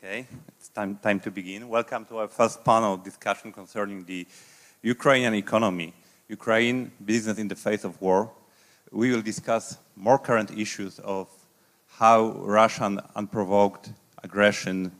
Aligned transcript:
Okay, 0.00 0.28
it's 0.56 0.68
time, 0.68 0.96
time 1.02 1.18
to 1.18 1.30
begin. 1.32 1.68
Welcome 1.68 2.04
to 2.04 2.18
our 2.18 2.28
first 2.28 2.64
panel 2.64 2.96
discussion 2.96 3.50
concerning 3.50 4.04
the 4.04 4.28
Ukrainian 4.80 5.34
economy, 5.34 5.92
Ukraine 6.28 6.92
business 7.04 7.36
in 7.38 7.48
the 7.48 7.56
face 7.56 7.82
of 7.82 8.00
war. 8.00 8.30
We 8.92 9.10
will 9.10 9.22
discuss 9.22 9.76
more 9.96 10.16
current 10.16 10.56
issues 10.56 11.00
of 11.00 11.26
how 11.88 12.28
Russian 12.58 13.00
unprovoked 13.16 13.90
aggression 14.22 14.92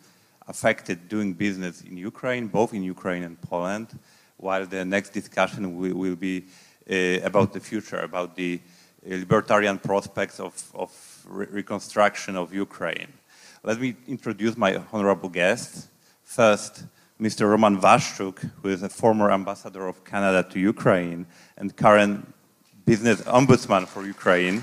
affected 0.48 1.08
doing 1.08 1.32
business 1.32 1.82
in 1.82 1.96
Ukraine, 1.96 2.48
both 2.48 2.74
in 2.74 2.82
Ukraine 2.82 3.22
and 3.22 3.40
Poland, 3.40 3.96
while 4.36 4.66
the 4.66 4.84
next 4.84 5.10
discussion 5.10 5.76
will, 5.78 5.94
will 5.94 6.16
be 6.16 6.46
uh, 6.90 7.24
about 7.24 7.52
the 7.52 7.60
future, 7.60 8.00
about 8.00 8.34
the 8.34 8.60
libertarian 9.06 9.78
prospects 9.78 10.40
of, 10.40 10.52
of 10.74 10.90
re 11.28 11.46
reconstruction 11.50 12.34
of 12.34 12.52
Ukraine. 12.52 13.12
Let 13.68 13.82
me 13.82 13.96
introduce 14.06 14.56
my 14.56 14.82
honorable 14.94 15.28
guests. 15.28 15.88
First, 16.22 16.84
Mr. 17.20 17.50
Roman 17.50 17.78
Waszczuk, 17.78 18.38
who 18.62 18.70
is 18.70 18.82
a 18.82 18.88
former 18.88 19.30
ambassador 19.30 19.86
of 19.86 20.04
Canada 20.06 20.42
to 20.48 20.58
Ukraine 20.58 21.26
and 21.58 21.76
current 21.76 22.32
business 22.86 23.20
ombudsman 23.24 23.86
for 23.86 24.06
Ukraine. 24.06 24.62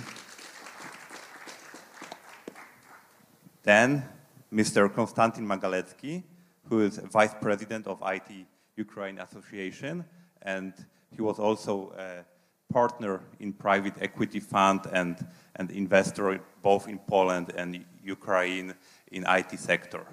Then, 3.61 4.05
Mr. 4.51 4.91
Konstantin 4.91 5.45
Magaletskyi, 5.45 6.23
who 6.67 6.81
is 6.81 6.97
vice 6.97 7.35
president 7.39 7.85
of 7.85 8.01
IT 8.03 8.47
Ukraine 8.75 9.19
Association, 9.19 10.03
and 10.41 10.73
he 11.15 11.21
was 11.21 11.37
also 11.37 11.93
a 11.95 12.25
partner 12.73 13.21
in 13.39 13.53
private 13.53 13.93
equity 14.01 14.39
fund 14.39 14.81
and, 14.91 15.25
and 15.57 15.69
investor 15.69 16.39
both 16.63 16.87
in 16.87 16.97
Poland 16.97 17.53
and 17.55 17.85
Ukraine 18.03 18.73
in 19.11 19.25
IT 19.27 19.59
sector. 19.59 20.05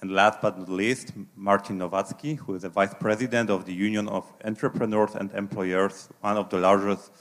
And 0.00 0.12
last 0.12 0.40
but 0.40 0.58
not 0.58 0.68
least, 0.68 1.12
Marcin 1.36 1.78
Nowacki, 1.78 2.38
who 2.38 2.54
is 2.54 2.62
the 2.62 2.70
Vice 2.70 2.94
President 2.94 3.50
of 3.50 3.66
the 3.66 3.74
Union 3.74 4.08
of 4.08 4.32
Entrepreneurs 4.44 5.14
and 5.14 5.30
Employers, 5.32 6.08
one 6.20 6.38
of 6.38 6.48
the 6.48 6.58
largest 6.58 7.12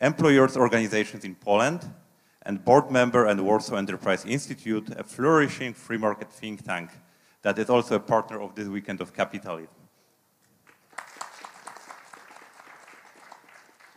employers 0.00 0.56
organizations 0.56 1.24
in 1.24 1.36
Poland, 1.36 1.88
and 2.42 2.64
board 2.64 2.90
member 2.90 3.26
and 3.26 3.44
Warsaw 3.44 3.76
Enterprise 3.76 4.24
Institute, 4.24 4.90
a 4.96 5.04
flourishing 5.04 5.72
free 5.72 5.98
market 5.98 6.32
think 6.32 6.64
tank 6.64 6.90
that 7.42 7.58
is 7.58 7.70
also 7.70 7.96
a 7.96 8.00
partner 8.00 8.40
of 8.40 8.54
this 8.54 8.66
weekend 8.66 9.00
of 9.00 9.12
capitalism. 9.12 9.79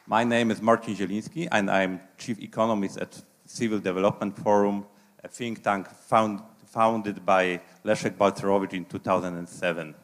My 0.05 0.25
name 0.25 0.51
is 0.51 0.61
Marcin 0.61 0.95
Zieliński, 0.95 1.47
and 1.49 1.71
I'm 1.71 2.01
chief 2.17 2.37
economist 2.41 2.97
at 2.97 3.23
Civil 3.45 3.79
Development 3.79 4.37
Forum, 4.37 4.85
a 5.23 5.29
think 5.29 5.63
tank 5.63 5.87
found, 5.87 6.41
founded 6.65 7.25
by 7.25 7.61
Leszek 7.85 8.17
Balcerowicz 8.17 8.73
in 8.73 8.83
2007. 8.83 9.95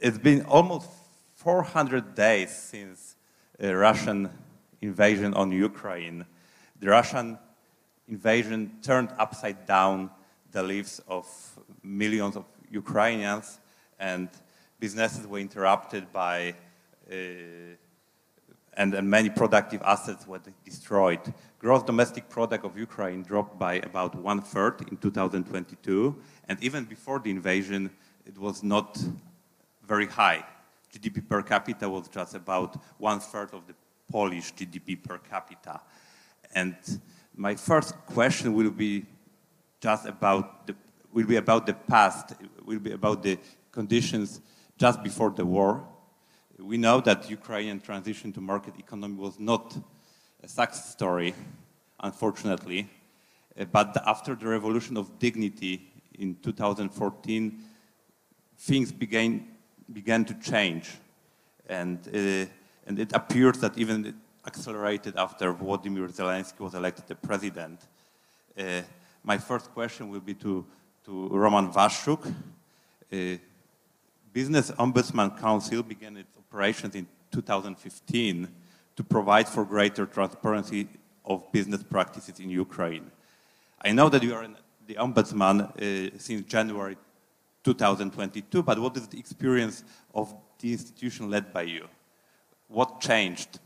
It's 0.00 0.16
been 0.16 0.46
almost 0.46 0.88
400 1.34 2.14
days 2.14 2.56
since 2.56 3.16
the 3.58 3.76
Russian 3.76 4.30
invasion 4.80 5.34
on 5.34 5.52
Ukraine. 5.52 6.24
The 6.80 6.88
Russian 6.88 7.38
invasion 8.08 8.78
turned 8.80 9.10
upside 9.18 9.66
down 9.66 10.08
the 10.50 10.62
lives 10.62 11.02
of 11.06 11.26
millions 11.82 12.36
of 12.36 12.46
Ukrainians 12.70 13.60
and 13.98 14.28
businesses 14.78 15.26
were 15.26 15.38
interrupted 15.38 16.12
by, 16.12 16.54
uh, 17.10 17.14
and, 18.74 18.94
and 18.94 19.08
many 19.08 19.30
productive 19.30 19.82
assets 19.82 20.26
were 20.26 20.40
destroyed. 20.64 21.20
Gross 21.58 21.82
domestic 21.82 22.28
product 22.28 22.64
of 22.64 22.78
Ukraine 22.78 23.22
dropped 23.22 23.58
by 23.58 23.74
about 23.76 24.14
one 24.14 24.42
third 24.42 24.82
in 24.90 24.96
2022, 24.96 26.16
and 26.48 26.62
even 26.62 26.84
before 26.84 27.18
the 27.18 27.30
invasion, 27.30 27.90
it 28.26 28.36
was 28.38 28.62
not 28.62 29.02
very 29.86 30.06
high. 30.06 30.44
GDP 30.92 31.26
per 31.28 31.42
capita 31.42 31.88
was 31.88 32.08
just 32.08 32.34
about 32.34 32.76
one 32.98 33.20
third 33.20 33.52
of 33.52 33.66
the 33.66 33.74
Polish 34.10 34.52
GDP 34.54 35.02
per 35.02 35.18
capita. 35.18 35.80
And 36.54 36.76
my 37.34 37.54
first 37.54 37.94
question 38.06 38.54
will 38.54 38.70
be 38.70 39.04
just 39.80 40.06
about 40.06 40.66
the 40.66 40.74
will 41.12 41.26
be 41.26 41.36
about 41.36 41.66
the 41.66 41.72
past, 41.72 42.34
will 42.64 42.78
be 42.78 42.92
about 42.92 43.22
the 43.22 43.38
conditions 43.76 44.40
just 44.78 45.02
before 45.02 45.30
the 45.30 45.44
war. 45.44 45.70
We 46.58 46.78
know 46.78 46.98
that 47.02 47.18
Ukrainian 47.40 47.78
transition 47.80 48.32
to 48.32 48.40
market 48.40 48.74
economy 48.78 49.16
was 49.26 49.38
not 49.38 49.64
a 50.42 50.48
success 50.48 50.90
story, 50.98 51.34
unfortunately, 52.08 52.80
uh, 53.60 53.66
but 53.78 53.90
after 54.14 54.34
the 54.34 54.48
revolution 54.56 54.96
of 54.96 55.04
dignity 55.18 55.74
in 56.18 56.28
2014, 56.42 57.62
things 58.68 58.92
began, 58.92 59.46
began 59.92 60.24
to 60.24 60.34
change. 60.50 60.86
And, 61.68 61.98
uh, 62.08 62.46
and 62.86 62.98
it 63.04 63.12
appears 63.12 63.58
that 63.58 63.76
even 63.76 63.98
accelerated 64.46 65.14
after 65.16 65.52
Volodymyr 65.52 66.08
Zelensky 66.20 66.60
was 66.60 66.74
elected 66.74 67.06
the 67.08 67.14
president. 67.28 67.78
Uh, 68.58 68.80
my 69.22 69.36
first 69.36 69.66
question 69.74 70.08
will 70.08 70.24
be 70.30 70.34
to, 70.34 70.64
to 71.04 71.28
Roman 71.28 71.70
Waszczuk. 71.72 72.22
Uh, 73.12 73.36
Business 74.36 74.70
Ombudsman 74.72 75.40
Council 75.40 75.82
began 75.82 76.18
its 76.18 76.36
operations 76.36 76.94
in 76.94 77.06
2015 77.32 78.46
to 78.94 79.02
provide 79.02 79.48
for 79.48 79.64
greater 79.64 80.04
transparency 80.04 80.88
of 81.24 81.50
business 81.52 81.82
practices 81.82 82.38
in 82.38 82.50
Ukraine. 82.50 83.10
I 83.80 83.92
know 83.92 84.10
that 84.10 84.22
you 84.22 84.34
are 84.34 84.46
the 84.86 84.96
Ombudsman 84.96 85.56
uh, 85.62 86.18
since 86.18 86.42
January 86.42 86.98
2022, 87.64 88.62
but 88.62 88.78
what 88.78 88.94
is 88.98 89.08
the 89.08 89.18
experience 89.18 89.84
of 90.14 90.34
the 90.58 90.70
institution 90.70 91.30
led 91.30 91.50
by 91.50 91.62
you? 91.62 91.88
What 92.68 93.00
changed? 93.00 93.58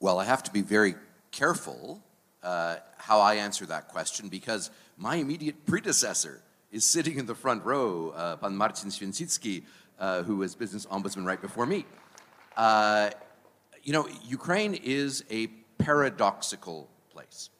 Well, 0.00 0.18
I 0.18 0.26
have 0.26 0.42
to 0.42 0.50
be 0.50 0.60
very 0.60 0.96
careful 1.30 2.02
uh, 2.42 2.76
how 2.98 3.20
I 3.20 3.36
answer 3.36 3.64
that 3.64 3.88
question 3.88 4.28
because 4.28 4.70
my 4.98 5.14
immediate 5.14 5.64
predecessor 5.64 6.42
is 6.70 6.84
sitting 6.84 7.18
in 7.18 7.26
the 7.26 7.34
front 7.34 7.64
row, 7.64 8.12
uh, 8.16 8.36
Pan 8.36 8.56
Marcin 8.56 8.90
Święcicki, 8.90 9.64
uh, 9.98 10.22
who 10.22 10.36
was 10.36 10.54
business 10.54 10.86
ombudsman 10.86 11.24
right 11.24 11.40
before 11.40 11.66
me. 11.66 11.84
Uh, 12.56 13.10
you 13.82 13.92
know, 13.92 14.08
Ukraine 14.24 14.74
is 14.74 15.24
a 15.30 15.48
paradoxical 15.78 16.88
place. 17.12 17.50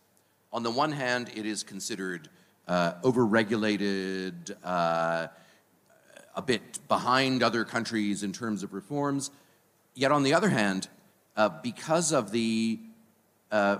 On 0.52 0.62
the 0.62 0.70
one 0.70 0.92
hand, 0.92 1.30
it 1.34 1.46
is 1.46 1.62
considered 1.62 2.28
uh, 2.68 2.94
overregulated, 3.02 4.54
uh, 4.62 5.26
a 6.36 6.42
bit 6.42 6.78
behind 6.86 7.42
other 7.42 7.64
countries 7.64 8.22
in 8.22 8.32
terms 8.32 8.62
of 8.62 8.72
reforms. 8.72 9.30
Yet 9.94 10.12
on 10.12 10.22
the 10.22 10.34
other 10.34 10.48
hand, 10.48 10.88
uh, 11.36 11.48
because 11.62 12.12
of 12.12 12.30
the 12.30 12.78
uh, 13.50 13.78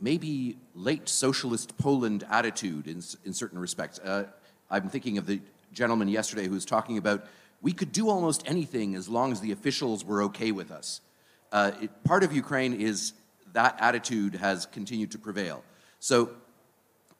maybe 0.00 0.56
late 0.74 1.08
socialist 1.08 1.76
Poland 1.78 2.24
attitude 2.30 2.86
in, 2.86 3.02
in 3.24 3.32
certain 3.32 3.58
respects. 3.58 3.98
Uh, 3.98 4.24
I'm 4.70 4.88
thinking 4.88 5.18
of 5.18 5.26
the 5.26 5.40
gentleman 5.72 6.08
yesterday 6.08 6.46
who 6.46 6.54
was 6.54 6.64
talking 6.64 6.98
about 6.98 7.26
we 7.60 7.72
could 7.72 7.92
do 7.92 8.08
almost 8.08 8.42
anything 8.46 8.94
as 8.94 9.08
long 9.08 9.32
as 9.32 9.40
the 9.40 9.52
officials 9.52 10.04
were 10.04 10.22
okay 10.24 10.52
with 10.52 10.70
us. 10.70 11.00
Uh, 11.50 11.72
it, 11.82 12.04
part 12.04 12.22
of 12.22 12.32
Ukraine 12.32 12.74
is 12.74 13.14
that 13.52 13.76
attitude 13.80 14.36
has 14.36 14.66
continued 14.66 15.10
to 15.12 15.18
prevail. 15.18 15.64
So 15.98 16.30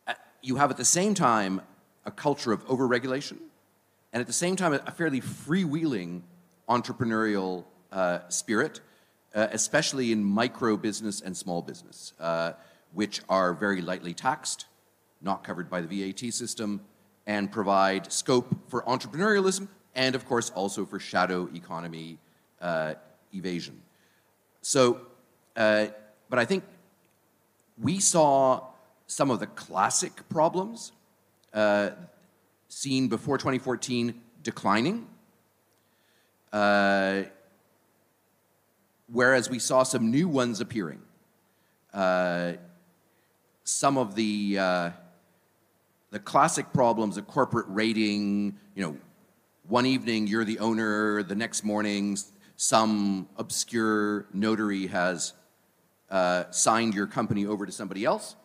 uh, 0.06 0.14
you 0.42 0.56
have 0.56 0.70
at 0.70 0.76
the 0.76 0.84
same 0.84 1.14
time 1.14 1.60
a 2.04 2.10
culture 2.10 2.52
of 2.52 2.64
overregulation 2.66 3.38
and 4.12 4.20
at 4.20 4.26
the 4.26 4.32
same 4.32 4.54
time 4.54 4.72
a 4.72 4.90
fairly 4.92 5.20
freewheeling 5.20 6.22
entrepreneurial 6.68 7.64
uh, 7.90 8.20
spirit, 8.28 8.80
uh, 9.34 9.48
especially 9.50 10.12
in 10.12 10.22
micro 10.22 10.76
business 10.76 11.20
and 11.20 11.36
small 11.36 11.62
business. 11.62 12.12
Which 12.92 13.20
are 13.28 13.52
very 13.54 13.80
lightly 13.80 14.14
taxed, 14.14 14.66
not 15.20 15.44
covered 15.44 15.68
by 15.70 15.80
the 15.80 16.10
VAT 16.10 16.32
system, 16.32 16.80
and 17.26 17.52
provide 17.52 18.10
scope 18.10 18.54
for 18.68 18.82
entrepreneurialism 18.82 19.68
and, 19.94 20.14
of 20.14 20.26
course, 20.26 20.50
also 20.50 20.86
for 20.86 20.98
shadow 20.98 21.48
economy 21.54 22.18
uh, 22.60 22.94
evasion. 23.34 23.80
So, 24.62 25.00
uh, 25.56 25.88
but 26.30 26.38
I 26.38 26.44
think 26.44 26.64
we 27.80 28.00
saw 28.00 28.62
some 29.06 29.30
of 29.30 29.40
the 29.40 29.46
classic 29.46 30.28
problems 30.28 30.92
uh, 31.52 31.90
seen 32.68 33.08
before 33.08 33.38
2014 33.38 34.20
declining, 34.42 35.06
uh, 36.52 37.22
whereas 39.10 39.50
we 39.50 39.58
saw 39.58 39.82
some 39.82 40.10
new 40.10 40.28
ones 40.28 40.60
appearing. 40.60 41.00
Uh, 41.92 42.52
some 43.68 43.98
of 43.98 44.14
the, 44.14 44.58
uh, 44.58 44.90
the 46.10 46.18
classic 46.18 46.72
problems 46.72 47.18
of 47.18 47.26
corporate 47.26 47.66
raiding. 47.68 48.56
You 48.74 48.82
know, 48.82 48.96
one 49.68 49.84
evening 49.84 50.26
you're 50.26 50.44
the 50.44 50.58
owner, 50.58 51.22
the 51.22 51.34
next 51.34 51.64
morning 51.64 52.16
some 52.56 53.28
obscure 53.36 54.26
notary 54.32 54.86
has 54.88 55.34
uh, 56.10 56.44
signed 56.50 56.94
your 56.94 57.06
company 57.06 57.46
over 57.46 57.66
to 57.66 57.70
somebody 57.70 58.04
else. 58.04 58.36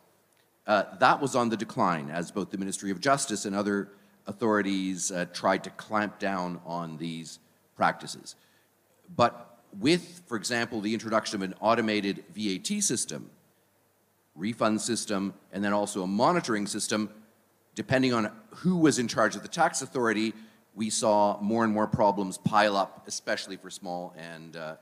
Uh, 0.67 0.83
that 0.99 1.21
was 1.21 1.35
on 1.35 1.49
the 1.49 1.57
decline 1.57 2.09
as 2.11 2.29
both 2.29 2.51
the 2.51 2.57
Ministry 2.57 2.91
of 2.91 2.99
Justice 2.99 3.45
and 3.45 3.55
other 3.55 3.89
authorities 4.27 5.09
uh, 5.09 5.25
tried 5.33 5.63
to 5.63 5.69
clamp 5.71 6.19
down 6.19 6.59
on 6.65 6.97
these 6.97 7.39
practices. 7.75 8.35
But 9.15 9.57
with, 9.79 10.21
for 10.27 10.37
example, 10.37 10.81
the 10.81 10.93
introduction 10.93 11.41
of 11.41 11.41
an 11.41 11.55
automated 11.59 12.23
VAT 12.35 12.83
system, 12.83 13.29
refund 14.35 14.81
system, 14.81 15.33
and 15.51 15.63
then 15.63 15.73
also 15.73 16.03
a 16.03 16.07
monitoring 16.07 16.67
system, 16.67 17.09
depending 17.75 18.13
on 18.13 18.31
who 18.49 18.77
was 18.77 18.99
in 18.99 19.07
charge 19.07 19.35
of 19.35 19.41
the 19.41 19.47
tax 19.47 19.81
authority, 19.81 20.33
we 20.75 20.89
saw 20.89 21.39
more 21.39 21.63
and 21.63 21.71
more 21.71 21.87
problems 21.87 22.37
pile 22.37 22.75
up, 22.75 23.03
especially 23.07 23.57
for 23.57 23.69
small 23.69 24.13
and, 24.17 24.55
uh, 24.55 24.75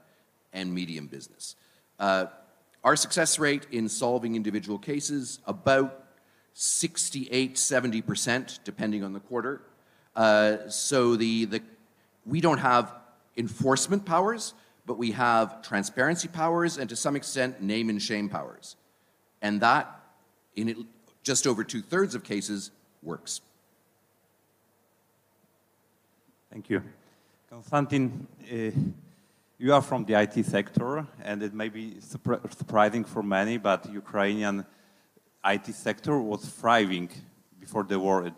and 0.54 0.74
medium 0.74 1.08
business. 1.08 1.56
Uh, 2.00 2.28
our 2.84 2.96
success 2.96 3.38
rate 3.38 3.68
in 3.72 3.88
solving 3.90 4.36
individual 4.36 4.80
cases, 4.80 5.40
about 5.46 6.06
68, 6.54 7.56
70%, 7.56 8.60
depending 8.64 9.04
on 9.04 9.14
the 9.14 9.20
quarter. 9.20 9.62
Uh, 10.16 10.70
so 10.70 11.16
the, 11.16 11.46
the, 11.46 11.62
we 12.26 12.42
don't 12.42 12.58
have 12.58 12.94
enforcement 13.38 14.06
powers, 14.06 14.54
but 14.86 14.98
we 14.98 15.12
have 15.12 15.62
transparency 15.62 16.28
powers 16.28 16.78
and 16.78 16.90
to 16.90 16.96
some 16.96 17.16
extent 17.16 17.62
name 17.62 17.90
and 17.90 18.02
shame 18.02 18.28
powers. 18.28 18.76
And 19.42 19.62
that, 19.62 20.00
in 20.56 20.70
it, 20.70 20.78
just 21.24 21.48
over 21.48 21.64
two 21.64 21.82
thirds 21.82 22.16
of 22.16 22.24
cases, 22.24 22.72
works. 23.02 23.42
Thank 26.52 26.70
you. 26.70 26.84
Konstantin, 27.50 28.28
uh, 28.52 28.72
you 29.58 29.74
are 29.74 29.82
from 29.82 30.06
the 30.06 30.20
IT 30.20 30.46
sector, 30.46 31.06
and 31.24 31.44
it 31.44 31.54
may 31.54 31.70
be 31.70 31.98
surprising 32.00 33.04
for 33.04 33.24
many, 33.24 33.58
but 33.58 33.92
Ukrainian 33.92 34.66
IT 35.46 35.74
sector 35.74 36.20
was 36.20 36.46
thriving 36.46 37.10
before 37.60 37.84
the 37.84 38.00
war. 38.00 38.26
It 38.26 38.34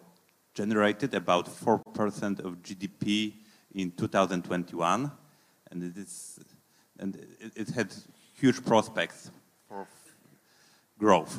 generated 0.53 1.13
about 1.13 1.45
4% 1.47 2.39
of 2.39 2.61
GDP 2.61 3.33
in 3.73 3.91
2021, 3.91 5.11
and 5.71 5.83
it, 5.83 5.97
is, 5.97 6.39
and 6.99 7.15
it, 7.15 7.51
it 7.55 7.69
had 7.69 7.93
huge 8.35 8.63
prospects 8.63 9.31
for 9.67 9.87
growth. 11.03 11.33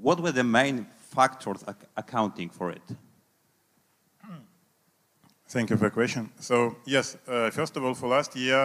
What 0.00 0.18
were 0.24 0.34
the 0.40 0.46
main 0.58 0.86
factors 1.16 1.60
ac 1.72 1.78
accounting 2.02 2.50
for 2.58 2.68
it? 2.78 2.86
Thank 5.54 5.70
you 5.70 5.76
for 5.80 5.88
the 5.90 5.96
question. 6.00 6.22
So 6.48 6.56
yes, 6.84 7.16
uh, 7.26 7.50
first 7.58 7.76
of 7.76 7.82
all, 7.84 7.94
for 7.94 8.08
last 8.16 8.36
year, 8.36 8.62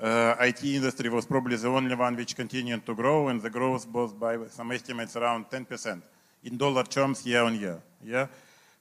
uh, 0.00 0.48
IT 0.48 0.62
industry 0.64 1.08
was 1.10 1.26
probably 1.26 1.56
the 1.56 1.68
only 1.68 1.96
one 2.06 2.16
which 2.16 2.32
continued 2.42 2.82
to 2.88 2.94
grow, 2.94 3.28
and 3.28 3.42
the 3.46 3.50
growth 3.58 3.84
was 3.98 4.10
by 4.26 4.34
some 4.58 4.72
estimates 4.78 5.16
around 5.16 5.50
10% 5.50 6.02
in 6.44 6.56
dollar 6.56 6.84
terms 6.84 7.26
year 7.26 7.42
on 7.48 7.54
year. 7.64 7.78
Yeah, 8.14 8.26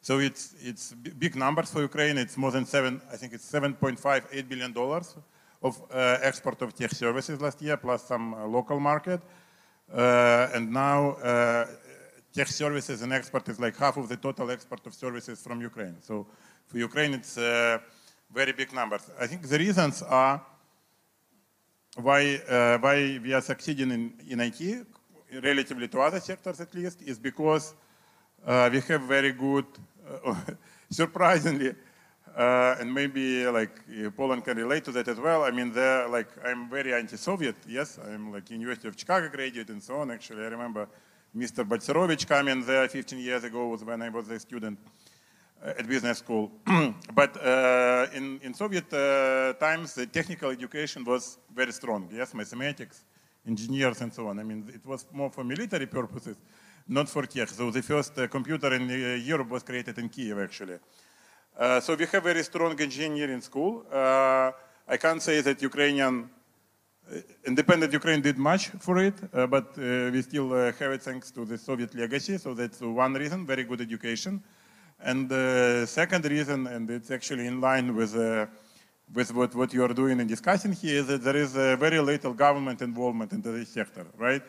so 0.02 0.20
it's 0.20 0.44
it's 0.70 0.94
big 1.24 1.36
numbers 1.36 1.70
for 1.74 1.82
Ukraine. 1.82 2.18
It's 2.18 2.38
more 2.38 2.52
than 2.58 2.66
seven. 2.66 2.94
I 3.14 3.18
think 3.20 3.34
it's 3.34 3.52
7.5, 3.52 4.24
8 4.32 4.50
billion 4.52 4.72
dollars 4.74 5.08
of 5.62 5.74
uh, 5.92 6.30
export 6.30 6.62
of 6.62 6.70
tech 6.80 6.92
services 6.92 7.42
last 7.42 7.62
year, 7.62 7.78
plus 7.78 8.02
some 8.04 8.34
uh, 8.34 8.46
local 8.58 8.80
market, 8.80 9.22
and 9.94 10.72
now. 10.72 11.12
Uh, 11.12 11.66
tech 12.38 12.48
services 12.48 13.02
and 13.02 13.12
export 13.12 13.50
is 13.50 13.60
like 13.60 13.76
half 13.78 13.98
of 13.98 14.08
the 14.08 14.16
total 14.16 14.52
export 14.52 14.86
of 14.86 14.94
services 14.94 15.42
from 15.42 15.60
Ukraine. 15.60 15.96
So 16.02 16.28
for 16.68 16.78
Ukraine, 16.78 17.16
it's 17.16 17.36
uh, 17.36 17.80
very 18.32 18.52
big 18.52 18.72
numbers. 18.74 19.10
I 19.20 19.26
think 19.26 19.42
the 19.42 19.58
reasons 19.58 20.04
are 20.04 20.40
why, 21.96 22.36
uh, 22.48 22.78
why 22.78 23.20
we 23.24 23.34
are 23.34 23.42
succeeding 23.42 23.90
in, 23.92 24.14
in 24.30 24.40
IT, 24.40 24.86
relatively 25.44 25.88
to 25.88 26.00
other 26.00 26.20
sectors 26.20 26.62
at 26.62 26.72
least, 26.76 27.02
is 27.02 27.18
because 27.18 27.74
uh, 28.46 28.70
we 28.72 28.82
have 28.82 29.02
very 29.02 29.32
good, 29.32 29.66
uh, 30.26 30.36
surprisingly, 30.92 31.74
uh, 32.38 32.76
and 32.80 32.94
maybe 32.94 33.46
like 33.48 33.82
Poland 34.16 34.46
can 34.46 34.58
relate 34.58 34.84
to 34.86 34.92
that 34.92 35.08
as 35.08 35.20
well. 35.20 35.44
I 35.44 35.52
mean, 35.52 35.74
they're 35.74 36.08
like, 36.08 36.30
I'm 36.46 36.70
very 36.70 36.94
anti-Soviet, 36.94 37.56
yes, 37.68 37.98
I'm 37.98 38.32
like 38.32 38.50
University 38.52 38.88
of 38.88 38.98
Chicago 38.98 39.28
graduate 39.30 39.70
and 39.70 39.82
so 39.82 39.96
on. 40.02 40.12
Actually, 40.12 40.44
I 40.44 40.50
remember 40.50 40.88
Mr. 41.36 41.68
Balcerowicz 41.68 42.28
coming 42.28 42.64
there 42.64 42.88
15 42.88 43.20
years 43.20 43.44
ago 43.44 43.68
was 43.68 43.84
when 43.84 44.02
I 44.02 44.10
was 44.10 44.30
a 44.30 44.40
student. 44.40 44.80
Uh, 45.60 45.74
at 45.80 45.88
business 45.88 46.20
school. 46.20 46.52
but 47.16 47.36
uh, 47.44 48.06
in, 48.14 48.40
in 48.44 48.54
Soviet 48.54 48.94
uh, 48.94 49.54
times, 49.54 49.96
the 49.96 50.06
technical 50.06 50.52
education 50.52 51.04
was 51.04 51.40
very 51.52 51.72
strong. 51.72 52.08
Yes, 52.14 52.36
mathematics, 52.36 53.04
engineers, 53.48 54.02
and 54.02 54.14
so 54.14 54.28
on. 54.28 54.38
I 54.38 54.44
mean, 54.44 54.70
it 54.72 54.86
was 54.86 55.08
more 55.12 55.32
for 55.32 55.44
military 55.44 55.88
purposes, 55.88 56.38
not 56.88 57.10
for 57.10 57.26
tech. 57.26 57.50
So 57.50 57.72
the 57.72 57.82
first 57.82 58.14
computer 58.30 58.72
in 58.72 58.88
Europe 59.26 59.50
was 59.50 59.64
created 59.64 59.98
in 59.98 60.10
Kiev, 60.10 60.38
actually. 60.38 60.78
Uh, 61.58 61.80
so 61.80 61.96
we 61.96 62.06
have 62.06 62.22
very 62.24 62.44
strong 62.44 62.80
engineering 62.80 63.42
school. 63.42 63.84
Uh, 63.92 64.52
I 64.88 64.98
can't 64.98 65.20
say 65.20 65.42
that 65.42 65.60
Ukrainian, 65.60 66.30
uh, 67.12 67.18
independent 67.48 67.92
Ukraine 67.92 68.22
did 68.22 68.38
much 68.38 68.70
for 68.78 69.00
it, 69.00 69.16
but 69.50 69.76
we 69.76 70.22
still 70.22 70.52
have 70.52 70.92
it 70.92 71.02
thanks 71.02 71.32
to 71.32 71.46
the 71.46 71.58
Soviet 71.58 71.96
legacy. 71.96 72.38
So 72.38 72.54
that's 72.54 72.80
one 72.82 73.14
reason, 73.16 73.48
very 73.48 73.64
good 73.64 73.82
education. 73.82 74.44
And 75.00 75.30
the 75.30 75.86
second 75.88 76.26
reason, 76.26 76.68
and 76.68 76.90
it's 76.92 77.10
actually 77.10 77.48
in 77.48 77.60
line 77.60 77.96
with, 77.96 78.16
uh, 78.16 78.46
with 79.16 79.34
what, 79.34 79.56
what 79.56 79.74
you 79.74 79.84
are 79.84 79.94
doing 79.94 80.20
and 80.20 80.30
discussing 80.30 80.74
here, 80.74 81.00
is 81.00 81.08
that 81.08 81.24
there 81.24 81.38
is 81.38 81.56
a 81.56 81.76
very 81.76 82.00
little 82.00 82.34
government 82.34 82.84
involvement 82.84 83.32
in 83.34 83.42
this 83.42 83.70
sector, 83.70 84.06
right? 84.16 84.44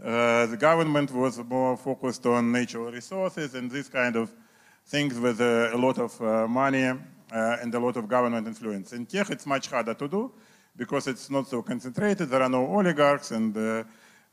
Uh, 0.00 0.46
the 0.46 0.56
government 0.56 1.10
was 1.10 1.38
more 1.38 1.76
focused 1.76 2.26
on 2.26 2.52
natural 2.52 2.92
resources 2.92 3.54
and 3.56 3.70
this 3.70 3.88
kind 3.88 4.14
of 4.14 4.32
things 4.86 5.18
with 5.18 5.40
uh, 5.40 5.70
a 5.72 5.76
lot 5.76 5.98
of 5.98 6.20
uh, 6.20 6.46
money 6.46 6.86
uh, 6.86 6.96
and 7.62 7.74
a 7.74 7.78
lot 7.78 7.96
of 7.96 8.08
government 8.08 8.46
influence. 8.46 8.92
In 8.92 9.06
tech, 9.06 9.30
it's 9.30 9.46
much 9.46 9.68
harder 9.68 9.94
to 9.94 10.08
do 10.08 10.32
because 10.76 11.06
it's 11.06 11.30
not 11.30 11.48
so 11.48 11.62
concentrated. 11.62 12.28
There 12.28 12.42
are 12.42 12.48
no 12.48 12.66
oligarchs 12.66 13.30
and 13.30 13.56
uh, 13.56 13.84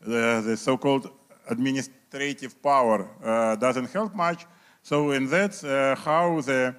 the, 0.02 0.42
the 0.46 0.58
so-called 0.58 1.10
administrative 1.50 2.62
power 2.62 3.58
doesn't 3.60 3.92
help 3.92 4.16
much. 4.16 4.46
So 4.84 5.12
in 5.12 5.28
that, 5.30 5.64
uh, 5.64 5.96
how 5.96 6.42
the, 6.42 6.76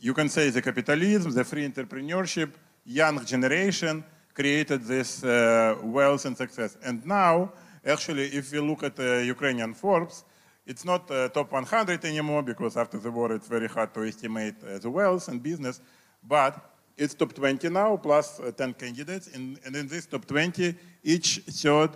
you 0.00 0.14
can 0.14 0.28
say 0.28 0.50
the 0.50 0.60
capitalism, 0.60 1.32
the 1.32 1.44
free 1.44 1.68
entrepreneurship, 1.68 2.52
young 2.84 3.24
generation 3.24 4.04
created 4.34 4.84
this 4.84 5.22
uh, 5.22 5.76
wealth 5.82 6.24
and 6.24 6.36
success. 6.36 6.76
And 6.84 7.06
now, 7.06 7.52
actually, 7.86 8.26
if 8.26 8.50
we 8.52 8.58
look 8.58 8.82
at 8.82 8.96
the 8.96 9.24
Ukrainian 9.26 9.74
Forbes, 9.74 10.24
it's 10.66 10.84
not 10.84 11.10
uh, 11.10 11.28
top 11.28 11.52
100 11.52 12.04
anymore 12.04 12.42
because 12.42 12.76
after 12.76 12.98
the 12.98 13.10
war 13.10 13.32
it's 13.32 13.48
very 13.48 13.68
hard 13.68 13.92
to 13.94 14.04
estimate 14.04 14.54
uh, 14.64 14.78
the 14.78 14.90
wealth 14.90 15.28
and 15.28 15.42
business, 15.42 15.80
but 16.26 16.70
it's 16.96 17.14
top 17.14 17.32
20 17.32 17.68
now 17.68 17.96
plus 17.96 18.40
uh, 18.40 18.50
10 18.50 18.74
candidates. 18.74 19.28
And, 19.34 19.58
and, 19.64 19.76
in 19.76 19.88
this 19.88 20.06
top 20.06 20.24
20, 20.24 20.74
each 21.02 21.40
third 21.48 21.90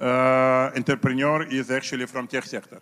uh, 0.00 0.70
entrepreneur 0.74 1.42
is 1.44 1.70
actually 1.70 2.06
from 2.06 2.26
tech 2.26 2.44
sector. 2.44 2.80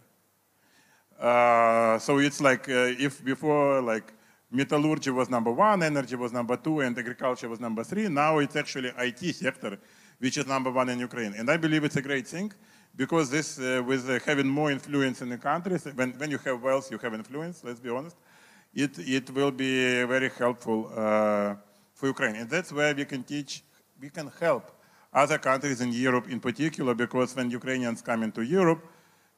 Uh, 1.20 1.98
so 1.98 2.18
it's 2.18 2.40
like 2.40 2.68
uh, 2.68 2.92
if 2.98 3.24
before 3.24 3.80
like 3.80 4.12
metallurgy 4.50 5.10
was 5.10 5.28
number 5.28 5.50
one, 5.50 5.82
energy 5.82 6.14
was 6.14 6.32
number 6.32 6.56
two, 6.56 6.80
and 6.80 6.96
agriculture 6.98 7.48
was 7.48 7.58
number 7.58 7.82
three, 7.84 8.08
now 8.08 8.38
it's 8.38 8.54
actually 8.54 8.92
IT 8.98 9.34
sector, 9.34 9.78
which 10.18 10.36
is 10.38 10.46
number 10.46 10.70
one 10.70 10.88
in 10.88 10.98
Ukraine. 10.98 11.34
And 11.36 11.50
I 11.50 11.56
believe 11.56 11.84
it's 11.84 11.96
a 11.96 12.02
great 12.02 12.26
thing 12.26 12.52
because 12.96 13.30
this, 13.30 13.58
uh, 13.58 13.82
with 13.86 14.08
uh, 14.08 14.18
having 14.24 14.48
more 14.48 14.70
influence 14.70 15.20
in 15.20 15.28
the 15.28 15.36
countries, 15.36 15.86
when, 15.94 16.12
when 16.12 16.30
you 16.30 16.38
have 16.38 16.62
wealth, 16.62 16.90
you 16.90 16.98
have 16.98 17.12
influence, 17.14 17.62
let's 17.62 17.80
be 17.80 17.90
honest, 17.90 18.16
it, 18.74 18.98
it 18.98 19.30
will 19.30 19.50
be 19.50 20.02
very 20.04 20.30
helpful 20.30 20.90
uh, 20.94 21.54
for 21.94 22.06
Ukraine. 22.06 22.36
And 22.36 22.48
that's 22.48 22.72
where 22.72 22.94
we 22.94 23.04
can 23.04 23.22
teach, 23.22 23.62
we 24.00 24.08
can 24.08 24.30
help 24.40 24.70
other 25.12 25.38
countries 25.38 25.80
in 25.80 25.92
Europe 25.92 26.28
in 26.30 26.40
particular, 26.40 26.94
because 26.94 27.34
when 27.36 27.50
Ukrainians 27.50 28.02
come 28.02 28.22
into 28.22 28.42
Europe, 28.42 28.84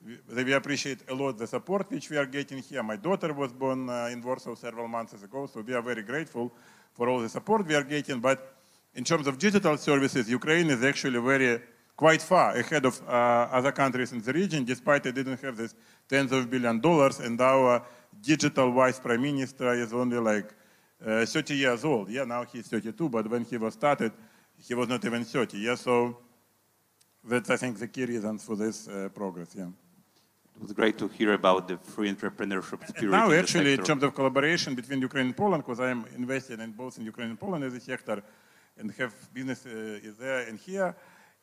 we, 0.05 0.45
we 0.45 0.53
appreciate 0.53 1.01
a 1.09 1.15
lot 1.15 1.39
the 1.39 1.47
support 1.47 1.91
which 1.91 2.11
we 2.11 2.17
are 2.17 2.27
getting 2.27 2.59
here. 2.59 2.83
My 2.83 2.97
daughter 2.97 3.33
was 3.33 3.53
born 3.53 3.91
uh, 3.91 4.09
in 4.13 4.23
Warsaw 4.23 4.55
several 4.55 4.89
months 4.89 5.21
ago, 5.23 5.47
so 5.47 5.61
we 5.61 5.75
are 5.75 5.83
very 5.83 6.03
grateful 6.03 6.53
for 6.93 7.09
all 7.09 7.21
the 7.21 7.29
support 7.29 7.67
we 7.67 7.75
are 7.75 7.85
getting. 7.85 8.21
But 8.21 8.55
in 8.95 9.05
terms 9.05 9.27
of 9.27 9.39
digital 9.39 9.77
services, 9.77 10.29
Ukraine 10.31 10.71
is 10.71 10.83
actually 10.85 11.21
very 11.21 11.61
quite 11.99 12.23
far 12.23 12.57
ahead 12.57 12.87
of 12.87 13.03
uh, 13.09 13.59
other 13.59 13.73
countries 13.73 14.13
in 14.13 14.21
the 14.23 14.33
region, 14.33 14.65
despite 14.65 15.05
it 15.07 15.15
didn't 15.17 15.41
have 15.43 15.57
this 15.57 15.75
tens 16.09 16.31
of 16.31 16.49
billion 16.49 16.79
dollars, 16.81 17.19
and 17.19 17.41
our 17.41 17.83
digital 18.23 18.71
vice 18.71 19.01
prime 19.01 19.21
minister 19.21 19.73
is 19.73 19.93
only 19.93 20.19
like 20.19 20.55
uh, 21.05 21.27
30 21.27 21.55
years 21.55 21.85
old. 21.85 22.09
Yeah, 22.09 22.25
now 22.25 22.45
he's 22.45 22.69
32, 22.69 23.09
but 23.09 23.29
when 23.29 23.45
he 23.45 23.57
was 23.57 23.75
started, 23.75 24.13
he 24.65 24.75
was 24.75 24.87
not 24.89 25.05
even 25.05 25.25
30. 25.25 25.59
Yeah, 25.59 25.75
so 25.75 26.17
that's, 27.25 27.51
I 27.51 27.57
think, 27.57 27.81
the 27.81 27.89
key 27.89 28.05
reasons 28.05 28.45
for 28.45 28.55
this 28.55 28.87
uh, 28.87 29.09
progress, 29.13 29.57
yeah. 29.57 29.65
it 29.65 30.63
was 30.63 30.73
great 30.73 30.97
to 30.99 31.09
hear 31.09 31.33
about 31.33 31.67
the 31.67 31.79
free 31.79 32.13
entrepreneurship 32.15 32.87
spirit. 32.87 33.11
Now, 33.11 33.31
in 33.33 33.41
actually, 33.41 33.73
in 33.75 33.83
terms 33.83 34.05
of 34.05 34.15
collaboration 34.15 34.77
between 34.77 35.01
Ukraine 35.01 35.27
and 35.27 35.37
Poland, 35.37 35.65
because 35.65 35.81
I 35.81 35.91
am 35.91 36.05
invested 36.15 36.61
in 36.61 36.71
both 36.71 36.97
in 36.99 37.05
Ukraine 37.05 37.31
and 37.31 37.41
Poland 37.41 37.65
as 37.65 37.75
a 37.75 37.81
sector, 37.81 38.23
and 38.79 38.93
have 38.93 39.13
business 39.35 39.67
uh, 39.67 40.09
is 40.09 40.17
there 40.17 40.43
and 40.49 40.57
here. 40.61 40.95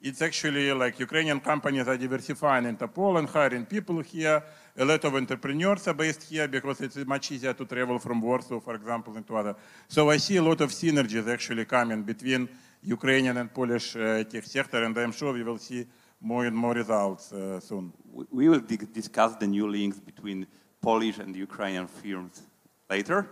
It's 0.05 0.21
actually 0.21 0.71
like 0.71 0.99
Ukrainian 0.99 1.39
companies 1.39 1.87
are 1.87 1.97
diversifying 1.97 2.65
into 2.67 2.87
Poland, 2.87 3.27
hiring 3.27 3.65
people 3.65 4.03
here. 4.03 4.39
A 4.77 4.85
lot 4.85 5.03
of 5.03 5.15
entrepreneurs 5.15 5.87
are 5.87 5.95
based 5.95 6.21
here 6.29 6.47
because 6.47 6.79
it's 6.81 6.97
much 7.07 7.31
easier 7.31 7.53
to 7.55 7.65
travel 7.65 7.97
from 7.97 8.21
Warsaw, 8.21 8.59
for 8.59 8.75
example, 8.75 9.17
into 9.17 9.35
other. 9.35 9.55
So 9.87 10.11
I 10.11 10.17
see 10.17 10.37
a 10.37 10.43
lot 10.43 10.61
of 10.61 10.69
synergies 10.69 11.27
actually 11.27 11.65
coming 11.65 12.03
between 12.03 12.47
Ukrainian 12.83 13.37
and 13.37 13.51
Polish 13.51 13.95
uh, 13.95 14.23
tech 14.25 14.43
sector, 14.43 14.83
and 14.83 14.95
I'm 14.95 15.11
sure 15.11 15.33
we 15.33 15.41
will 15.41 15.57
see 15.57 15.87
more 16.21 16.45
and 16.45 16.55
more 16.55 16.75
results 16.75 17.33
uh, 17.33 17.59
soon. 17.59 17.91
We- 18.13 18.47
will 18.47 18.61
discuss 18.93 19.35
the 19.37 19.47
new 19.47 19.67
links 19.67 19.99
between 19.99 20.45
Polish 20.81 21.17
and 21.17 21.35
Ukrainian 21.35 21.87
firms 21.87 22.43
later. 22.87 23.27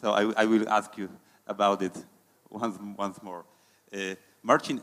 So 0.00 0.12
I, 0.12 0.22
I 0.42 0.44
will 0.44 0.68
ask 0.68 0.96
you 0.96 1.08
about 1.48 1.82
it 1.82 1.96
once, 2.48 2.78
once 2.96 3.20
more. 3.24 3.44
Uh, 3.92 4.14
Marcin, 4.44 4.80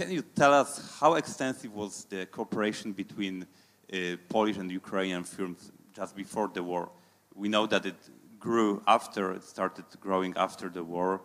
can 0.00 0.10
you 0.10 0.22
tell 0.22 0.54
us 0.54 0.96
how 0.98 1.12
extensive 1.16 1.74
was 1.74 2.06
the 2.08 2.24
cooperation 2.24 2.90
between 2.92 3.42
uh, 3.42 4.16
Polish 4.30 4.56
and 4.56 4.72
Ukrainian 4.72 5.24
firms 5.24 5.72
just 5.92 6.16
before 6.16 6.48
the 6.48 6.62
war? 6.62 6.88
We 7.34 7.48
know 7.50 7.66
that 7.66 7.84
it 7.84 8.00
grew 8.38 8.82
after, 8.86 9.32
it 9.32 9.44
started 9.44 9.84
growing 10.00 10.32
after 10.38 10.70
the 10.70 10.82
war, 10.82 11.20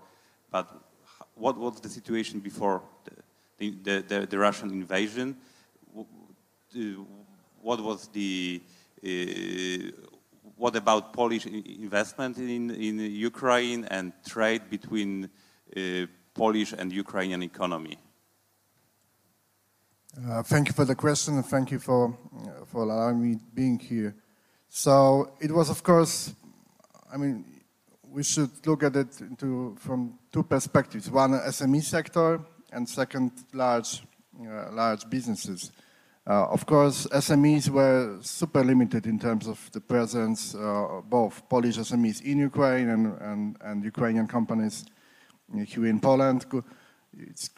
but 0.51 0.67
what 1.35 1.57
was 1.57 1.79
the 1.79 1.87
situation 1.87 2.41
before 2.41 2.81
the, 3.59 3.71
the, 3.85 4.01
the, 4.09 4.27
the 4.27 4.37
Russian 4.37 4.69
invasion? 4.71 5.37
What 7.61 7.79
was 7.79 8.09
the 8.09 8.61
uh, 9.01 9.91
what 10.57 10.75
about 10.75 11.13
Polish 11.13 11.45
investment 11.45 12.37
in, 12.37 12.71
in 12.71 12.99
Ukraine 13.31 13.85
and 13.85 14.11
trade 14.27 14.69
between 14.69 15.29
uh, 15.77 16.07
Polish 16.33 16.73
and 16.73 16.91
Ukrainian 16.91 17.41
economy? 17.41 17.97
Uh, 20.17 20.41
thank 20.41 20.69
you 20.69 20.73
for 20.73 20.85
the 20.85 20.95
question 20.95 21.35
and 21.35 21.45
thank 21.45 21.71
you 21.71 21.79
for, 21.79 22.17
uh, 22.39 22.63
for 22.67 22.83
allowing 22.83 23.21
me 23.21 23.37
being 23.53 23.77
here. 23.77 24.15
So 24.69 25.33
it 25.41 25.51
was, 25.51 25.69
of 25.69 25.83
course, 25.83 26.33
I 27.13 27.17
mean, 27.17 27.43
we 28.09 28.23
should 28.23 28.65
look 28.65 28.83
at 28.83 28.95
it 28.95 29.19
into, 29.19 29.75
from 29.77 30.17
two 30.31 30.43
perspectives. 30.43 31.11
One, 31.11 31.31
SME 31.31 31.83
sector, 31.83 32.39
and 32.71 32.87
second, 32.87 33.31
large, 33.51 34.03
uh, 34.41 34.71
large 34.71 35.09
businesses. 35.09 35.73
Uh, 36.25 36.45
of 36.45 36.65
course, 36.65 37.07
SMEs 37.07 37.67
were 37.67 38.17
super 38.21 38.63
limited 38.63 39.07
in 39.07 39.19
terms 39.19 39.47
of 39.47 39.69
the 39.73 39.81
presence, 39.81 40.55
uh, 40.55 41.01
both 41.09 41.47
Polish 41.49 41.77
SMEs 41.77 42.21
in 42.23 42.37
Ukraine 42.39 42.87
and, 42.87 43.21
and, 43.21 43.57
and 43.59 43.83
Ukrainian 43.83 44.27
companies 44.27 44.85
here 45.53 45.87
in 45.87 45.99
Poland. 45.99 46.45
It's 47.17 47.49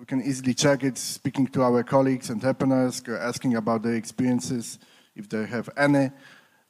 we 0.00 0.06
can 0.06 0.22
easily 0.22 0.54
check 0.54 0.82
it 0.82 0.96
speaking 0.96 1.46
to 1.48 1.62
our 1.62 1.82
colleagues, 1.82 2.30
entrepreneurs, 2.30 3.02
uh, 3.06 3.18
asking 3.20 3.54
about 3.56 3.82
their 3.82 3.96
experiences, 3.96 4.78
if 5.14 5.28
they 5.28 5.44
have 5.44 5.68
any 5.76 6.10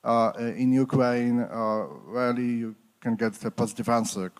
uh, 0.02 0.32
in 0.37 0.72
Ukraine, 0.72 1.38
uh, 1.40 1.87
really 2.06 2.49
you 2.62 2.75
can 3.00 3.14
get 3.14 3.44
a 3.44 3.50
positive 3.52 3.88
answer. 3.88 4.32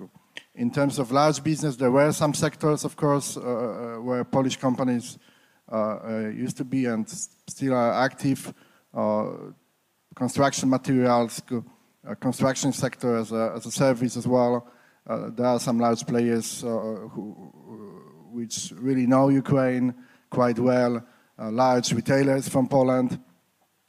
In 0.57 0.73
terms 0.73 0.99
of 0.99 1.13
large 1.13 1.41
business, 1.45 1.77
there 1.77 1.93
were 1.93 2.11
some 2.11 2.35
sectors, 2.35 2.85
of 2.85 2.97
course, 2.97 3.37
uh, 3.37 3.41
uh, 3.41 4.01
where 4.01 4.25
Polish 4.25 4.57
companies 4.57 5.19
uh, 5.71 5.77
uh, 5.77 6.33
used 6.35 6.57
to 6.57 6.65
be 6.65 6.87
and 6.87 7.09
still 7.09 7.75
are 7.75 7.93
active. 7.93 8.53
Uh, 8.93 9.53
construction 10.17 10.69
materials, 10.69 11.41
uh, 11.53 12.15
construction 12.17 12.73
sector 12.73 13.19
as 13.19 13.31
a, 13.31 13.53
as 13.55 13.67
a 13.67 13.71
service 13.71 14.17
as 14.17 14.27
well. 14.27 14.67
Uh, 15.07 15.31
there 15.31 15.47
are 15.47 15.61
some 15.61 15.79
large 15.79 16.05
players 16.05 16.65
uh, 16.65 16.69
who, 16.69 17.53
which 18.33 18.73
really 18.77 19.07
know 19.07 19.29
Ukraine 19.29 19.95
quite 20.31 20.59
well. 20.59 21.05
Uh, 21.39 21.51
large 21.51 21.93
retailers 21.93 22.49
from 22.49 22.69
Poland 22.69 23.19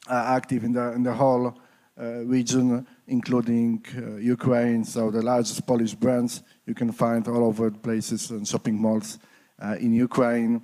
are 0.08 0.36
active 0.36 0.64
in 0.64 0.72
the, 0.72 0.92
in 0.92 1.02
the 1.02 1.12
whole 1.12 1.54
uh, 2.00 2.24
region, 2.24 2.86
including 3.06 3.84
uh, 3.96 4.16
Ukraine. 4.16 4.84
So 4.84 5.10
the 5.10 5.22
largest 5.22 5.66
Polish 5.66 5.94
brands 5.94 6.42
you 6.66 6.74
can 6.74 6.92
find 6.92 7.26
all 7.28 7.44
over 7.44 7.70
places 7.70 8.30
and 8.30 8.46
shopping 8.46 8.80
malls 8.80 9.18
uh, 9.62 9.76
in 9.78 9.92
Ukraine. 9.92 10.62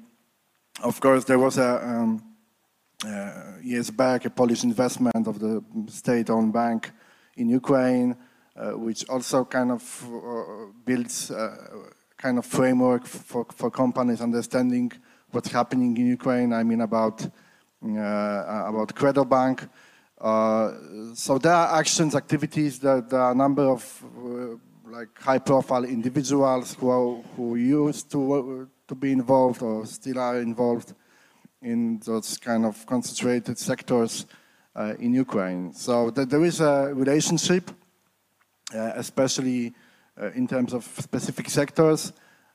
Of 0.82 1.00
course, 1.00 1.24
there 1.24 1.38
was 1.38 1.58
a 1.58 1.84
um, 1.86 2.22
uh, 3.04 3.58
years 3.62 3.90
back 3.90 4.24
a 4.24 4.30
Polish 4.30 4.64
investment 4.64 5.26
of 5.26 5.38
the 5.38 5.62
state-owned 5.88 6.52
bank 6.52 6.90
in 7.36 7.48
Ukraine, 7.48 8.16
uh, 8.56 8.70
which 8.72 9.08
also 9.08 9.44
kind 9.44 9.70
of 9.70 10.04
uh, 10.04 10.72
builds 10.84 11.30
kind 12.18 12.36
of 12.38 12.44
framework 12.44 13.06
for, 13.06 13.46
for 13.54 13.70
companies 13.70 14.20
understanding 14.20 14.92
what's 15.30 15.50
happening 15.50 15.96
in 15.96 16.06
Ukraine. 16.06 16.52
I 16.52 16.62
mean 16.64 16.82
about 16.82 17.24
uh, 17.24 18.64
about 18.72 18.88
Kredobank. 18.94 19.68
Uh, 20.20 21.14
so 21.14 21.38
there 21.38 21.52
are 21.52 21.78
actions, 21.78 22.16
activities. 22.16 22.80
There, 22.80 23.00
there 23.00 23.20
are 23.20 23.32
a 23.32 23.34
number 23.34 23.62
of 23.76 24.04
uh, 24.04 24.56
like 24.90 25.16
high-profile 25.16 25.84
individuals 25.84 26.74
who 26.74 26.88
are, 26.88 27.22
who 27.36 27.54
used 27.54 28.10
to 28.10 28.20
uh, 28.32 28.66
to 28.88 28.94
be 28.94 29.12
involved 29.12 29.62
or 29.62 29.86
still 29.86 30.18
are 30.18 30.40
involved 30.40 30.94
in 31.62 32.00
those 32.04 32.38
kind 32.38 32.64
of 32.64 32.84
concentrated 32.86 33.58
sectors 33.58 34.26
uh, 34.74 34.94
in 34.98 35.14
Ukraine. 35.14 35.72
So 35.74 36.10
th- 36.10 36.28
there 36.28 36.44
is 36.44 36.60
a 36.60 36.92
relationship, 36.94 37.70
uh, 38.74 38.92
especially 38.94 39.74
in 40.34 40.46
terms 40.46 40.72
of 40.72 40.84
specific 40.84 41.48
sectors 41.48 42.12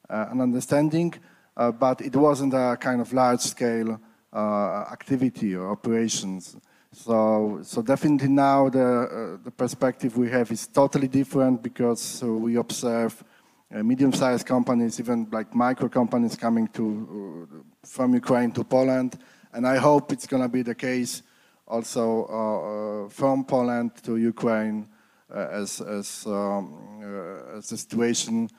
uh, 0.10 0.27
and 0.32 0.41
understanding, 0.41 1.13
uh, 1.58 1.72
but 1.72 2.01
it 2.01 2.15
wasn't 2.15 2.53
a 2.53 2.77
kind 2.79 3.01
of 3.01 3.13
large-scale 3.13 4.00
uh, 4.34 4.86
activity 4.91 5.55
or 5.55 5.72
operations. 5.72 6.58
So, 6.91 7.60
so 7.63 7.82
definitely 7.82 8.29
now 8.29 8.70
the, 8.70 8.86
uh, 8.86 9.43
the 9.43 9.51
perspective 9.51 10.15
we 10.17 10.29
have 10.29 10.51
is 10.51 10.67
totally 10.67 11.08
different 11.08 11.63
because 11.63 12.22
uh, 12.22 12.27
we 12.27 12.55
observe 12.58 13.24
uh, 13.74 13.82
medium-sized 13.82 14.46
companies, 14.46 15.00
even 15.00 15.27
like 15.32 15.55
micro 15.55 15.89
companies 15.89 16.36
coming 16.36 16.67
to 16.70 17.48
uh, 17.51 17.88
from 17.88 18.13
Ukraine 18.13 18.51
to 18.51 18.63
Poland, 18.63 19.17
and 19.53 19.65
I 19.65 19.77
hope 19.77 20.12
it's 20.12 20.27
going 20.27 20.43
to 20.43 20.50
be 20.50 20.62
the 20.62 20.75
case 20.75 21.24
also 21.67 22.27
uh, 22.29 23.05
uh, 23.05 23.10
from 23.10 23.46
Poland 23.46 23.91
to 24.03 24.17
Ukraine 24.17 24.88
uh, 24.88 24.92
as 25.33 25.81
as, 25.81 26.25
um, 26.25 27.01
uh, 27.01 27.57
as 27.57 27.69
the 27.69 27.77
situation 27.77 28.49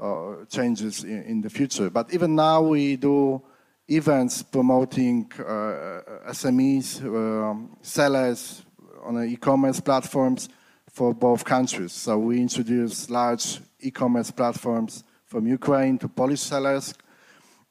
uh, 0.00 0.44
changes 0.50 1.04
in, 1.04 1.22
in 1.22 1.40
the 1.40 1.50
future. 1.50 1.90
But 1.90 2.12
even 2.12 2.34
now 2.34 2.62
we 2.62 2.96
do 2.96 3.42
events 3.88 4.42
promoting 4.42 5.30
uh, 5.38 6.30
SMEs, 6.30 7.02
um, 7.04 7.76
sellers 7.82 8.62
on 9.04 9.24
e-commerce 9.24 9.80
platforms 9.80 10.48
for 10.90 11.14
both 11.14 11.44
countries. 11.44 11.92
So 11.92 12.18
we 12.18 12.40
introduce 12.40 13.08
large 13.08 13.60
e-commerce 13.80 14.30
platforms 14.30 15.04
from 15.24 15.46
Ukraine 15.46 15.98
to 15.98 16.08
Polish 16.08 16.40
sellers, 16.40 16.94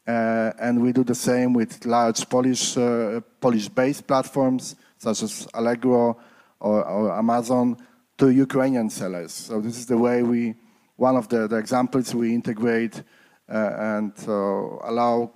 uh, 0.07 0.51
and 0.59 0.81
we 0.81 0.93
do 0.93 1.03
the 1.03 1.15
same 1.15 1.53
with 1.53 1.85
large 1.85 2.29
Polish 2.29 2.77
uh, 2.77 3.21
Polish-based 3.41 4.07
platforms 4.07 4.75
such 4.97 5.23
as 5.23 5.47
Allegro 5.53 6.17
or, 6.59 6.85
or 6.85 7.17
Amazon 7.17 7.77
to 8.17 8.29
Ukrainian 8.29 8.89
sellers. 8.89 9.31
So 9.31 9.61
this 9.61 9.77
is 9.77 9.85
the 9.85 9.97
way 9.97 10.23
we, 10.23 10.55
one 10.95 11.15
of 11.15 11.27
the, 11.27 11.47
the 11.47 11.57
examples 11.57 12.15
we 12.15 12.33
integrate 12.33 13.03
uh, 13.49 13.71
and 13.77 14.13
uh, 14.27 14.31
allow 14.31 15.31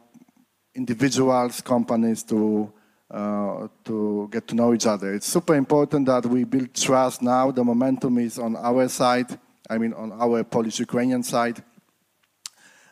individuals, 0.75 1.61
companies 1.61 2.23
to 2.23 2.71
uh, 3.11 3.67
to 3.83 4.29
get 4.31 4.47
to 4.47 4.55
know 4.55 4.71
each 4.71 4.85
other. 4.85 5.15
It's 5.15 5.25
super 5.25 5.55
important 5.55 6.05
that 6.05 6.27
we 6.27 6.43
build 6.43 6.75
trust 6.75 7.23
now. 7.23 7.49
The 7.49 7.63
momentum 7.63 8.19
is 8.19 8.37
on 8.37 8.55
our 8.55 8.87
side. 8.87 9.39
I 9.67 9.79
mean, 9.79 9.93
on 9.93 10.11
our 10.11 10.43
Polish-Ukrainian 10.43 11.23
side, 11.23 11.63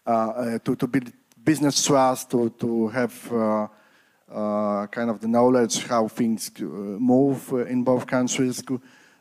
uh, 0.07 0.09
uh, 0.09 0.59
to, 0.59 0.75
to 0.75 0.87
build 0.87 1.11
business 1.43 1.85
trust, 1.85 2.31
to 2.31 2.49
to 2.49 2.87
have 2.87 3.31
uh, 3.31 4.87
kind 4.87 5.09
of 5.11 5.19
the 5.19 5.27
knowledge 5.27 5.85
how 5.85 6.07
things 6.07 6.51
move 6.59 7.53
in 7.69 7.83
both 7.83 8.07
countries. 8.07 8.63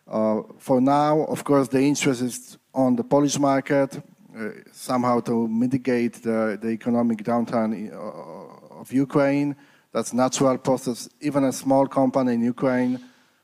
Uh, 0.09 0.43
for 0.59 0.81
now, 0.81 1.25
of 1.25 1.43
course, 1.43 1.69
the 1.69 1.81
interest 1.81 2.23
is 2.23 2.59
on 2.73 2.95
the 2.95 3.03
Polish 3.03 3.39
market, 3.39 3.97
uh, 4.37 4.51
somehow 4.73 5.19
to 5.21 5.49
mitigate 5.49 6.23
the, 6.23 6.59
the 6.61 6.69
economic 6.69 7.19
downturn 7.25 7.93
uh, 7.93 8.81
of 8.81 8.93
Ukraine. 8.93 9.57
That's 9.93 10.13
natural 10.13 10.59
process. 10.59 11.09
Even 11.21 11.45
a 11.45 11.53
small 11.53 11.87
company 11.87 12.35
in 12.35 12.43
Ukraine 12.43 13.01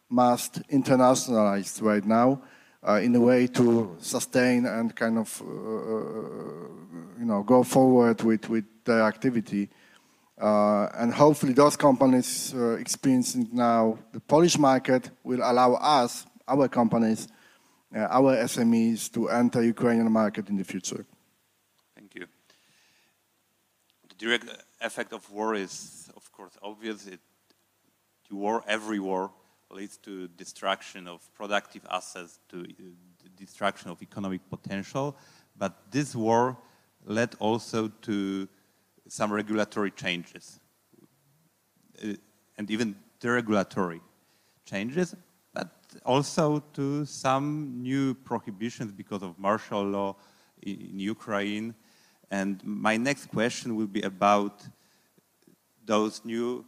must 0.08 0.62
internationalize 0.68 1.82
right 1.82 2.04
now 2.04 2.42
uh, 2.86 3.00
in 3.02 3.14
a 3.16 3.20
way 3.20 3.46
to 3.46 3.96
sustain 3.98 4.66
and 4.66 4.94
kind 4.94 5.18
of, 5.18 5.42
uh, 5.42 5.44
you 7.18 7.24
know, 7.24 7.42
go 7.42 7.62
forward 7.62 8.22
with, 8.22 8.48
with 8.48 8.64
their 8.84 9.02
activity. 9.02 9.68
Uh, 10.40 10.88
and 10.94 11.12
hopefully 11.14 11.52
those 11.52 11.76
companies 11.76 12.54
experiencing 12.78 13.48
now 13.52 13.98
the 14.12 14.20
Polish 14.20 14.58
market 14.58 15.10
will 15.24 15.40
allow 15.42 15.74
us, 15.74 16.26
our 16.48 16.68
companies, 16.68 17.28
uh, 17.94 18.00
our 18.10 18.36
SMEs 18.36 19.12
to 19.12 19.28
enter 19.28 19.62
Ukrainian 19.62 20.10
market 20.10 20.48
in 20.48 20.56
the 20.56 20.64
future. 20.64 21.04
Thank 21.94 22.14
you. 22.14 22.26
The 24.08 24.14
direct 24.14 24.46
effect 24.80 25.12
of 25.12 25.30
war 25.30 25.54
is, 25.54 26.10
of 26.16 26.30
course, 26.32 26.56
obvious. 26.62 27.06
It, 27.06 27.20
war, 28.32 28.64
every 28.66 28.98
war 28.98 29.30
leads 29.70 29.96
to 29.98 30.28
destruction 30.28 31.06
of 31.06 31.20
productive 31.34 31.86
assets, 31.90 32.40
to 32.48 32.60
uh, 32.60 33.28
destruction 33.36 33.90
of 33.90 34.02
economic 34.02 34.40
potential. 34.50 35.16
But 35.56 35.90
this 35.90 36.14
war 36.14 36.56
led 37.04 37.34
also 37.38 37.88
to 38.02 38.48
some 39.08 39.32
regulatory 39.32 39.90
changes 39.90 40.60
uh, 42.02 42.14
and 42.56 42.70
even 42.70 42.96
deregulatory 43.20 44.00
changes, 44.64 45.14
also 46.04 46.62
to 46.74 47.04
some 47.04 47.82
new 47.82 48.14
prohibitions 48.14 48.92
because 48.92 49.22
of 49.22 49.38
martial 49.38 49.82
law 49.82 50.16
in, 50.62 50.80
in 50.92 50.98
Ukraine. 50.98 51.74
And 52.30 52.62
my 52.64 52.96
next 52.96 53.26
question 53.26 53.76
will 53.76 53.86
be 53.86 54.02
about 54.02 54.62
those 55.84 56.24
new 56.24 56.64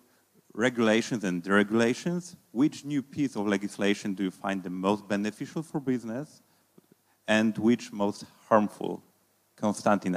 regulations 0.52 1.25
and 1.25 1.43
deregulations. 1.43 2.37
Which 2.52 2.85
new 2.85 3.02
piece 3.02 3.37
of 3.37 3.47
legislation 3.47 4.14
do 4.14 4.25
you 4.25 4.31
find 4.31 4.62
the 4.62 4.71
most 4.71 5.09
beneficial 5.09 5.62
for 5.62 5.81
business 5.81 6.43
and 7.26 7.57
which 7.59 7.93
most 7.93 8.25
harmful? 8.49 9.02
Konstantin. 9.57 10.16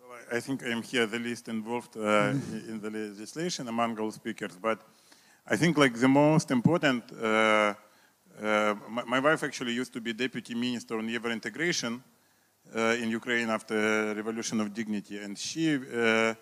Well, 0.00 0.18
I 0.30 0.40
think 0.40 0.64
I'm 0.64 0.82
here 0.82 1.06
the 1.06 1.18
least 1.18 1.48
involved 1.48 1.96
uh, 1.96 2.00
in 2.68 2.80
the 2.80 2.90
legislation 2.90 3.68
among 3.68 3.98
all 3.98 4.10
speakers, 4.10 4.56
but 4.60 4.82
I 5.46 5.56
think 5.56 5.76
like 5.76 5.98
the 5.98 6.08
most 6.08 6.50
important, 6.52 7.02
uh, 7.12 7.74
uh, 8.40 8.74
my, 8.88 9.04
my, 9.04 9.18
wife 9.18 9.42
actually 9.42 9.72
used 9.72 9.92
to 9.92 10.00
be 10.00 10.12
deputy 10.12 10.54
minister 10.54 10.96
on 10.96 11.08
Euro 11.08 11.30
integration 11.30 12.02
uh, 12.74 12.96
in 13.00 13.10
Ukraine 13.10 13.50
after 13.50 14.14
Revolution 14.14 14.60
of 14.60 14.72
Dignity, 14.72 15.18
and 15.18 15.36
she 15.36 15.74
uh, 15.74 16.34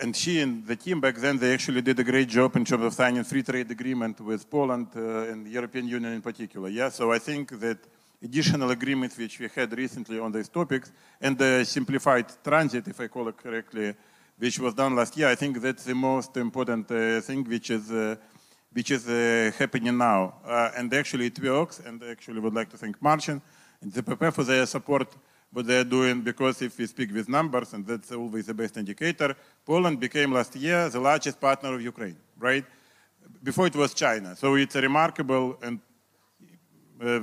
and 0.00 0.16
she 0.16 0.40
and 0.40 0.66
the 0.66 0.76
team 0.76 1.00
back 1.00 1.16
then, 1.16 1.38
they 1.38 1.52
actually 1.52 1.82
did 1.82 1.98
a 1.98 2.04
great 2.04 2.28
job 2.28 2.56
in 2.56 2.64
terms 2.64 2.84
of 2.84 2.94
signing 2.94 3.24
free 3.24 3.42
trade 3.42 3.70
agreement 3.70 4.20
with 4.20 4.48
Poland 4.48 4.88
uh, 4.96 5.30
and 5.30 5.44
the 5.44 5.50
European 5.50 5.86
Union 5.86 6.12
in 6.12 6.22
particular. 6.22 6.68
Yeah, 6.68 6.88
so 6.88 7.12
I 7.12 7.18
think 7.18 7.58
that 7.60 7.78
additional 8.22 8.70
agreements 8.70 9.18
which 9.18 9.38
we 9.40 9.48
had 9.54 9.76
recently 9.76 10.18
on 10.18 10.32
these 10.32 10.48
topics 10.48 10.92
and 11.20 11.36
the 11.36 11.64
simplified 11.64 12.26
transit, 12.42 12.88
if 12.88 13.00
I 13.00 13.08
call 13.08 13.28
it 13.28 13.36
correctly, 13.36 13.94
which 14.42 14.58
was 14.58 14.74
done 14.74 14.96
last 14.96 15.16
year, 15.16 15.28
I 15.28 15.36
think 15.36 15.60
that's 15.60 15.84
the 15.84 15.94
most 15.94 16.36
important 16.36 16.90
uh, 16.90 17.20
thing 17.20 17.44
which 17.44 17.70
is 17.70 17.92
uh, 17.92 18.16
which 18.72 18.90
is 18.90 19.08
uh, 19.08 19.52
happening 19.56 19.96
now. 19.96 20.34
And 20.76 20.92
actually 20.92 21.26
it 21.26 21.38
works, 21.40 21.78
and 21.86 22.02
actually 22.02 22.40
would 22.40 22.54
like 22.54 22.68
to 22.70 22.76
thank 22.76 23.00
Martin 23.00 23.40
and 23.80 23.92
the 23.92 24.02
PP 24.02 24.32
for 24.32 24.42
their 24.42 24.66
support 24.66 25.08
what 25.52 25.66
they're 25.66 25.84
doing, 25.84 26.22
because 26.22 26.60
if 26.62 26.76
we 26.78 26.86
speak 26.86 27.12
with 27.12 27.28
numbers, 27.28 27.72
and 27.74 27.86
that's 27.86 28.10
always 28.10 28.46
the 28.46 28.54
best 28.54 28.76
indicator, 28.76 29.36
Poland 29.64 30.00
became 30.00 30.32
last 30.32 30.56
year 30.56 30.88
the 30.88 30.98
largest 30.98 31.38
partner 31.40 31.74
of 31.74 31.80
Ukraine, 31.80 32.16
right? 32.38 32.64
Before 33.44 33.68
it 33.68 33.76
was 33.76 33.94
China. 33.94 34.34
So 34.34 34.56
it's 34.56 34.74
a 34.74 34.80
remarkable 34.80 35.56
and 35.62 35.78
uh, 37.00 37.20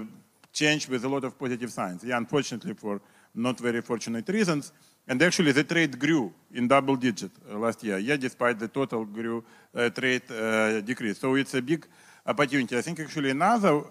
change 0.54 0.88
with 0.88 1.04
a 1.04 1.10
lot 1.10 1.26
of 1.26 1.38
positive 1.38 1.72
signs. 1.72 2.02
Yeah, 2.02 2.18
unfortunately 2.18 2.76
for 2.76 3.02
not 3.36 3.60
very 3.60 3.82
fortunate 3.82 4.30
reasons. 4.30 4.72
And 5.10 5.20
actually 5.24 5.54
the 5.54 5.64
trade 5.64 5.98
grew 5.98 6.32
in 6.54 6.68
double 6.68 6.96
digit 6.96 7.32
uh, 7.52 7.58
last 7.58 7.84
year. 7.84 7.98
Yeah, 7.98 8.16
despite 8.16 8.60
the 8.60 8.68
total 8.68 9.06
grew 9.06 9.44
uh, 9.76 9.90
trade 9.90 10.22
uh, 10.30 10.82
decrease. 10.82 11.18
So 11.18 11.34
it's 11.34 11.56
a 11.56 11.64
big 11.64 11.88
opportunity. 12.24 12.78
I 12.78 12.82
think 12.82 13.00
actually 13.00 13.32
another 13.32 13.86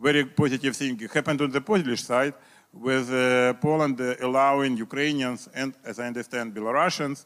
very 0.00 0.24
positive 0.24 0.76
thing 0.76 0.98
happened 0.98 1.40
on 1.42 1.52
the 1.52 1.60
Polish 1.60 2.02
side 2.02 2.34
with 2.72 3.08
uh, 3.12 3.54
Poland 3.54 4.00
allowing 4.20 4.76
Ukrainians 4.76 5.48
and, 5.54 5.74
as 5.84 6.00
I 6.00 6.08
understand, 6.08 6.52
Belarusians 6.52 7.24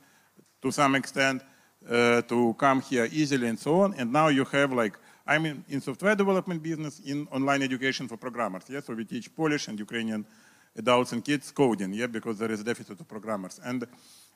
to 0.61 0.71
some 0.71 0.95
extent 0.95 1.43
uh, 1.89 2.21
to 2.23 2.55
come 2.59 2.83
here 2.83 3.09
easily 3.11 3.49
and 3.49 3.59
so 3.59 3.81
on. 3.81 3.95
And 3.95 4.13
now 4.13 4.29
you 4.29 4.45
have 4.45 4.75
like, 4.75 4.99
I'm 5.27 5.47
in, 5.47 5.65
in, 5.71 5.81
software 5.81 6.15
development 6.15 6.63
business, 6.63 7.01
in 7.01 7.27
online 7.33 7.63
education 7.63 8.09
for 8.09 8.19
programmers. 8.19 8.65
Yeah, 8.69 8.81
so 8.81 8.93
we 8.93 9.07
teach 9.07 9.35
Polish 9.35 9.69
and 9.69 9.79
Ukrainian 9.79 10.27
adults 10.79 11.13
and 11.13 11.25
kids 11.25 11.51
coding, 11.51 11.93
yeah, 11.93 12.07
because 12.07 12.39
there 12.39 12.51
is 12.51 12.61
a 12.61 12.65
deficit 12.65 12.99
of 13.01 13.07
programmers. 13.09 13.61
And 13.65 13.87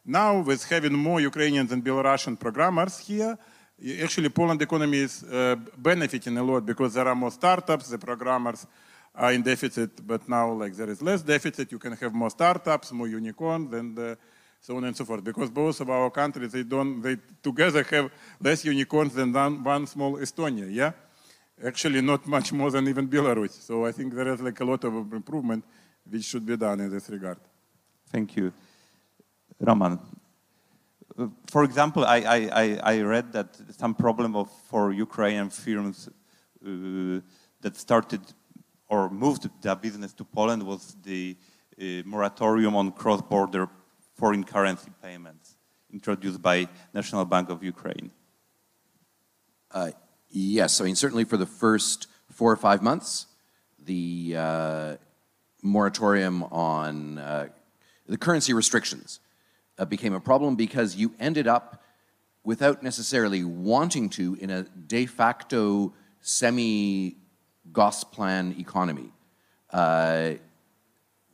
now 0.05 0.40
with 0.40 0.64
having 0.68 0.92
more 0.92 1.20
Ukrainians 1.20 1.72
and 1.72 1.83
Belarusian 1.85 2.38
programmers 2.38 2.98
here, 2.98 3.38
actually 4.02 4.28
Poland 4.28 4.61
economy 4.61 4.98
is 4.98 5.22
uh, 5.22 5.57
benefiting 5.78 6.37
a 6.38 6.42
lot 6.42 6.66
because 6.66 6.94
there 6.94 7.09
are 7.09 7.14
more 7.14 7.31
startups, 7.31 7.88
the 7.88 7.98
programmers 7.98 8.66
are 9.14 9.33
in 9.33 9.42
deficit, 9.42 9.90
but 10.07 10.28
now 10.28 10.52
like 10.52 10.74
there 10.74 10.90
is 10.90 11.00
less 11.02 11.22
deficit, 11.22 11.70
you 11.70 11.78
can 11.78 11.92
have 11.92 12.12
more 12.12 12.31
startups, 12.31 12.92
more 12.92 13.09
unicorns, 13.09 13.72
and 13.72 13.98
uh, 13.98 14.14
so 14.61 14.76
on 14.76 14.85
and 14.85 14.96
so 14.96 15.05
forth. 15.05 15.22
Because 15.22 15.50
both 15.50 15.81
of 15.81 15.90
our 15.90 16.11
countries, 16.11 16.52
they 16.52 16.62
don't, 16.62 17.02
they 17.02 17.16
together 17.42 17.83
have 17.85 18.11
less 18.40 18.64
unicorns 18.64 19.14
than 19.14 19.33
one, 19.33 19.62
one 19.62 19.87
small 19.87 20.16
Estonia, 20.16 20.68
yeah? 20.70 20.92
Actually, 21.64 22.00
not 22.00 22.26
much 22.26 22.52
more 22.52 22.70
than 22.70 22.88
even 22.88 23.07
Belarus. 23.07 23.52
So 23.62 23.85
I 23.85 23.92
think 23.92 24.14
there 24.14 24.33
is 24.33 24.40
like 24.40 24.59
a 24.61 24.64
lot 24.64 24.83
of 24.85 25.12
improvement 25.12 25.64
which 26.09 26.25
should 26.25 26.47
be 26.47 26.57
done 26.57 26.81
in 26.81 26.91
this 26.91 27.09
regard. 27.09 27.38
Thank 28.11 28.37
you. 28.37 28.53
Roman, 29.61 29.99
uh, 31.19 31.29
for 31.47 31.65
example, 31.65 32.05
I, 32.05 32.19
I, 32.53 32.81
I 32.83 33.01
read 33.01 33.33
that 33.33 33.57
some 33.79 33.95
problem 33.95 34.37
of, 34.37 34.51
for 34.69 34.93
Ukrainian 34.93 35.51
firms 35.51 36.09
uh, 36.09 37.21
that 37.61 37.77
started 37.77 38.21
or 38.88 39.09
moved 39.09 39.49
their 39.62 39.77
business 39.77 40.12
to 40.12 40.25
Poland 40.25 40.62
was 40.62 40.97
the 41.03 41.37
uh, 41.81 41.85
moratorium 42.05 42.77
on 42.77 42.93
cross-border 42.93 43.69
foreign 44.15 44.45
currency 44.45 44.91
payments 45.03 45.57
introduced 45.93 46.41
by 46.43 46.69
National 46.93 47.25
Bank 47.25 47.51
of 47.51 47.62
Ukraine. 47.62 48.11
Uh, 49.71 49.91
yes, 50.31 50.81
I 50.81 50.85
mean, 50.85 50.97
certainly 50.97 51.25
for 51.25 51.37
the 51.37 51.47
first 51.47 52.07
four 52.31 52.53
or 52.53 52.57
five 52.57 52.83
months, 52.83 53.27
the 53.79 54.35
uh, 54.37 54.97
moratorium 55.62 56.42
on 56.44 57.18
uh, 57.18 57.48
the 58.07 58.18
currency 58.18 58.53
restrictions 58.53 59.20
uh, 59.79 59.85
became 59.85 60.12
a 60.12 60.20
problem 60.20 60.57
because 60.57 60.96
you 60.96 61.14
ended 61.18 61.46
up 61.46 61.83
without 62.44 62.83
necessarily 62.83 63.44
wanting 63.44 64.09
to 64.11 64.37
in 64.40 64.51
a 64.51 64.62
de 64.62 65.07
facto 65.07 65.92
semi 66.20 67.16
Gosplan 67.70 68.59
economy. 68.59 69.12
Uh, 69.70 70.33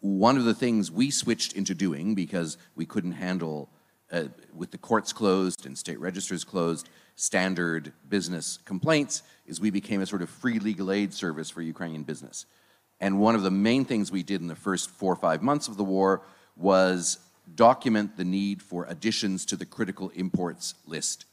one 0.00 0.36
of 0.36 0.44
the 0.44 0.54
things 0.54 0.90
we 0.92 1.10
switched 1.10 1.54
into 1.54 1.74
doing 1.74 2.14
because 2.14 2.58
we 2.76 2.86
couldn't 2.86 3.12
handle, 3.12 3.68
uh, 4.12 4.24
with 4.54 4.70
the 4.70 4.78
courts 4.78 5.12
closed 5.12 5.66
and 5.66 5.76
state 5.76 5.98
registers 5.98 6.44
closed, 6.44 6.88
standard 7.16 7.92
business 8.08 8.58
complaints, 8.64 9.22
is 9.46 9.60
we 9.60 9.70
became 9.70 10.00
a 10.00 10.06
sort 10.06 10.22
of 10.22 10.30
free 10.30 10.58
legal 10.58 10.92
aid 10.92 11.12
service 11.12 11.50
for 11.50 11.62
Ukrainian 11.62 12.04
business. 12.04 12.46
And 13.00 13.20
one 13.20 13.34
of 13.34 13.42
the 13.42 13.50
main 13.50 13.84
things 13.84 14.10
we 14.10 14.22
did 14.22 14.40
in 14.40 14.48
the 14.48 14.56
first 14.56 14.90
four 14.90 15.12
or 15.12 15.16
five 15.16 15.42
months 15.42 15.68
of 15.68 15.76
the 15.76 15.84
war 15.84 16.22
was 16.56 17.18
document 17.54 18.16
the 18.16 18.24
need 18.24 18.62
for 18.62 18.84
additions 18.86 19.44
to 19.46 19.56
the 19.56 19.66
critical 19.66 20.10
imports 20.10 20.74
list. 20.86 21.24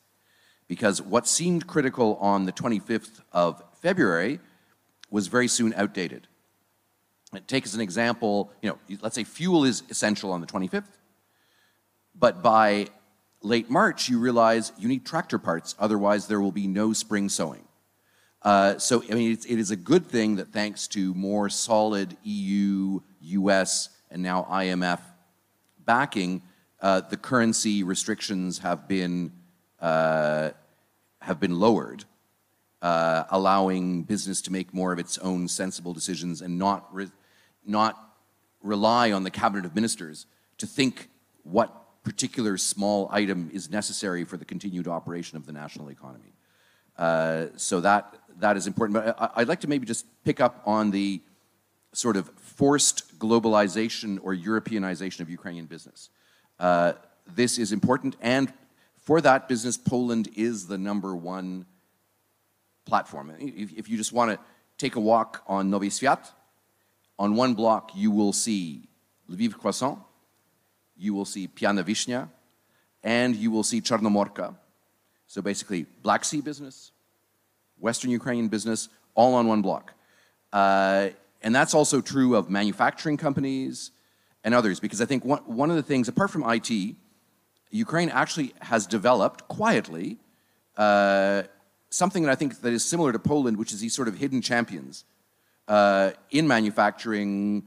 Because 0.67 1.01
what 1.01 1.27
seemed 1.27 1.67
critical 1.67 2.15
on 2.17 2.45
the 2.45 2.51
25th 2.51 3.21
of 3.31 3.61
February 3.81 4.39
was 5.09 5.27
very 5.27 5.47
soon 5.47 5.73
outdated. 5.75 6.27
Take 7.47 7.65
as 7.65 7.75
an 7.75 7.81
example, 7.81 8.51
you 8.61 8.69
know, 8.69 8.97
let's 9.01 9.15
say 9.15 9.23
fuel 9.23 9.65
is 9.65 9.83
essential 9.89 10.31
on 10.31 10.41
the 10.41 10.47
25th, 10.47 10.87
but 12.17 12.41
by 12.41 12.87
late 13.41 13.69
March, 13.69 14.07
you 14.07 14.19
realize 14.19 14.71
you 14.77 14.87
need 14.87 15.05
tractor 15.05 15.37
parts, 15.37 15.75
otherwise 15.77 16.27
there 16.27 16.39
will 16.39 16.51
be 16.51 16.67
no 16.67 16.93
spring 16.93 17.27
sowing. 17.29 17.64
Uh, 18.45 18.77
so, 18.77 19.03
I 19.09 19.15
mean, 19.15 19.31
it 19.31 19.59
is 19.59 19.71
a 19.71 19.75
good 19.75 20.05
thing 20.05 20.35
that 20.35 20.49
thanks 20.49 20.87
to 20.89 21.15
more 21.15 21.49
solid 21.49 22.15
EU, 22.23 22.99
US, 23.21 23.89
and 24.11 24.21
now 24.21 24.47
IMF 24.51 24.99
backing, 25.83 26.43
uh, 26.79 27.01
the 27.01 27.17
currency 27.17 27.81
restrictions 27.81 28.59
have 28.59 28.87
been, 28.87 29.31
uh, 29.81 30.51
have 31.21 31.39
been 31.39 31.59
lowered 31.59 32.05
uh, 32.83 33.23
allowing 33.31 34.03
business 34.03 34.41
to 34.41 34.51
make 34.51 34.71
more 34.75 34.93
of 34.93 34.99
its 34.99 35.17
own 35.17 35.47
sensible 35.47 35.91
decisions 35.91 36.43
and 36.43 36.59
not, 36.59 36.87
re 36.93 37.07
not 37.65 38.15
rely 38.61 39.11
on 39.11 39.23
the 39.23 39.31
cabinet 39.31 39.65
of 39.65 39.73
ministers 39.73 40.27
to 40.59 40.67
think 40.67 41.09
what 41.41 42.03
particular 42.03 42.57
small 42.57 43.09
item 43.11 43.49
is 43.51 43.71
necessary 43.71 44.23
for 44.23 44.37
the 44.37 44.45
continued 44.45 44.87
operation 44.87 45.35
of 45.35 45.47
the 45.47 45.51
national 45.51 45.89
economy. 45.89 46.35
Uh, 46.97 47.47
so 47.57 47.81
that, 47.81 48.15
that 48.39 48.57
is 48.57 48.67
important. 48.67 48.93
But 48.95 49.19
I, 49.19 49.29
I'd 49.37 49.47
like 49.47 49.61
to 49.61 49.67
maybe 49.67 49.85
just 49.85 50.05
pick 50.23 50.39
up 50.41 50.61
on 50.65 50.91
the 50.91 51.21
sort 51.93 52.17
of 52.17 52.29
forced 52.37 53.17
globalization 53.19 54.19
or 54.21 54.35
Europeanization 54.35 55.21
of 55.21 55.29
Ukrainian 55.29 55.65
business. 55.65 56.09
Uh, 56.59 56.93
this 57.27 57.57
is 57.57 57.71
important. 57.71 58.15
And 58.21 58.53
for 58.97 59.21
that 59.21 59.47
business, 59.47 59.77
Poland 59.77 60.29
is 60.35 60.67
the 60.67 60.77
number 60.77 61.15
one 61.15 61.65
platform. 62.85 63.31
If, 63.39 63.73
if 63.73 63.89
you 63.89 63.97
just 63.97 64.13
want 64.13 64.31
to 64.31 64.39
take 64.77 64.95
a 64.95 64.99
walk 64.99 65.43
on 65.47 65.71
Nowy 65.71 65.87
Swiat, 65.87 66.31
on 67.17 67.35
one 67.35 67.53
block 67.53 67.91
you 67.95 68.11
will 68.11 68.33
see 68.33 68.89
Lviv 69.29 69.57
Croissant, 69.57 69.99
you 70.97 71.13
will 71.13 71.25
see 71.25 71.47
Piana 71.47 71.83
Vishnya, 71.83 72.29
and 73.03 73.35
you 73.35 73.51
will 73.51 73.63
see 73.63 73.81
Czarnomorka. 73.81 74.55
So 75.27 75.41
basically, 75.41 75.85
Black 76.03 76.23
Sea 76.23 76.41
business, 76.41 76.91
Western 77.79 78.11
Ukrainian 78.11 78.47
business, 78.47 78.89
all 79.13 79.35
on 79.35 79.47
one 79.47 79.61
block. 79.61 79.93
Uh, 80.51 81.09
and 81.41 81.53
that's 81.53 81.73
also 81.73 82.01
true 82.01 82.35
of 82.35 82.49
manufacturing 82.49 83.17
companies 83.17 83.91
and 84.43 84.53
others, 84.53 84.79
because 84.79 85.01
I 85.01 85.05
think 85.05 85.25
one, 85.25 85.39
one 85.45 85.69
of 85.69 85.75
the 85.75 85.83
things, 85.83 86.07
apart 86.07 86.31
from 86.31 86.43
IT, 86.49 86.95
Ukraine 87.71 88.09
actually 88.09 88.53
has 88.61 88.87
developed 88.87 89.47
quietly 89.47 90.17
uh, 90.77 91.43
something 91.89 92.23
that 92.23 92.31
I 92.31 92.35
think 92.35 92.61
that 92.61 92.73
is 92.73 92.83
similar 92.83 93.11
to 93.11 93.19
Poland, 93.19 93.57
which 93.57 93.71
is 93.71 93.79
these 93.79 93.95
sort 93.95 94.07
of 94.07 94.17
hidden 94.17 94.41
champions 94.41 95.05
uh, 95.67 96.11
in 96.31 96.47
manufacturing. 96.47 97.63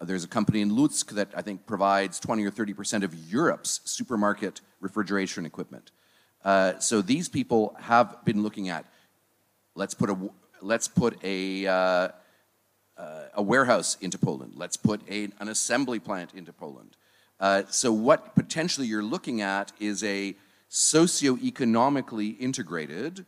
There's 0.00 0.24
a 0.24 0.28
company 0.28 0.60
in 0.60 0.70
Lutsk 0.70 1.10
that 1.12 1.28
I 1.36 1.42
think 1.42 1.66
provides 1.66 2.18
20 2.20 2.44
or 2.44 2.50
30 2.50 2.74
percent 2.74 3.04
of 3.04 3.14
Europe's 3.14 3.80
supermarket 3.84 4.60
refrigeration 4.80 5.46
equipment. 5.46 5.90
Uh, 6.44 6.78
so 6.78 7.02
these 7.02 7.28
people 7.28 7.76
have 7.80 8.24
been 8.24 8.42
looking 8.42 8.68
at 8.68 8.84
let's 9.74 9.94
put 9.94 10.10
a 10.10 10.16
let's 10.60 10.88
put 10.88 11.18
a 11.24 11.66
uh, 11.66 12.08
uh, 12.96 13.24
a 13.34 13.42
warehouse 13.42 13.96
into 14.00 14.18
Poland. 14.18 14.52
Let's 14.56 14.76
put 14.76 15.00
a, 15.10 15.28
an 15.40 15.48
assembly 15.48 15.98
plant 15.98 16.32
into 16.34 16.52
Poland. 16.52 16.96
Uh, 17.40 17.62
so 17.70 17.92
what 17.92 18.34
potentially 18.34 18.86
you're 18.86 19.02
looking 19.02 19.40
at 19.40 19.72
is 19.80 20.04
a 20.04 20.36
socio-economically 20.68 22.28
integrated 22.28 23.26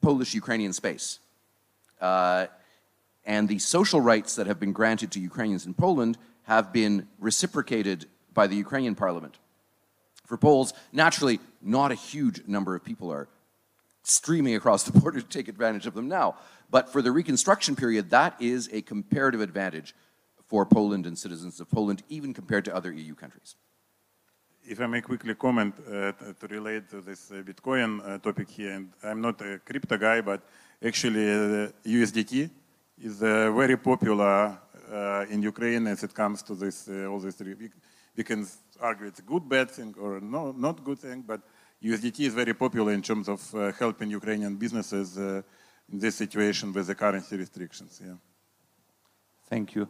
Polish-Ukrainian 0.00 0.72
space. 0.72 1.18
Uh, 2.00 2.46
and 3.26 3.48
the 3.48 3.58
social 3.58 4.00
rights 4.00 4.36
that 4.36 4.46
have 4.46 4.60
been 4.60 4.72
granted 4.72 5.10
to 5.12 5.20
Ukrainians 5.20 5.66
in 5.66 5.74
Poland 5.74 6.16
have 6.44 6.72
been 6.72 7.08
reciprocated 7.18 8.06
by 8.32 8.46
the 8.46 8.56
Ukrainian 8.56 8.94
parliament. 8.94 9.38
For 10.24 10.36
Poles, 10.36 10.72
naturally, 10.92 11.40
not 11.60 11.90
a 11.90 11.96
huge 11.96 12.46
number 12.46 12.74
of 12.74 12.84
people 12.84 13.12
are 13.12 13.28
streaming 14.02 14.54
across 14.54 14.84
the 14.84 14.92
border 15.00 15.20
to 15.20 15.26
take 15.26 15.48
advantage 15.48 15.86
of 15.86 15.94
them 15.94 16.08
now. 16.08 16.36
But 16.70 16.88
for 16.92 17.02
the 17.02 17.12
reconstruction 17.12 17.76
period, 17.76 18.10
that 18.10 18.40
is 18.40 18.68
a 18.72 18.82
comparative 18.82 19.40
advantage 19.40 19.94
for 20.46 20.66
Poland 20.66 21.06
and 21.06 21.16
citizens 21.18 21.60
of 21.60 21.70
Poland, 21.70 22.02
even 22.08 22.34
compared 22.34 22.64
to 22.64 22.74
other 22.74 22.92
EU 22.92 23.14
countries. 23.14 23.56
If 24.64 24.80
I 24.80 24.86
may 24.86 25.00
quickly 25.00 25.34
comment 25.34 25.74
uh, 25.78 26.12
to 26.40 26.46
relate 26.48 26.90
to 26.90 27.00
this 27.00 27.30
uh, 27.30 27.42
Bitcoin 27.42 28.00
uh, 28.00 28.18
topic 28.18 28.48
here, 28.50 28.72
and 28.74 28.92
I'm 29.02 29.20
not 29.20 29.40
a 29.40 29.58
crypto 29.58 29.96
guy, 29.96 30.20
but 30.20 30.42
actually 30.84 31.24
USDT 31.84 32.44
uh, 32.44 32.48
is 32.98 33.22
uh, 33.22 33.50
very 33.52 33.76
popular 33.76 34.58
uh, 34.92 35.24
in 35.30 35.42
Ukraine 35.42 35.86
as 35.86 36.02
it 36.02 36.12
comes 36.14 36.42
to 36.42 36.54
this 36.54 36.88
all 36.88 37.18
this. 37.18 37.38
We, 37.40 37.70
we 38.16 38.24
can 38.24 38.46
argue 38.80 39.06
it's 39.06 39.20
a 39.20 39.22
good 39.22 39.48
bad 39.48 39.70
thing 39.70 39.94
or 40.00 40.20
no, 40.20 40.52
not 40.52 40.84
good 40.84 40.98
thing, 40.98 41.22
but 41.26 41.40
USDT 41.82 42.20
is 42.20 42.34
very 42.34 42.54
popular 42.54 42.92
in 42.92 43.02
terms 43.02 43.28
of 43.28 43.40
helping 43.78 44.10
Ukrainian 44.10 44.56
businesses 44.56 45.16
in 45.16 45.98
this 45.98 46.14
situation 46.14 46.72
with 46.72 46.86
the 46.86 46.94
currency 46.94 47.36
restrictions. 47.36 48.00
Yeah. 48.04 48.14
Thank 49.48 49.74
you. 49.74 49.88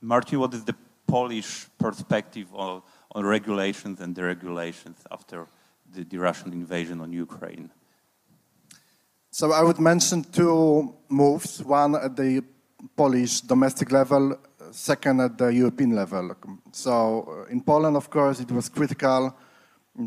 Marcin, 0.00 0.38
what 0.38 0.54
is 0.54 0.64
the 0.64 0.76
Polish 1.06 1.66
perspective 1.78 2.46
on, 2.54 2.82
on 3.12 3.26
regulations 3.26 4.00
and 4.00 4.14
deregulations 4.14 4.98
after 5.10 5.46
the, 5.92 6.04
the 6.04 6.18
Russian 6.18 6.52
invasion 6.52 7.00
on 7.00 7.12
Ukraine? 7.12 7.70
So 9.32 9.52
I 9.52 9.62
would 9.62 9.78
mention 9.78 10.22
two 10.24 10.94
moves, 11.08 11.62
one 11.62 11.96
at 11.96 12.16
the 12.16 12.42
Polish 12.96 13.40
domestic 13.40 13.90
level, 13.92 14.36
second 14.70 15.20
at 15.20 15.38
the 15.38 15.48
European 15.48 15.94
level. 15.96 16.36
So 16.72 17.46
uh, 17.48 17.52
in 17.52 17.60
Poland, 17.60 17.96
of 17.96 18.10
course, 18.10 18.40
it 18.40 18.50
was 18.50 18.68
critical 18.68 19.36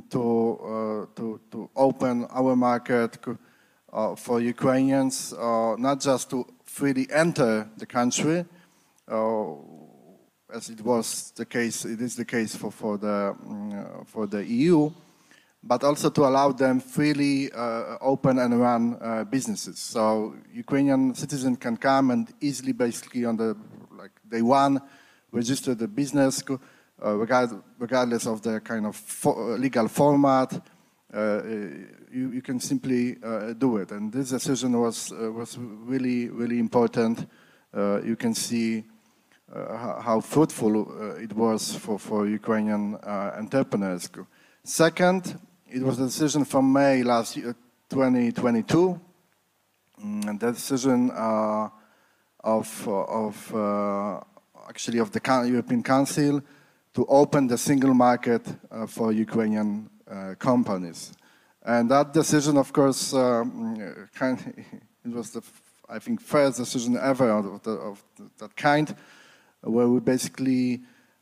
to, 0.02 0.60
uh, 0.60 1.16
to, 1.16 1.40
to 1.52 1.70
open 1.76 2.26
our 2.32 2.56
market 2.56 3.18
uh, 3.92 4.16
for 4.16 4.40
Ukrainians, 4.40 5.34
uh, 5.34 5.76
not 5.78 6.02
just 6.02 6.30
to 6.32 6.46
freely 6.66 7.08
enter 7.12 7.70
the 7.78 7.86
country, 7.86 8.46
as 10.54 10.70
it 10.70 10.82
was 10.82 11.32
the 11.36 11.46
case, 11.46 11.84
it 11.84 12.00
is 12.00 12.16
the 12.16 12.26
case 12.26 12.56
for, 12.56 12.72
for, 12.72 12.98
the, 12.98 13.36
mm, 13.46 14.08
for 14.08 14.28
the 14.28 14.46
EU, 14.46 14.92
but 15.64 15.84
also 15.84 16.10
to 16.10 16.22
allow 16.22 16.52
them 16.52 16.80
freely 16.80 17.52
uh, 17.52 17.98
open 18.02 18.38
and 18.38 18.60
run 18.60 18.98
uh, 19.02 19.24
businesses. 19.24 19.80
So 19.80 20.36
Ukrainian 20.54 21.16
citizens 21.16 21.58
can 21.58 21.78
come 21.78 22.12
and 22.12 22.32
easily, 22.40 22.72
basically 22.72 23.26
on 23.26 23.38
the 23.38 23.58
like 23.98 24.12
day 24.30 24.42
one, 24.42 24.82
register 25.32 25.74
the 25.74 25.88
business, 25.88 26.44
regardless 27.04 28.26
of 28.28 28.42
the 28.42 28.60
kind 28.62 28.86
of 28.86 28.96
for, 28.96 29.58
legal 29.58 29.88
format. 29.88 30.62
Uh, 31.14 31.44
you, 32.12 32.32
you, 32.32 32.42
can 32.42 32.60
simply 32.60 33.18
uh, 33.24 33.54
do 33.54 33.78
it. 33.78 33.92
And 33.92 34.12
this 34.12 34.30
decision 34.30 34.80
was, 34.80 35.12
uh, 35.12 35.32
was 35.32 35.60
really, 35.60 36.30
really 36.30 36.58
important. 36.58 37.28
you 38.04 38.16
can 38.16 38.34
see 38.34 38.84
uh, 39.54 40.02
how 40.02 40.20
fruitful 40.20 40.82
uh, 40.82 41.22
it 41.22 41.32
was 41.34 41.76
for, 41.76 42.00
for 42.00 42.28
Ukrainian 42.28 42.96
uh, 42.96 43.34
entrepreneurs. 43.38 44.10
Second, 44.64 45.40
it 45.70 45.84
was 45.84 46.00
a 46.00 46.06
decision 46.06 46.44
from 46.44 46.74
May 46.74 47.04
last 47.04 47.38
year, 47.38 47.56
2022, 47.90 49.00
mm, 50.04 50.28
and 50.28 50.40
the 50.40 50.52
decision 50.54 51.12
of, 51.12 52.88
of 52.88 53.36
actually 54.68 54.98
of 54.98 55.12
the 55.12 55.22
European 55.46 55.84
Council 55.84 56.42
to 56.94 57.06
open 57.08 57.48
the 57.48 57.58
single 57.58 57.94
market 57.94 58.42
uh, 58.72 58.86
for 58.86 59.12
Ukrainian 59.12 59.90
uh, 60.10 60.36
companies. 60.38 61.14
And 61.66 61.90
that 61.90 62.14
decision, 62.14 62.58
of 62.58 62.72
course, 62.74 63.14
um, 63.14 64.08
kind, 64.14 64.38
it 65.06 65.12
was 65.12 65.32
the, 65.32 65.42
I 65.90 66.00
think, 66.00 66.22
first 66.22 66.58
decision 66.58 66.98
ever 66.98 67.30
of, 67.30 67.64
the, 67.64 67.72
of 67.72 68.04
that 68.38 68.56
kind 68.56 68.96
where 69.62 69.88
we 69.88 70.00
basically 70.00 70.82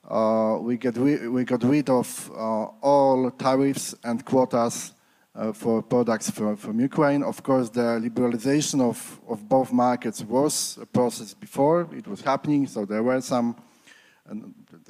uh, 0.10 0.58
we, 0.60 0.78
get 0.78 0.98
we 0.98 1.44
got 1.44 1.64
rid 1.64 1.90
of 1.90 2.32
uh, 2.32 2.66
all 2.82 3.30
tariffs 3.32 3.94
and 4.04 4.26
quotas 4.26 4.94
uh, 5.36 5.54
for 5.54 5.82
products 5.82 6.30
from, 6.30 6.58
from 6.58 6.80
Ukraine. 6.80 7.24
Of 7.24 7.44
course, 7.44 7.70
the 7.70 8.00
liberalization 8.02 8.82
of, 8.82 9.20
of 9.28 9.48
both 9.48 9.72
markets 9.72 10.24
was 10.24 10.78
a 10.82 10.86
process 10.86 11.34
before. 11.34 11.88
It 11.96 12.08
was 12.08 12.22
happening, 12.22 12.68
so 12.68 12.86
there 12.86 13.04
were 13.04 13.22
some, 13.22 13.56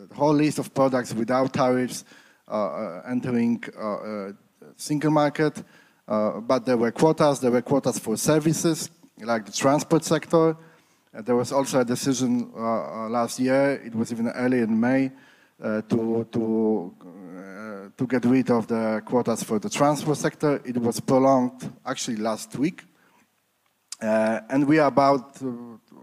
the 0.09 0.15
whole 0.15 0.33
list 0.33 0.59
of 0.59 0.73
products 0.73 1.13
without 1.13 1.53
tariffs 1.53 2.03
uh, 2.47 2.51
uh, 2.51 3.01
entering 3.07 3.63
uh, 3.77 3.81
uh 3.81 4.31
single 4.75 5.11
market. 5.11 5.63
Uh, 6.07 6.39
but 6.39 6.65
there 6.65 6.77
were 6.77 6.91
quotas. 6.91 7.39
There 7.39 7.51
were 7.51 7.61
quotas 7.61 7.99
for 7.99 8.17
services, 8.17 8.89
like 9.19 9.45
the 9.45 9.51
transport 9.51 10.03
sector. 10.03 10.57
Uh, 11.13 11.21
there 11.21 11.35
was 11.35 11.51
also 11.51 11.81
a 11.81 11.85
decision 11.85 12.51
last 13.09 13.39
year, 13.39 13.81
it 13.85 13.93
was 13.93 14.11
even 14.11 14.29
early 14.29 14.59
in 14.59 14.79
May, 14.79 15.11
to, 15.61 16.27
to, 16.31 16.95
to 17.97 18.07
get 18.07 18.25
rid 18.25 18.49
of 18.49 18.67
the 18.67 19.01
quotas 19.05 19.43
for 19.43 19.59
the 19.59 19.69
transport 19.69 20.17
sector. 20.17 20.61
It 20.65 20.77
was 20.77 20.99
prolonged 20.99 21.71
actually 21.85 22.17
last 22.17 22.57
week. 22.57 22.83
and 24.01 24.65
we 24.67 24.79
are 24.79 24.87
about, 24.87 25.37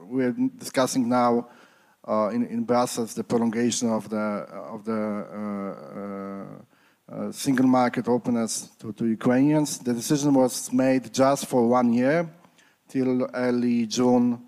we're 0.04 0.36
discussing 0.58 1.08
now 1.08 1.48
in, 2.08 2.46
in, 2.46 2.64
Brussels 2.64 3.14
the 3.14 3.24
prolongation 3.24 3.90
of 3.90 4.08
the 4.08 4.16
of 4.16 4.84
the 4.84 5.02
uh, 7.10 7.14
uh, 7.14 7.32
single 7.32 7.66
market 7.66 8.08
openness 8.08 8.70
to, 8.78 8.92
to, 8.92 9.06
Ukrainians. 9.06 9.78
The 9.78 9.94
decision 9.94 10.34
was 10.34 10.72
made 10.72 11.12
just 11.12 11.46
for 11.46 11.66
one 11.66 11.92
year, 11.92 12.28
till 12.88 13.28
early 13.34 13.86
June 13.86 14.40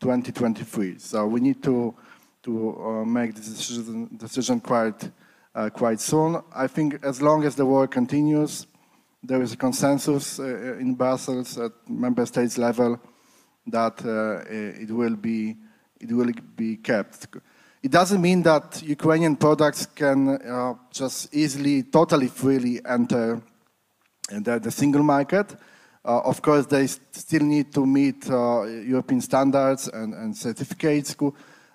2023. 0.00 0.98
So 0.98 1.26
we 1.26 1.40
need 1.40 1.62
to 1.62 1.94
to 2.42 2.52
uh, 2.80 3.04
make 3.04 3.34
this 3.34 3.48
decision, 3.48 4.08
decision 4.16 4.60
quite 4.60 5.10
uh, 5.54 5.70
quite 5.70 6.00
soon. 6.00 6.42
I 6.54 6.66
think 6.66 7.04
as 7.04 7.20
long 7.20 7.44
as 7.44 7.54
the 7.56 7.66
war 7.66 7.88
continues, 7.88 8.66
there 9.22 9.42
is 9.42 9.52
a 9.52 9.56
consensus 9.56 10.38
uh, 10.38 10.76
in 10.78 10.94
Brussels 10.94 11.58
at 11.58 11.72
member 11.88 12.24
states 12.26 12.58
level 12.58 13.00
that 13.66 14.04
uh, 14.04 14.44
it 14.48 14.90
will 14.90 15.16
be 15.16 15.56
it 16.00 16.12
will 16.12 16.32
be 16.56 16.76
kept. 16.76 17.28
It 17.82 17.92
doesn't 17.92 18.20
mean 18.20 18.42
that 18.42 18.82
Ukrainian 18.82 19.36
products 19.36 19.86
can 19.86 20.28
uh, 20.28 20.74
just 20.90 21.32
easily, 21.34 21.84
totally 21.84 22.28
freely 22.28 22.80
enter 22.84 23.40
the, 24.28 24.58
the 24.58 24.70
single 24.70 25.02
market. 25.02 25.54
Uh, 26.04 26.20
of 26.24 26.42
course, 26.42 26.66
they 26.66 26.86
still 26.86 27.42
need 27.42 27.72
to 27.72 27.86
meet 27.86 28.28
uh, 28.30 28.62
European 28.62 29.20
standards 29.20 29.88
and, 29.88 30.14
and 30.14 30.36
certificates. 30.36 31.14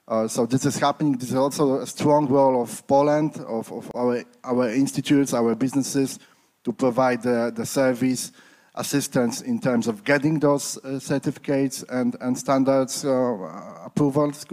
Uh, 0.08 0.28
so 0.28 0.46
this 0.46 0.66
is 0.66 0.78
happening. 0.78 1.14
This 1.18 1.30
is 1.30 1.36
also 1.36 1.80
a 1.80 1.88
strong 1.88 2.28
role 2.28 2.62
of 2.62 2.86
Poland, 2.88 3.38
of, 3.48 3.72
of 3.72 3.92
our, 3.96 4.24
our 4.44 4.70
institutes, 4.70 5.34
our 5.34 5.56
businesses, 5.56 6.20
to 6.64 6.74
provide 6.74 7.22
the, 7.22 7.52
the 7.56 7.66
service 7.66 8.32
assistance 8.76 9.42
in 9.42 9.60
terms 9.60 9.88
of 9.88 10.04
getting 10.04 10.40
those 10.40 10.78
uh, 10.78 11.00
certificates 11.00 11.84
and, 11.84 12.16
and 12.22 12.38
standards 12.38 13.06
uh, 13.06 13.82
approvals. 13.86 14.46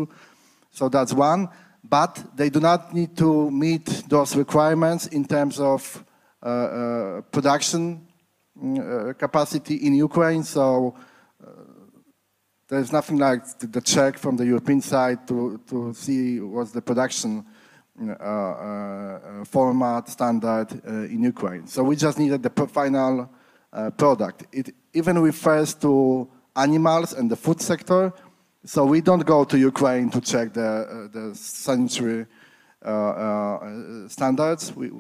So 0.71 0.89
that's 0.89 1.13
one. 1.13 1.49
But 1.83 2.37
they 2.37 2.51
do 2.51 2.61
not 2.61 2.93
need 2.93 3.17
to 3.17 3.51
meet 3.51 3.87
those 4.09 4.37
requirements 4.37 5.07
in 5.07 5.25
terms 5.25 5.59
of 5.59 6.05
uh, 6.43 7.23
production 7.33 8.07
mm, 8.63 9.19
capacity 9.19 9.77
in 9.77 9.95
Ukraine. 9.95 10.43
So 10.45 10.95
there's 12.71 12.93
nothing 12.93 13.19
like 13.19 13.43
the 13.59 13.81
check 13.81 14.17
from 14.17 14.37
the 14.37 14.47
European 14.47 14.81
side 14.81 15.27
to, 15.27 15.61
to 15.69 15.93
see 15.93 16.39
what's 16.39 16.71
the 16.71 16.81
production 16.81 17.45
uh, 18.01 18.13
uh, 18.13 19.45
format 19.45 20.09
standard 20.09 20.69
uh, 20.87 20.91
in 21.15 21.25
Ukraine. 21.25 21.67
So 21.67 21.83
we 21.83 21.97
just 21.97 22.17
needed 22.17 22.43
the 22.45 22.67
final 22.69 23.29
product. 23.97 24.47
It 24.53 24.75
even 24.95 25.19
refers 25.19 25.75
to 25.75 26.29
animals 26.57 27.13
and 27.13 27.31
the 27.31 27.37
food 27.37 27.61
sector. 27.61 28.13
So 28.65 28.85
we 28.85 29.01
don't 29.01 29.25
go 29.25 29.45
to 29.45 29.59
Ukraine 29.59 30.11
to 30.11 30.21
check 30.21 30.53
the, 30.53 31.09
the 31.13 31.35
sanitary 31.35 32.27
standards. 34.09 34.75
We, 34.75 34.91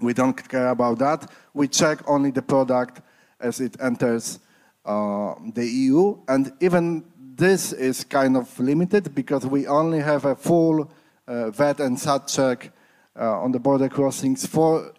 we 0.00 0.12
don't 0.12 0.36
care 0.48 0.68
about 0.68 0.98
that. 0.98 1.30
We 1.54 1.68
check 1.68 2.08
only 2.08 2.30
the 2.30 2.42
product 2.42 3.02
as 3.40 3.60
it 3.60 3.76
enters 3.80 4.38
uh, 4.84 5.34
the 5.54 5.66
EU. 5.66 6.18
And 6.28 6.52
even 6.60 7.04
this 7.34 7.72
is 7.72 8.04
kind 8.04 8.36
of 8.36 8.58
limited 8.58 9.14
because 9.14 9.46
we 9.46 9.66
only 9.66 10.00
have 10.00 10.24
a 10.24 10.34
full 10.34 10.90
uh, 11.26 11.50
VAT 11.50 11.80
and 11.80 11.98
SAT 11.98 12.28
check 12.28 12.72
uh, 13.18 13.40
on 13.40 13.52
the 13.52 13.60
border 13.60 13.88
crossings 13.88 14.46
for 14.46 14.92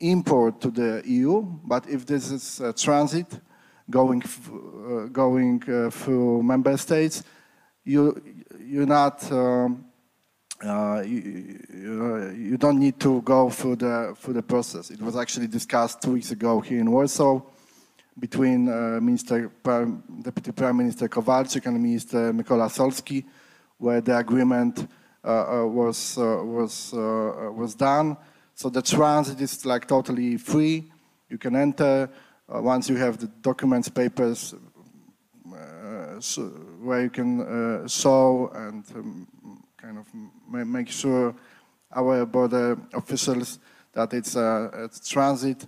import 0.00 0.60
to 0.60 0.70
the 0.70 1.02
EU. 1.04 1.42
But 1.42 1.88
if 1.88 2.06
this 2.06 2.30
is 2.30 2.62
transit 2.76 3.40
going, 3.90 4.22
uh, 4.22 5.06
going 5.06 5.62
uh, 5.68 5.90
through 5.90 6.42
member 6.42 6.76
states, 6.76 7.22
you, 7.84 8.22
you're 8.60 8.86
not, 8.86 9.30
um, 9.30 9.84
uh, 10.64 11.02
you, 11.04 11.60
you, 11.72 12.56
don't 12.56 12.78
need 12.78 12.98
to 13.00 13.20
go 13.22 13.50
through 13.50 13.76
the, 13.76 14.14
through 14.18 14.34
the 14.34 14.42
process. 14.42 14.90
It 14.90 15.02
was 15.02 15.16
actually 15.16 15.48
discussed 15.48 16.00
two 16.02 16.12
weeks 16.12 16.30
ago 16.30 16.60
here 16.60 16.80
in 16.80 16.90
Warsaw 16.90 17.42
between 18.18 18.68
uh, 18.68 19.00
Minister, 19.02 19.48
Prime, 19.48 20.02
Deputy 20.22 20.52
Prime 20.52 20.76
Minister 20.76 21.08
Kowalczyk 21.08 21.66
and 21.66 21.82
Minister 21.82 22.32
Mykola 22.32 22.68
Solskyi, 22.70 23.24
where 23.76 24.00
the 24.00 24.16
agreement 24.16 24.88
uh, 25.24 25.62
uh 25.62 25.66
was, 25.66 26.16
uh, 26.16 26.40
was, 26.42 26.94
uh, 26.94 27.50
was 27.52 27.74
done. 27.74 28.16
So 28.54 28.68
the 28.68 28.82
transit 28.82 29.40
is 29.40 29.64
like 29.66 29.86
totally 29.88 30.36
free. 30.36 30.90
You 31.28 31.38
can 31.38 31.56
enter 31.56 32.08
once 32.48 32.88
you 32.88 32.96
have 32.96 33.18
the 33.18 33.26
documents, 33.26 33.88
papers, 33.88 34.54
so 36.20 36.42
where 36.80 37.02
you 37.02 37.10
can 37.10 37.88
show 37.88 38.50
and 38.54 38.84
um, 38.94 39.26
kind 39.76 39.98
of 39.98 40.06
make 40.66 40.88
sure 40.88 41.34
our 41.94 42.24
border 42.26 42.78
officials 42.92 43.58
that 43.92 44.12
it's, 44.12 44.36
it's 44.36 45.08
transit, 45.08 45.66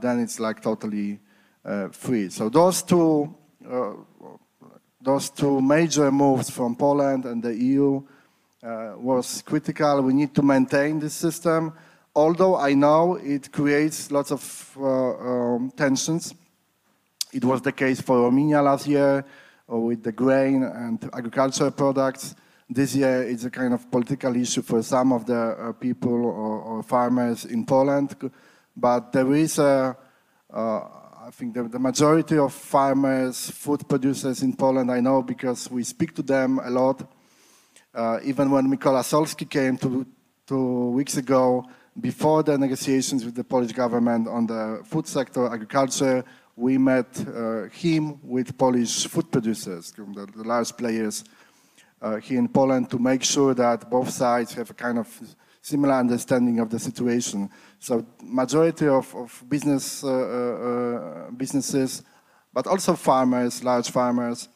then 0.00 0.20
it's 0.20 0.40
like 0.40 0.62
totally 0.62 1.20
uh, 1.64 1.88
free. 1.90 2.28
So 2.28 2.48
those 2.48 2.82
two, 2.82 3.32
uh, 3.70 3.92
those 5.00 5.30
two 5.30 5.60
major 5.60 6.10
moves 6.10 6.50
from 6.50 6.74
Poland 6.74 7.24
and 7.24 7.40
the 7.40 7.54
EU 7.54 8.02
uh, 8.62 8.94
was 8.96 9.42
critical. 9.42 10.02
We 10.02 10.12
need 10.12 10.34
to 10.34 10.42
maintain 10.42 10.98
this 10.98 11.14
system, 11.14 11.72
although 12.14 12.56
I 12.56 12.74
know 12.74 13.16
it 13.16 13.52
creates 13.52 14.10
lots 14.10 14.30
of 14.30 14.76
um, 14.76 15.72
tensions. 15.76 16.34
It 17.32 17.44
was 17.44 17.62
the 17.62 17.72
case 17.72 18.00
for 18.00 18.20
Romania 18.20 18.60
last 18.62 18.86
year 18.86 19.24
with 19.66 20.02
the 20.02 20.12
grain 20.12 20.62
and 20.62 21.02
agricultural 21.12 21.70
products. 21.70 22.34
This 22.68 22.94
year 22.94 23.22
it's 23.22 23.44
a 23.44 23.50
kind 23.50 23.74
of 23.74 23.90
political 23.90 24.34
issue 24.36 24.62
for 24.62 24.82
some 24.82 25.12
of 25.12 25.26
the 25.26 25.38
uh, 25.38 25.72
people 25.72 26.24
or, 26.24 26.60
or, 26.60 26.82
farmers 26.82 27.44
in 27.44 27.66
Poland. 27.66 28.16
But 28.76 29.12
there 29.12 29.32
is 29.32 29.58
a, 29.58 29.96
uh, 30.52 30.58
I 30.58 31.30
think 31.32 31.54
the, 31.54 31.64
the, 31.64 31.78
majority 31.78 32.38
of 32.38 32.52
farmers, 32.52 33.50
food 33.50 33.86
producers 33.88 34.42
in 34.42 34.54
Poland, 34.54 34.90
I 34.90 35.00
know 35.00 35.22
because 35.22 35.70
we 35.70 35.84
speak 35.84 36.14
to 36.16 36.22
them 36.22 36.58
a 36.60 36.70
lot. 36.70 37.02
Uh, 37.94 38.20
even 38.24 38.50
when 38.50 38.66
Mykola 38.66 39.02
Solskyi 39.02 39.48
came 39.48 39.76
two, 39.76 40.06
two 40.46 40.90
weeks 40.90 41.18
ago, 41.18 41.64
before 42.00 42.42
the 42.42 42.56
negotiations 42.56 43.24
with 43.24 43.34
the 43.34 43.44
Polish 43.44 43.72
government 43.72 44.28
on 44.28 44.46
the 44.46 44.80
food 44.84 45.06
sector, 45.06 45.46
agriculture, 45.46 46.24
we 46.56 46.78
met 46.78 47.06
uh, 47.28 47.64
him 47.64 48.18
with 48.22 48.56
Polish 48.56 49.06
food 49.06 49.30
producers, 49.30 49.92
the, 49.92 50.26
the 50.36 50.42
large 50.44 50.76
players 50.76 51.24
uh, 52.00 52.16
here 52.16 52.38
in 52.38 52.48
Poland, 52.48 52.90
to 52.90 52.98
make 52.98 53.22
sure 53.22 53.54
that 53.54 53.88
both 53.90 54.10
sides 54.10 54.52
have 54.54 54.70
a 54.70 54.74
kind 54.74 54.98
of 54.98 55.08
similar 55.62 55.94
understanding 55.94 56.58
of 56.58 56.70
the 56.70 56.78
situation. 56.78 57.48
So 57.78 58.04
majority 58.22 58.88
of, 58.88 59.14
of 59.14 59.44
business, 59.48 60.02
uh, 60.02 60.08
uh, 60.08 60.10
uh, 60.10 61.30
businesses, 61.30 62.02
but 62.52 62.66
also 62.66 62.94
farmers, 62.94 63.62
large 63.62 63.90
farmers, 63.90 64.48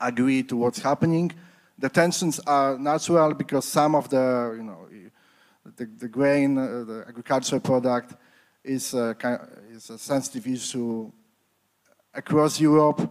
agree 0.00 0.42
to 0.44 0.56
what's 0.56 0.80
happening. 0.80 1.32
The 1.78 1.88
tensions 1.88 2.40
are 2.40 2.76
natural 2.76 3.34
because 3.34 3.64
some 3.64 3.94
of 3.94 4.08
the, 4.08 4.54
you 4.56 4.64
know, 4.64 4.87
the, 5.76 5.86
the 5.86 6.08
grain, 6.08 6.58
uh, 6.58 6.84
the 6.86 7.04
agricultural 7.08 7.60
product 7.60 8.14
is 8.64 8.94
a, 8.94 9.16
is 9.70 9.90
a 9.90 9.98
sensitive 9.98 10.46
issue 10.46 11.10
across 12.14 12.60
Europe, 12.60 13.10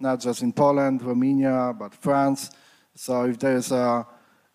not 0.00 0.20
just 0.20 0.42
in 0.42 0.52
Poland, 0.52 1.02
Romania, 1.02 1.74
but 1.78 1.94
France. 1.94 2.50
So 2.94 3.24
if 3.24 3.38
there's 3.38 3.72
a 3.72 4.06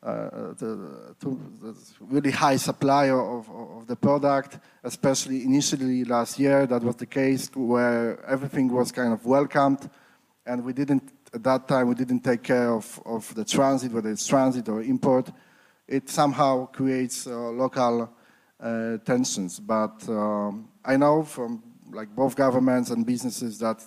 uh, 0.03 0.53
the, 0.57 1.13
the, 1.19 1.75
really 1.99 2.31
high 2.31 2.55
supply 2.55 3.11
of, 3.11 3.47
of, 3.47 3.85
the 3.85 3.95
product, 3.95 4.57
especially 4.83 5.43
initially 5.43 6.03
last 6.03 6.39
year. 6.39 6.65
That 6.65 6.81
was 6.81 6.95
the 6.95 7.05
case 7.05 7.51
where 7.53 8.19
everything 8.25 8.73
was 8.73 8.91
kind 8.91 9.13
of 9.13 9.23
welcomed, 9.27 9.87
and 10.47 10.65
we 10.65 10.73
didn't 10.73 11.03
at 11.33 11.43
that 11.43 11.67
time 11.67 11.87
we 11.87 11.95
didn't 11.95 12.21
take 12.21 12.43
care 12.43 12.73
of, 12.73 12.99
of 13.05 13.33
the 13.35 13.45
transit, 13.45 13.91
whether 13.91 14.09
it's 14.09 14.25
transit 14.25 14.67
or 14.69 14.81
import. 14.81 15.31
It 15.91 16.09
somehow 16.09 16.67
creates 16.67 17.27
uh, 17.27 17.31
local 17.63 18.09
uh, 18.59 18.97
tensions. 19.05 19.59
But 19.59 20.07
um, 20.07 20.69
I 20.85 20.95
know 20.97 21.23
from 21.23 21.61
like 21.91 22.09
both 22.15 22.35
governments 22.35 22.89
and 22.91 23.05
businesses 23.05 23.59
that 23.59 23.83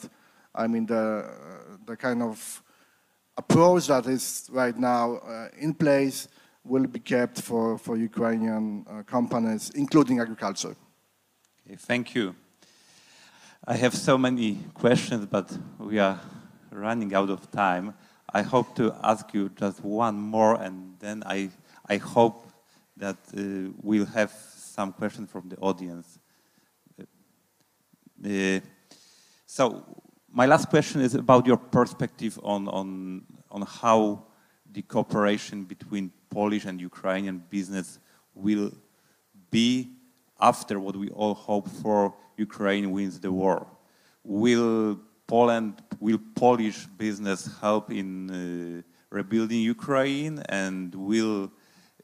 I 0.54 0.66
mean 0.66 0.86
the 0.86 1.24
the 1.86 1.96
kind 1.96 2.22
of 2.22 2.62
approach 3.36 3.86
that 3.86 4.06
is 4.06 4.48
right 4.52 4.76
now 4.76 5.16
uh, 5.16 5.48
in 5.58 5.74
place 5.74 6.28
will 6.64 6.86
be 6.86 6.98
kept 6.98 7.40
for, 7.42 7.78
for 7.78 7.96
Ukrainian 7.96 8.86
uh, 8.88 9.02
companies, 9.02 9.70
including 9.74 10.20
agriculture. 10.20 10.74
Okay, 11.66 11.76
thank 11.76 12.14
you. 12.14 12.34
I 13.66 13.76
have 13.76 13.94
so 13.94 14.16
many 14.18 14.58
questions, 14.74 15.26
but 15.26 15.50
we 15.78 15.98
are 15.98 16.20
running 16.70 17.14
out 17.14 17.30
of 17.30 17.50
time. 17.50 17.94
I 18.32 18.42
hope 18.42 18.74
to 18.76 18.94
ask 19.02 19.32
you 19.34 19.50
just 19.50 19.84
one 19.84 20.16
more, 20.16 20.54
and 20.56 20.96
then 20.98 21.22
I, 21.26 21.50
I 21.86 21.96
hope 21.98 22.46
that 22.96 23.16
uh, 23.36 23.72
we'll 23.82 24.06
have 24.06 24.32
some 24.56 24.92
questions 24.92 25.30
from 25.30 25.48
the 25.48 25.56
audience. 25.56 26.18
Uh, 28.24 28.60
so 29.46 29.84
my 30.30 30.46
last 30.46 30.68
question 30.68 31.00
is 31.00 31.14
about 31.14 31.46
your 31.46 31.56
perspective 31.56 32.38
on, 32.42 32.68
on, 32.68 33.22
on 33.50 33.62
how 33.62 34.24
the 34.72 34.82
cooperation 34.82 35.64
between 35.64 36.10
Polish 36.30 36.64
and 36.64 36.80
Ukrainian 36.80 37.42
business 37.50 38.00
will 38.34 38.72
be 39.50 39.90
after 40.40 40.80
what 40.80 40.96
we 40.96 41.08
all 41.10 41.34
hope 41.34 41.68
for, 41.68 42.14
Ukraine 42.36 42.90
wins 42.90 43.20
the 43.20 43.30
war. 43.30 43.66
Will 44.24 44.98
Poland, 45.26 45.82
will 46.00 46.18
Polish 46.34 46.86
business 46.98 47.48
help 47.60 47.90
in 47.90 48.30
uh, 48.30 48.82
rebuilding 49.10 49.60
Ukraine 49.60 50.42
and 50.48 50.94
will 50.94 51.52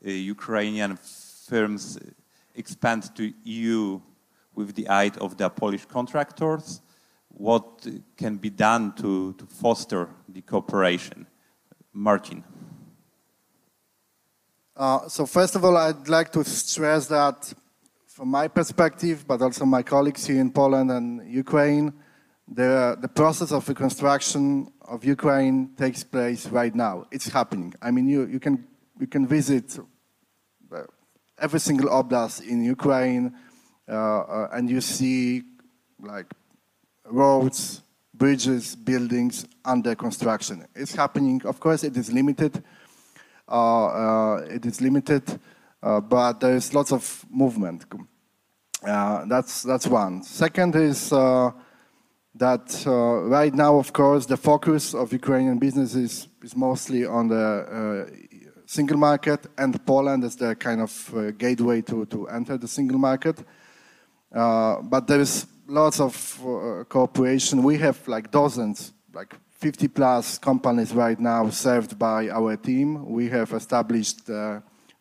Ukrainian 0.03 0.97
firms 0.97 1.99
expand 2.55 3.15
to 3.17 3.33
EU 3.45 4.01
with 4.55 4.75
the 4.75 4.87
aid 4.91 5.17
of 5.19 5.37
their 5.37 5.51
Polish 5.51 5.85
contractors? 5.87 6.81
what 7.41 7.87
can 8.17 8.37
be 8.37 8.51
done 8.51 8.93
to, 8.93 9.33
to 9.35 9.47
foster 9.47 10.09
the 10.29 10.43
cooperation? 10.43 11.27
Marcin. 11.93 12.45
Uh, 14.77 15.09
so 15.09 15.27
first 15.27 15.57
of 15.57 15.65
all, 15.65 15.77
I'd 15.77 16.09
like 16.09 16.31
to 16.33 16.45
stress 16.45 17.07
that 17.07 17.53
from 18.07 18.29
my 18.29 18.49
perspective, 18.49 19.25
but 19.27 19.43
also 19.43 19.65
my 19.65 19.83
colleagues 19.83 20.27
here 20.27 20.41
in 20.41 20.51
Poland 20.51 20.91
and 20.91 21.33
Ukraine, 21.33 21.93
the, 22.47 22.97
the 23.01 23.09
process 23.09 23.53
of 23.53 23.69
reconstruction 23.69 24.71
of 24.83 25.05
Ukraine 25.05 25.71
takes 25.77 26.05
place 26.05 26.47
right 26.49 26.75
now. 26.75 27.07
It's 27.11 27.29
happening. 27.29 27.75
I 27.81 27.91
mean, 27.91 28.09
you, 28.09 28.27
you, 28.27 28.41
can, 28.41 28.67
you 28.99 29.07
can 29.07 29.27
visit 29.27 29.79
uh, 29.79 29.83
every 31.41 31.61
single 31.61 31.89
oblast 31.89 32.47
in 32.47 32.63
Ukraine 32.63 33.35
uh, 33.89 33.93
uh, 33.93 34.49
and 34.53 34.71
you 34.71 34.81
see 34.81 35.43
like 36.01 36.27
roads, 37.07 37.83
bridges, 38.15 38.77
buildings 38.77 39.47
under 39.65 39.95
construction. 39.95 40.67
It's 40.75 40.95
happening. 40.95 41.43
Of 41.45 41.59
course, 41.59 41.83
it 41.83 41.97
is 41.97 42.13
limited. 42.13 42.63
Uh, 43.49 44.43
it 44.49 44.65
is 44.65 44.81
limited, 44.81 45.41
but 45.83 46.35
there 46.39 46.55
is 46.55 46.73
lots 46.73 46.93
of 46.93 47.27
movement. 47.31 47.85
that's 48.83 49.65
that's 49.65 49.89
one. 49.89 50.23
Second 50.23 50.77
is 50.77 51.13
that 52.35 52.87
uh, 52.87 53.23
right 53.25 53.53
now, 53.53 53.77
of 53.77 53.93
course, 53.93 54.27
the 54.27 54.37
focus 54.37 54.95
of 54.95 55.13
Ukrainian 55.13 55.59
businesses 55.59 56.29
is 56.43 56.57
mostly 56.57 57.05
on 57.05 57.27
the 57.29 58.07
single 58.71 58.97
market 58.97 59.41
and 59.59 59.85
Poland 59.85 60.23
as 60.23 60.37
the 60.37 60.55
kind 60.55 60.81
of 60.81 60.93
uh, 61.15 61.33
gateway 61.33 61.83
to, 61.83 62.07
to 62.07 62.29
enter 62.29 62.57
the 62.57 62.69
single 62.69 62.99
market. 62.99 63.37
Uh, 64.33 64.81
but 64.83 65.09
there 65.09 65.21
is 65.21 65.47
lots 65.67 65.99
of 65.99 66.15
uh, 66.41 66.85
cooperation. 66.85 67.65
We 67.65 67.79
have 67.79 67.99
like 68.07 68.31
dozens, 68.31 68.93
like 69.13 69.35
50 69.59 69.89
plus 69.89 70.39
companies 70.39 70.95
right 70.95 71.19
now 71.19 71.51
served 71.51 71.99
by 71.99 72.29
our 72.29 72.57
team. 72.57 73.11
We 73.11 73.29
have 73.31 73.53
established 73.53 74.31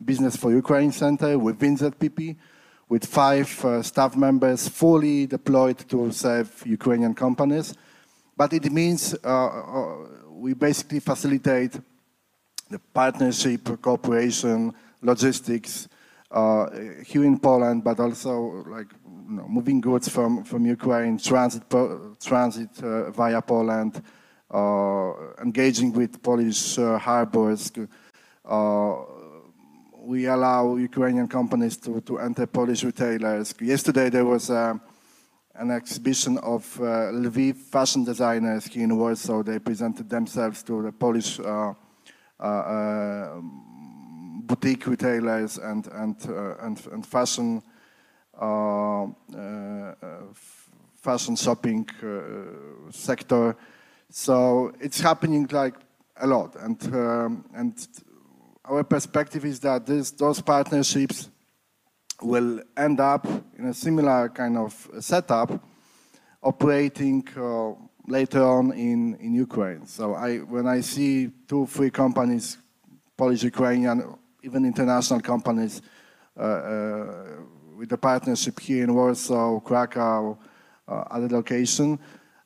Business 0.04 0.36
for 0.36 0.52
Ukraine 0.52 0.92
Center 0.92 1.38
within 1.38 1.78
ZPP 1.78 2.38
with 2.88 3.06
five 3.06 3.50
uh, 3.64 3.84
staff 3.84 4.16
members 4.16 4.68
fully 4.68 5.28
deployed 5.28 5.78
to 5.90 6.12
serve 6.12 6.50
Ukrainian 6.66 7.14
companies. 7.14 7.76
But 8.36 8.54
it 8.54 8.72
means 8.72 9.14
uh, 9.14 9.28
uh, 9.28 9.96
we 10.32 10.54
basically 10.54 11.02
facilitate 11.02 11.80
the 12.70 12.80
partnership, 12.94 13.82
cooperation, 13.82 14.74
logistics 15.02 15.88
uh, 16.32 16.70
here 17.06 17.24
in 17.24 17.40
Poland, 17.40 17.84
but 17.84 18.00
also 18.00 18.64
like 18.68 18.88
you 19.06 19.36
know, 19.36 19.48
moving 19.48 19.82
goods 19.82 20.08
from, 20.08 20.44
from 20.44 20.66
Ukraine, 20.66 21.18
transit, 21.18 21.64
transit 22.20 22.70
uh, 22.84 23.12
via 23.12 23.42
Poland, 23.42 24.02
uh, 24.52 25.14
engaging 25.42 25.94
with 25.94 26.22
Polish 26.22 26.76
harbors, 26.76 27.72
we 30.10 30.26
allow 30.26 30.76
Ukrainian 30.76 31.28
companies 31.28 31.78
to, 31.78 32.02
to 32.02 32.18
enter 32.20 32.48
Polish 32.48 32.84
retailers. 32.84 33.54
Yesterday 33.62 34.10
there 34.10 34.26
was 34.26 34.50
uh, 34.50 34.74
an 35.56 35.72
exhibition 35.72 36.38
of 36.40 36.64
uh, 36.80 37.12
Lviv 37.12 37.56
fashion 37.56 38.04
designers 38.04 38.66
here 38.66 38.84
in 38.84 38.98
Warsaw. 38.98 39.44
They 39.44 39.60
presented 39.60 40.10
themselves 40.10 40.64
to 40.64 40.82
the 40.82 40.92
Polish 40.92 41.40
uh, 41.40 41.44
uh, 41.44 41.72
uh 41.72 41.74
boutique 44.48 44.88
retailers 44.88 45.58
and, 45.58 45.88
and, 45.88 46.16
uh, 46.28 46.56
and, 46.62 46.88
and 46.92 47.06
fashion, 47.06 47.62
fashion 50.96 51.36
shopping 51.36 51.88
sector. 52.92 53.56
So 54.10 54.74
it's 54.80 55.00
happening 55.00 55.48
like 55.52 55.76
a 56.18 56.28
lot. 56.28 56.56
And, 56.56 56.96
um, 56.96 57.46
and 57.54 57.88
our 58.66 58.84
perspective 58.84 59.46
is 59.46 59.60
that 59.62 59.86
this, 59.86 60.12
those 60.12 60.42
partnerships 60.42 61.30
will 62.22 62.62
end 62.76 63.00
up 63.00 63.26
in 63.58 63.68
a 63.68 63.74
similar 63.74 64.30
kind 64.30 64.58
of 64.58 64.90
setup 65.00 65.64
operating 66.42 67.28
uh, 67.38 67.74
later 68.10 68.44
on 68.44 68.72
in, 68.74 69.16
in 69.16 69.34
Ukraine. 69.34 69.86
So 69.86 70.16
I, 70.16 70.38
when 70.38 70.68
I 70.68 70.82
see 70.82 71.30
two, 71.48 71.66
three 71.68 71.92
companies, 71.92 72.58
Polish, 73.16 73.44
Ukrainian, 73.44 74.18
even 74.44 74.66
international 74.66 75.22
companies, 75.22 75.82
uh, 76.38 76.42
uh, 76.42 77.06
with 77.78 77.92
a 77.94 77.98
partnership 77.98 78.60
here 78.60 78.84
in 78.84 78.94
Warsaw, 78.94 79.60
Krakow, 79.60 80.38
uh, 80.88 80.92
other 80.92 81.30
location, 81.30 82.00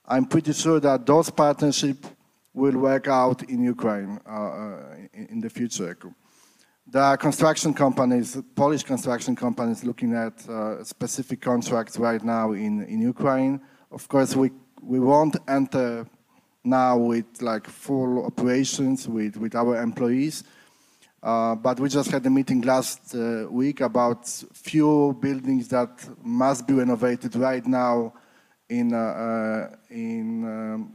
I'm 0.06 0.26
pretty 0.26 0.54
sure 0.54 0.80
that 0.80 1.06
those 1.06 1.30
partnerships 1.30 2.08
will 2.54 2.78
work 2.78 3.08
out 3.08 3.41
in 3.43 3.63
Ukraine 3.63 4.19
uh, 4.28 4.32
uh, 4.32 4.95
in, 5.13 5.26
in, 5.28 5.41
the 5.41 5.49
future. 5.49 5.97
There 6.86 7.02
are 7.02 7.17
construction 7.17 7.73
companies, 7.73 8.38
Polish 8.54 8.84
construction 8.84 9.36
companies, 9.36 9.84
looking 9.84 10.13
at 10.13 10.47
uh, 10.47 10.84
specific 10.84 11.41
contracts 11.41 11.97
right 11.97 12.23
now 12.23 12.52
in, 12.52 12.84
in 12.84 13.02
Ukraine. 13.02 13.62
Of 13.91 14.08
course, 14.08 14.36
we, 14.36 14.52
we 14.86 15.00
won't 15.00 15.38
enter 15.48 16.06
now 16.63 16.98
with 16.98 17.41
like 17.41 17.67
full 17.67 18.26
operations 18.26 19.08
with, 19.08 19.38
with 19.38 19.56
our 19.56 19.82
employees. 19.82 20.43
Uh, 21.22 21.56
but 21.56 21.80
we 21.80 21.88
just 21.88 22.12
had 22.12 22.26
a 22.26 22.30
meeting 22.30 22.62
last 22.62 23.15
uh, 23.15 23.48
week 23.50 23.82
about 23.82 24.28
few 24.54 25.17
buildings 25.22 25.69
that 25.69 25.89
must 26.22 26.67
be 26.67 26.74
renovated 26.74 27.36
right 27.36 27.65
now 27.65 28.13
in, 28.69 28.93
uh, 28.93 28.98
uh 28.98 29.76
in 29.89 30.43
um, 30.46 30.93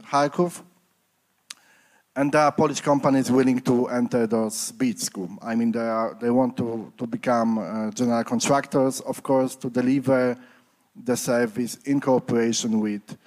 and 2.15 2.33
there 2.33 2.41
are 2.41 2.51
Polish 2.51 2.81
companies 2.81 3.31
willing 3.31 3.61
to 3.61 3.87
enter 3.87 4.27
those 4.27 4.73
bids. 4.73 5.09
I 5.41 5.55
mean, 5.55 5.71
they, 5.71 5.79
are, 5.79 6.17
they 6.19 6.29
want 6.29 6.57
to, 6.57 6.91
to 6.97 7.07
become 7.07 7.57
uh, 7.57 7.91
general 7.91 8.25
contractors, 8.25 8.99
of 9.01 9.23
course, 9.23 9.55
to 9.55 9.69
deliver 9.69 10.37
the 11.01 11.15
service 11.15 11.75
in 11.85 12.01
cooperation 12.01 12.81
with, 12.81 13.17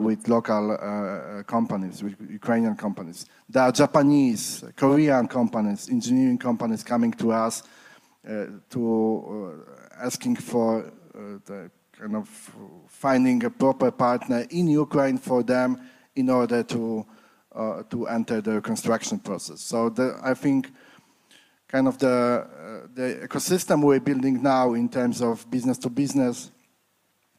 with 0.00 0.28
local 0.28 0.72
uh, 0.72 1.42
companies, 1.44 2.02
with 2.02 2.14
Ukrainian 2.30 2.76
companies. 2.76 3.26
There 3.48 3.62
are 3.62 3.72
Japanese, 3.72 4.64
Korean 4.76 5.26
companies, 5.26 5.88
engineering 5.90 6.38
companies 6.38 6.84
coming 6.84 7.12
to 7.12 7.32
us 7.32 7.62
uh, 8.28 8.46
to 8.70 9.64
uh, 10.00 10.04
asking 10.06 10.36
for 10.36 10.84
uh, 10.84 11.38
the 11.44 11.70
kind 11.92 12.16
of 12.16 12.28
finding 12.88 13.44
a 13.44 13.50
proper 13.50 13.90
partner 13.90 14.46
in 14.50 14.68
Ukraine 14.68 15.18
for 15.18 15.42
them 15.42 15.80
in 16.14 16.30
order 16.30 16.62
to 16.62 17.04
uh, 17.54 17.82
to 17.90 18.06
enter 18.06 18.40
the 18.40 18.60
construction 18.60 19.18
process. 19.18 19.60
So 19.60 19.90
the, 19.90 20.18
I 20.22 20.34
think 20.34 20.72
kind 21.68 21.88
of 21.88 21.98
the, 21.98 22.08
uh, 22.08 22.86
the 22.94 23.26
ecosystem 23.26 23.82
we're 23.82 24.00
building 24.00 24.42
now 24.42 24.74
in 24.74 24.88
terms 24.88 25.20
of 25.20 25.50
business 25.50 25.78
to 25.78 25.90
business 25.90 26.50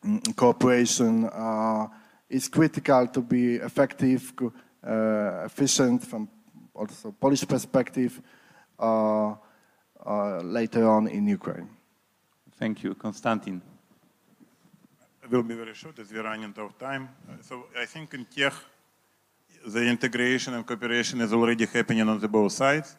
mm, 0.06 0.36
cooperation 0.36 1.25
uh, 1.25 1.88
is 2.34 2.50
critical 2.50 3.08
to 3.08 3.22
be 3.22 3.56
effective, 3.56 4.34
uh, 4.41 5.46
efficient 5.46 6.04
from 6.04 6.28
also 6.74 7.12
Polish 7.12 7.48
perspective 7.48 8.19
uh, 8.80 9.36
uh, 10.06 10.41
later 10.41 10.89
on 10.89 11.08
in 11.08 11.28
Ukraine. 11.28 11.69
Thank 12.58 12.84
you. 12.84 12.96
Konstantin. 12.96 13.62
It 15.24 15.30
will 15.30 15.43
be 15.43 15.56
very 15.56 15.74
short 15.74 16.00
as 16.00 16.12
we're 16.12 16.24
running 16.24 16.46
out 16.46 16.58
of 16.58 16.78
time. 16.78 17.10
so 17.41 17.65
I 17.78 17.86
think 17.86 18.13
in 18.13 18.26
tech, 18.26 18.54
the 19.65 19.84
integration 19.86 20.54
and 20.56 20.65
cooperation 20.65 21.22
is 21.22 21.32
already 21.32 21.65
happening 21.65 22.10
on 22.10 22.19
the 22.19 22.28
both 22.28 22.52
sides. 22.52 22.98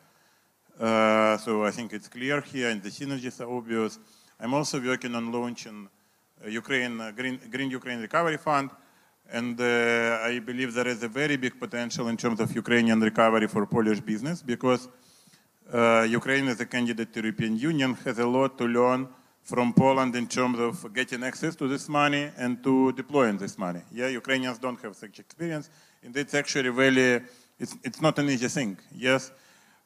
Uh, 0.80 1.36
so 1.38 1.64
I 1.64 1.70
think 1.70 1.92
it's 1.92 2.08
clear 2.08 2.40
here 2.40 2.70
and 2.70 2.82
the 2.82 2.88
synergies 2.88 3.40
are 3.40 3.50
obvious. 3.50 3.98
I'm 4.40 4.54
also 4.54 4.80
working 4.80 5.14
on 5.14 5.30
launching 5.30 5.88
Ukraine 6.46 7.00
uh, 7.00 7.10
Green, 7.10 7.38
Green 7.50 7.70
Ukraine 7.70 8.00
Recovery 8.00 8.38
Fund. 8.38 8.70
And 9.32 9.60
uh, 9.60 10.20
I 10.22 10.38
believe 10.38 10.74
there 10.74 10.86
is 10.88 11.02
a 11.02 11.08
very 11.08 11.36
big 11.36 11.58
potential 11.58 12.08
in 12.08 12.16
terms 12.16 12.40
of 12.40 12.54
Ukrainian 12.54 13.00
recovery 13.00 13.48
for 13.48 13.66
Polish 13.66 14.00
business 14.00 14.42
because 14.42 14.88
uh, 15.72 16.06
Ukraine 16.08 16.48
as 16.48 16.60
a 16.60 16.66
candidate 16.66 17.12
to 17.14 17.20
European 17.20 17.56
Union 17.56 17.94
has 18.04 18.18
a 18.18 18.26
lot 18.26 18.58
to 18.58 18.64
learn 18.66 19.08
from 19.42 19.72
Poland 19.72 20.14
in 20.16 20.26
terms 20.26 20.58
of 20.58 20.92
getting 20.94 21.22
access 21.22 21.54
to 21.56 21.68
this 21.68 21.88
money 21.88 22.30
and 22.36 22.62
to 22.62 22.92
deploying 22.92 23.36
this 23.36 23.58
money. 23.58 23.80
Yeah, 23.92 24.08
Ukrainians 24.08 24.58
don't 24.58 24.80
have 24.82 24.94
such 24.96 25.18
experience 25.18 25.70
and 26.02 26.16
it's 26.16 26.34
actually 26.34 26.70
really, 26.70 27.22
it's, 27.58 27.76
it's 27.82 28.00
not 28.00 28.18
an 28.18 28.30
easy 28.30 28.48
thing, 28.48 28.78
yes? 28.94 29.32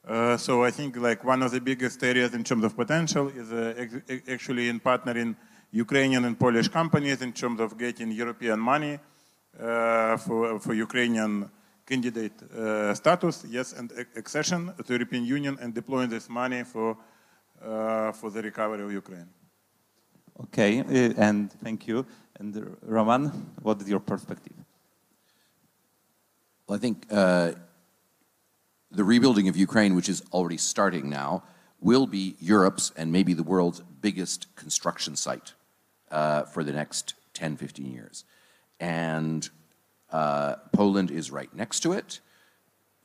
Uh, 0.07 0.37
so 0.37 0.65
I 0.65 0.71
think 0.71 0.97
like 0.97 1.25
one 1.25 1.43
of 1.43 1.51
the 1.51 1.61
biggest 1.61 2.03
areas 2.03 2.35
in 2.35 2.45
terms 2.45 2.65
of 2.65 2.77
potential 2.77 3.29
is 3.29 3.53
uh, 3.53 3.87
actually 4.29 4.69
in 4.69 4.81
partnering 4.81 5.37
Ukrainian 5.71 6.25
and 6.25 6.39
Polish 6.39 6.69
companies 6.69 7.21
in 7.21 7.33
terms 7.33 7.61
of 7.61 7.77
getting 7.77 8.11
European 8.13 8.59
money 8.59 8.99
for, 9.59 10.61
for 10.61 10.75
Ukrainian 10.75 11.51
candidate 11.89 12.43
uh, 12.43 12.95
status, 12.95 13.45
yes, 13.49 13.73
and 13.73 13.93
accession 14.17 14.73
to 14.85 14.93
European 14.93 15.25
Union 15.25 15.59
and 15.61 15.75
deploying 15.75 16.11
this 16.11 16.29
money 16.29 16.63
for, 16.63 16.97
uh, 17.63 18.13
for 18.13 18.31
the 18.31 18.43
recovery 18.43 18.83
of 18.85 18.93
Ukraine. 18.93 19.29
Okay, 20.45 20.81
uh, 20.81 21.29
and 21.29 21.51
thank 21.65 21.89
you. 21.89 22.07
And 22.39 22.77
Roman, 22.83 23.29
what 23.63 23.81
is 23.83 23.89
your 23.89 24.01
perspective? 24.01 24.57
Well, 26.67 26.77
I 26.77 26.81
think 26.81 27.07
uh, 27.11 27.53
the 28.91 29.05
rebuilding 29.05 29.49
of 29.49 29.57
Ukraine, 29.57 29.95
which 29.95 30.09
is 30.09 30.23
already 30.33 30.59
starting 30.59 31.09
now, 31.09 31.43
will 31.81 32.07
be 32.07 32.37
Europe's 32.39 32.93
and 32.97 33.11
maybe 33.11 33.33
the 33.33 33.43
world's 33.43 33.81
biggest 34.01 34.55
construction 34.57 35.17
site 35.17 35.55
uh, 36.11 36.43
for 36.43 36.63
the 36.63 36.73
next 36.73 37.15
10, 37.35 37.57
15 37.57 37.91
years. 37.91 38.25
And 38.81 39.49
uh, 40.11 40.57
Poland 40.73 41.11
is 41.11 41.31
right 41.31 41.53
next 41.55 41.81
to 41.81 41.93
it. 41.93 42.21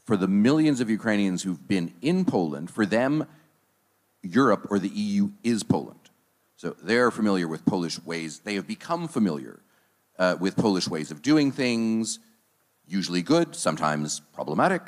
For 0.06 0.18
the 0.18 0.28
millions 0.28 0.82
of 0.82 0.90
Ukrainians 0.90 1.44
who've 1.44 1.68
been 1.68 1.94
in 2.02 2.26
Poland, 2.26 2.70
for 2.70 2.86
them, 2.86 3.26
Europe 4.22 4.68
or 4.70 4.80
the 4.80 4.90
EU 4.90 5.32
is 5.44 5.64
Poland. 5.64 6.00
So 6.56 6.76
they're 6.82 7.12
familiar 7.12 7.48
with 7.48 7.66
Polish 7.66 8.02
ways, 8.04 8.40
they 8.40 8.56
have 8.56 8.68
become 8.68 9.08
familiar 9.08 9.60
uh, 10.18 10.38
with 10.40 10.56
Polish 10.56 10.88
ways 10.88 11.12
of 11.12 11.22
doing 11.22 11.52
things, 11.52 12.20
usually 12.88 13.22
good, 13.22 13.56
sometimes 13.56 14.22
problematic, 14.34 14.84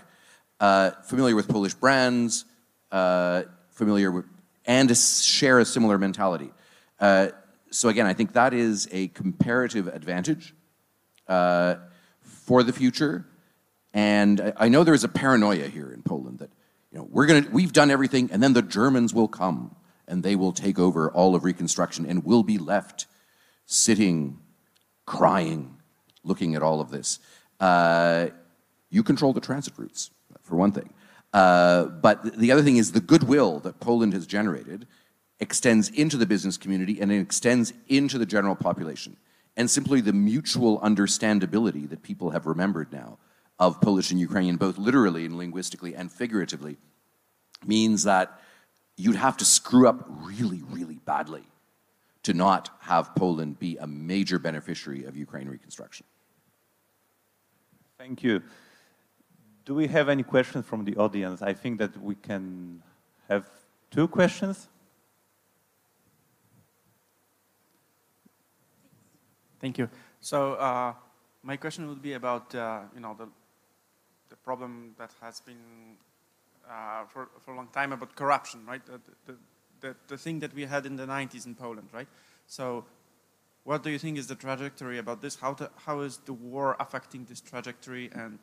uh, 0.60 0.92
familiar 1.04 1.36
with 1.36 1.48
Polish 1.48 1.74
brands, 1.74 2.46
uh, 2.92 3.44
familiar 3.72 4.12
with, 4.12 4.26
and 4.66 4.96
share 4.98 5.60
a 5.60 5.66
similar 5.66 5.98
mentality. 5.98 6.52
Uh, 7.00 7.30
so 7.72 7.90
again, 7.90 8.06
I 8.06 8.14
think 8.14 8.34
that 8.34 8.54
is 8.54 8.88
a 8.92 9.10
comparative 9.10 9.88
advantage 9.88 10.54
uh, 11.28 11.76
for 12.22 12.64
the 12.64 12.74
future. 12.74 13.26
And 13.94 14.42
I, 14.42 14.54
I 14.58 14.70
know 14.70 14.84
there 14.84 14.94
is 14.94 15.04
a 15.04 15.10
paranoia 15.10 15.68
here 15.68 15.92
in 15.92 16.02
Poland 16.02 16.40
that 16.40 16.52
you 16.92 17.00
know 17.00 17.08
we're 17.10 17.26
gonna 17.26 17.48
we've 17.52 17.74
done 17.74 17.92
everything, 17.92 18.30
and 18.32 18.42
then 18.42 18.54
the 18.54 18.62
Germans 18.62 19.14
will 19.14 19.28
come 19.28 19.76
and 20.08 20.24
they 20.24 20.36
will 20.36 20.52
take 20.52 20.78
over 20.78 21.10
all 21.12 21.36
of 21.36 21.44
Reconstruction, 21.44 22.06
and 22.06 22.24
we'll 22.24 22.44
be 22.44 22.58
left 22.58 23.08
sitting, 23.66 24.40
crying, 25.06 25.78
looking 26.24 26.56
at 26.56 26.62
all 26.62 26.80
of 26.80 26.92
this. 26.92 27.20
Uh, 27.60 28.28
you 28.90 29.04
control 29.04 29.34
the 29.34 29.42
transit 29.42 29.74
routes, 29.78 30.12
for 30.44 30.56
one 30.56 30.72
thing. 30.72 30.94
Uh, 31.34 31.86
but 31.86 32.38
the 32.38 32.52
other 32.52 32.62
thing 32.62 32.78
is 32.78 32.92
the 32.92 33.02
goodwill 33.02 33.60
that 33.60 33.80
Poland 33.80 34.14
has 34.14 34.26
generated 34.26 34.88
extends 35.40 35.90
into 35.90 36.16
the 36.16 36.26
business 36.26 36.56
community 36.56 37.02
and 37.02 37.12
it 37.12 37.20
extends 37.20 37.74
into 37.88 38.18
the 38.18 38.26
general 38.26 38.56
population. 38.56 39.18
And 39.58 39.70
simply 39.70 40.02
the 40.02 40.14
mutual 40.14 40.80
understandability 40.80 41.90
that 41.90 42.04
people 42.04 42.32
have 42.32 42.46
remembered 42.46 42.92
now 42.92 43.18
of 43.58 43.80
Polish 43.80 44.12
and 44.12 44.20
Ukrainian, 44.20 44.58
both 44.58 44.78
literally 44.78 45.26
and 45.26 45.38
linguistically 45.38 45.96
and 45.96 46.12
figuratively, 46.12 46.78
means 47.66 48.04
that 48.04 48.40
you'd 48.98 49.16
have 49.16 49.38
to 49.38 49.46
screw 49.46 49.88
up 49.88 50.06
really, 50.08 50.62
really 50.70 51.00
badly 51.06 51.44
to 52.24 52.34
not 52.34 52.70
have 52.82 53.16
Poland 53.16 53.60
be 53.60 53.78
a 53.78 53.88
major 53.88 54.40
beneficiary 54.40 55.06
of 55.06 55.16
Ukraine 55.16 55.48
reconstruction. 55.48 56.06
Thank 57.98 58.24
you. 58.24 58.42
Do 59.64 59.74
we 59.74 59.88
have 59.88 60.10
any 60.10 60.24
questions 60.24 60.66
from 60.66 60.86
the 60.86 60.96
audience? 60.98 61.42
I 61.42 61.54
think 61.54 61.80
that 61.80 62.00
we 62.02 62.16
can 62.16 62.82
have 63.30 63.48
two 63.90 64.08
questions. 64.08 64.68
Thank 69.60 69.78
you. 69.78 69.90
So 70.20 70.54
uh, 70.54 70.94
my 71.44 71.58
question 71.58 71.88
would 71.88 72.02
be 72.02 72.14
about 72.14 72.54
uh, 72.56 72.82
you 72.94 73.02
know 73.02 73.16
the 73.18 73.28
the 74.30 74.36
problem 74.38 74.96
that 74.98 75.12
has 75.22 75.40
been 75.40 75.98
uh, 76.70 77.06
for 77.06 77.30
for 77.44 77.54
a 77.54 77.56
long 77.56 77.68
time 77.68 77.94
about 77.94 78.16
corruption, 78.16 78.66
right? 78.66 78.86
The, 78.86 79.00
the, 79.26 79.36
the, 79.82 79.96
the 80.08 80.18
thing 80.18 80.40
that 80.40 80.54
we 80.54 80.64
had 80.64 80.86
in 80.86 80.96
the 80.96 81.06
90s 81.06 81.46
in 81.46 81.56
Poland, 81.56 81.90
right? 81.94 82.08
So 82.48 82.86
what 83.66 83.84
do 83.84 83.90
you 83.90 83.98
think 84.00 84.18
is 84.18 84.28
the 84.28 84.36
trajectory 84.36 85.00
about 85.00 85.22
this? 85.22 85.36
How, 85.36 85.54
to, 85.56 85.70
how 85.86 86.02
is 86.02 86.18
the 86.26 86.34
war 86.34 86.76
affecting 86.80 87.26
this 87.26 87.42
trajectory 87.42 88.10
and 88.14 88.38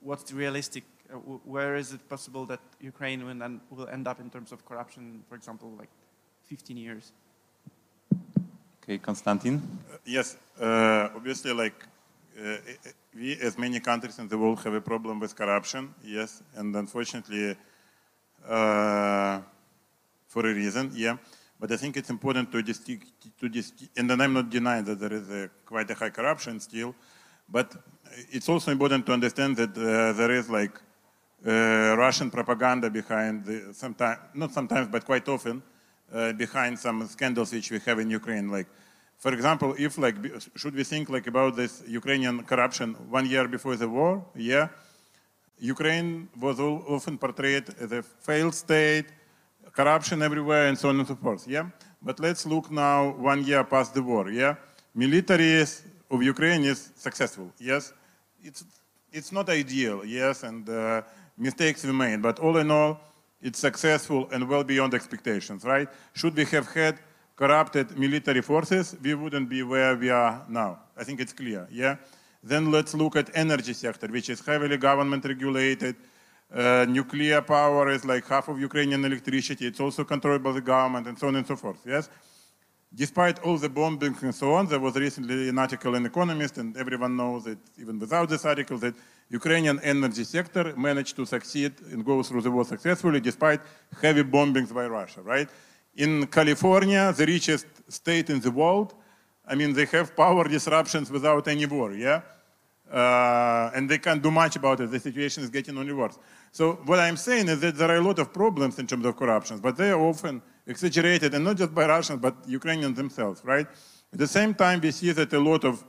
what's 0.00 0.32
realistic? 0.32 0.84
Uh, 1.12 1.16
where 1.44 1.76
is 1.76 1.92
it 1.92 2.08
possible 2.08 2.44
that 2.46 2.60
Ukraine 2.80 3.24
will, 3.24 3.60
will 3.70 3.88
end 3.88 4.08
up 4.08 4.20
in 4.20 4.30
terms 4.30 4.50
of 4.50 4.66
corruption, 4.66 5.22
for 5.28 5.36
example, 5.36 5.72
like 5.78 5.90
15 6.46 6.76
years? 6.76 7.12
Okay, 8.84 8.98
Konstantin? 8.98 9.62
Uh, 9.90 9.96
yes, 10.04 10.36
uh, 10.60 11.08
obviously, 11.16 11.54
like 11.54 11.86
uh, 12.38 12.56
we, 13.14 13.32
as 13.40 13.56
many 13.56 13.80
countries 13.80 14.18
in 14.18 14.28
the 14.28 14.36
world, 14.36 14.62
have 14.62 14.74
a 14.74 14.80
problem 14.82 15.18
with 15.18 15.34
corruption, 15.34 15.94
yes, 16.04 16.42
and 16.54 16.76
unfortunately, 16.76 17.56
uh, 18.46 19.40
for 20.26 20.44
a 20.44 20.52
reason, 20.54 20.90
yeah. 20.94 21.16
But 21.58 21.72
I 21.72 21.78
think 21.78 21.96
it's 21.96 22.10
important 22.10 22.52
to 22.52 22.62
distinct, 22.62 23.06
to 23.40 23.48
distinct, 23.48 23.98
and 23.98 24.12
I'm 24.12 24.34
not 24.34 24.50
denying 24.50 24.84
that 24.84 25.00
there 25.00 25.14
is 25.14 25.30
a 25.30 25.48
quite 25.64 25.90
a 25.90 25.94
high 25.94 26.10
corruption 26.10 26.60
still, 26.60 26.94
but 27.48 27.74
it's 28.30 28.50
also 28.50 28.70
important 28.70 29.06
to 29.06 29.14
understand 29.14 29.56
that 29.56 29.70
uh, 29.78 30.12
there 30.12 30.32
is 30.32 30.50
like 30.50 30.78
uh, 31.46 31.96
Russian 31.96 32.30
propaganda 32.30 32.90
behind, 32.90 33.46
sometimes, 33.72 34.18
not 34.34 34.52
sometimes, 34.52 34.88
but 34.88 35.06
quite 35.06 35.26
often, 35.26 35.62
uh, 36.14 36.32
behind 36.32 36.78
some 36.78 37.06
scandals 37.08 37.52
which 37.52 37.70
we 37.70 37.78
have 37.80 37.98
in 37.98 38.08
Ukraine. 38.10 38.48
Like, 38.48 38.68
for 39.18 39.32
example, 39.32 39.74
if 39.78 39.98
like, 39.98 40.16
should 40.54 40.74
we 40.74 40.84
think 40.84 41.08
like 41.08 41.26
about 41.26 41.56
this 41.56 41.82
Ukrainian 41.86 42.42
corruption 42.44 42.94
one 43.10 43.26
year 43.26 43.48
before 43.48 43.76
the 43.76 43.88
war? 43.88 44.24
Yeah, 44.36 44.68
Ukraine 45.58 46.28
was 46.38 46.60
often 46.60 47.18
portrayed 47.18 47.64
as 47.80 47.92
a 47.92 48.02
failed 48.02 48.54
state, 48.54 49.06
corruption 49.72 50.22
everywhere, 50.22 50.66
and 50.68 50.78
so 50.78 50.88
on 50.88 50.98
and 50.98 51.08
so 51.08 51.16
forth. 51.16 51.46
Yeah, 51.48 51.66
but 52.02 52.20
let's 52.20 52.46
look 52.46 52.70
now 52.70 53.10
one 53.32 53.44
year 53.44 53.64
past 53.64 53.94
the 53.94 54.02
war. 54.02 54.30
Yeah, 54.30 54.54
military 54.94 55.62
of 56.10 56.22
Ukraine 56.22 56.64
is 56.64 56.90
successful. 56.96 57.50
Yes, 57.58 57.92
it's 58.42 58.64
it's 59.12 59.32
not 59.32 59.48
ideal. 59.48 60.04
Yes, 60.04 60.42
and 60.42 60.68
uh, 60.68 61.02
mistakes 61.38 61.84
we 61.84 61.92
made, 61.92 62.20
but 62.20 62.38
all 62.38 62.56
in 62.58 62.70
all, 62.70 63.00
it's 63.44 63.60
successful 63.60 64.28
and 64.32 64.48
well 64.48 64.64
beyond 64.64 64.92
expectations. 64.94 65.64
Right? 65.64 65.88
Should 66.14 66.34
we 66.34 66.44
have 66.46 66.66
had 66.72 66.98
corrupted 67.36 67.96
military 67.96 68.42
forces, 68.42 68.96
we 69.02 69.14
wouldn't 69.14 69.48
be 69.48 69.62
where 69.62 69.94
we 69.96 70.10
are 70.10 70.44
now. 70.48 70.70
I 70.96 71.04
think 71.04 71.20
it's 71.20 71.32
clear. 71.32 71.68
Yeah. 71.70 71.96
Then 72.42 72.70
let's 72.70 72.92
look 72.94 73.14
at 73.16 73.30
energy 73.34 73.72
sector, 73.72 74.08
which 74.08 74.28
is 74.28 74.44
heavily 74.44 74.76
government 74.76 75.24
regulated 75.24 75.96
uh, 76.52 76.86
nuclear 76.88 77.42
power 77.42 77.90
is 77.90 78.04
like 78.04 78.26
half 78.28 78.48
of 78.48 78.60
Ukrainian 78.60 79.04
electricity. 79.04 79.66
It's 79.66 79.80
also 79.80 80.04
controlled 80.04 80.42
by 80.42 80.52
the 80.52 80.60
government 80.60 81.06
and 81.08 81.18
so 81.18 81.28
on 81.28 81.36
and 81.36 81.46
so 81.46 81.56
forth. 81.56 81.80
Yes. 81.84 82.08
Despite 82.94 83.40
all 83.40 83.58
the 83.58 83.68
bombings 83.68 84.22
and 84.22 84.34
so 84.34 84.54
on, 84.54 84.68
there 84.68 84.78
was 84.78 84.94
recently 84.94 85.48
an 85.48 85.58
article 85.58 85.96
in 85.96 86.06
Economist, 86.06 86.58
and 86.58 86.76
everyone 86.76 87.16
knows 87.16 87.42
that 87.44 87.58
even 87.76 87.98
without 87.98 88.28
this 88.28 88.44
article, 88.44 88.78
that 88.78 88.94
Ukrainian 89.30 89.80
energy 89.80 90.24
sector 90.24 90.74
managed 90.76 91.16
to 91.16 91.26
succeed 91.26 91.72
and 91.90 92.04
go 92.04 92.22
through 92.22 92.42
the 92.42 92.50
war 92.50 92.64
successfully 92.64 93.20
despite 93.20 93.60
heavy 94.00 94.22
bombings 94.22 94.72
by 94.72 94.86
Russia, 94.86 95.22
right? 95.22 95.48
In 95.96 96.26
California, 96.26 97.12
the 97.12 97.26
richest 97.26 97.66
state 97.88 98.30
in 98.30 98.40
the 98.40 98.50
world, 98.50 98.94
I 99.46 99.54
mean, 99.54 99.72
they 99.72 99.86
have 99.86 100.16
power 100.16 100.44
disruptions 100.48 101.10
without 101.10 101.48
any 101.48 101.66
war, 101.66 101.92
yeah? 101.92 102.22
Uh, 102.92 103.70
and 103.74 103.88
they 103.88 103.98
can't 103.98 104.22
do 104.22 104.30
much 104.30 104.56
about 104.56 104.80
it. 104.80 104.90
The 104.90 105.00
situation 105.00 105.42
is 105.42 105.50
getting 105.50 105.76
only 105.78 105.92
worse. 105.92 106.18
So 106.52 106.74
what 106.84 106.98
I'm 107.00 107.16
saying 107.16 107.48
is 107.48 107.60
that 107.60 107.76
there 107.76 107.90
are 107.90 107.96
a 107.96 108.00
lot 108.00 108.18
of 108.18 108.32
problems 108.32 108.78
in 108.78 108.86
terms 108.86 109.06
of 109.06 109.16
corruption, 109.16 109.58
but 109.58 109.76
they 109.76 109.90
are 109.90 110.00
often 110.00 110.42
exaggerated, 110.66 111.34
and 111.34 111.44
not 111.44 111.56
just 111.56 111.74
by 111.74 111.86
Russians, 111.86 112.20
but 112.20 112.36
Ukrainians 112.46 112.96
themselves, 112.96 113.42
right? 113.44 113.66
At 114.12 114.18
the 114.18 114.26
same 114.26 114.54
time, 114.54 114.80
we 114.80 114.90
see 114.90 115.12
that 115.12 115.32
a 115.32 115.40
lot 115.40 115.64
of 115.64 115.84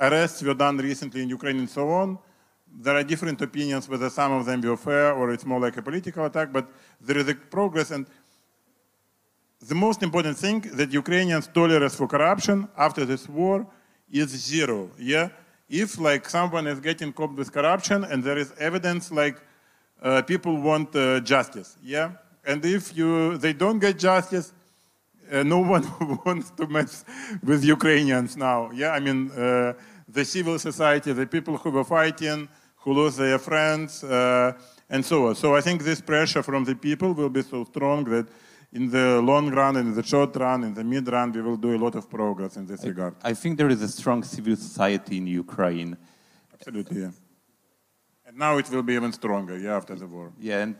arrests 0.00 0.42
were 0.42 0.54
done 0.54 0.76
recently 0.78 1.22
in 1.22 1.28
Ukraine 1.28 1.58
and 1.58 1.70
so 1.70 1.88
on. 1.90 2.18
There 2.76 2.96
are 2.96 3.04
different 3.04 3.40
opinions 3.40 3.88
whether 3.88 4.10
some 4.10 4.32
of 4.32 4.46
them 4.46 4.60
were 4.60 4.76
fair 4.76 5.12
or 5.12 5.32
it's 5.32 5.46
more 5.46 5.60
like 5.60 5.76
a 5.76 5.82
political 5.82 6.24
attack, 6.24 6.52
but 6.52 6.66
there 7.00 7.18
is 7.18 7.28
a 7.28 7.34
progress. 7.34 7.90
And 7.90 8.06
the 9.60 9.74
most 9.74 10.02
important 10.02 10.36
thing 10.36 10.60
that 10.74 10.92
Ukrainians' 10.92 11.46
tolerance 11.46 11.94
for 11.94 12.06
corruption 12.06 12.68
after 12.76 13.04
this 13.04 13.28
war 13.28 13.66
is 14.10 14.28
zero. 14.28 14.90
Yeah, 14.98 15.28
if 15.68 15.98
like 15.98 16.28
someone 16.28 16.66
is 16.66 16.80
getting 16.80 17.12
caught 17.12 17.34
with 17.34 17.52
corruption 17.52 18.04
and 18.04 18.22
there 18.22 18.36
is 18.38 18.52
evidence 18.58 19.10
like 19.10 19.40
uh, 20.02 20.22
people 20.22 20.60
want 20.60 20.94
uh, 20.94 21.20
justice, 21.20 21.76
yeah? 21.82 22.12
And 22.44 22.62
if 22.64 22.94
you, 22.96 23.38
they 23.38 23.54
don't 23.54 23.78
get 23.78 23.98
justice, 23.98 24.52
uh, 25.32 25.42
no 25.42 25.58
one 25.74 25.84
wants 26.26 26.50
to 26.50 26.66
mess 26.66 27.04
with 27.42 27.64
Ukrainians 27.64 28.36
now, 28.36 28.70
yeah? 28.72 28.90
I 28.90 29.00
mean, 29.00 29.30
uh, 29.30 29.72
the 30.06 30.24
civil 30.24 30.58
society, 30.58 31.12
the 31.12 31.26
people 31.26 31.56
who 31.56 31.70
were 31.70 31.84
fighting, 31.84 32.48
who 32.84 32.92
lost 32.92 33.16
their 33.16 33.38
friends, 33.38 34.04
uh, 34.04 34.52
and 34.90 35.04
so 35.04 35.28
on. 35.28 35.34
So 35.34 35.56
I 35.56 35.62
think 35.62 35.82
this 35.82 36.00
pressure 36.00 36.42
from 36.42 36.64
the 36.64 36.74
people 36.74 37.14
will 37.14 37.30
be 37.30 37.42
so 37.42 37.64
strong 37.64 38.04
that 38.04 38.28
in 38.72 38.90
the 38.90 39.22
long 39.22 39.50
run 39.50 39.76
and 39.76 39.88
in 39.88 39.94
the 39.94 40.02
short 40.02 40.36
run, 40.36 40.64
in 40.64 40.74
the 40.74 40.84
mid 40.84 41.08
run, 41.08 41.32
we 41.32 41.40
will 41.40 41.56
do 41.56 41.74
a 41.74 41.78
lot 41.78 41.94
of 41.94 42.10
progress 42.10 42.56
in 42.56 42.66
this 42.66 42.84
I, 42.84 42.88
regard. 42.88 43.14
I 43.22 43.32
think 43.32 43.56
there 43.56 43.70
is 43.70 43.80
a 43.80 43.88
strong 43.88 44.22
civil 44.22 44.56
society 44.56 45.16
in 45.16 45.26
Ukraine. 45.26 45.96
Absolutely, 46.52 47.00
yeah. 47.02 47.10
And 48.26 48.36
now 48.36 48.58
it 48.58 48.68
will 48.70 48.82
be 48.82 48.94
even 48.94 49.12
stronger, 49.12 49.58
yeah, 49.58 49.76
after 49.76 49.94
the 49.94 50.06
war. 50.06 50.32
Yeah, 50.38 50.62
and 50.62 50.76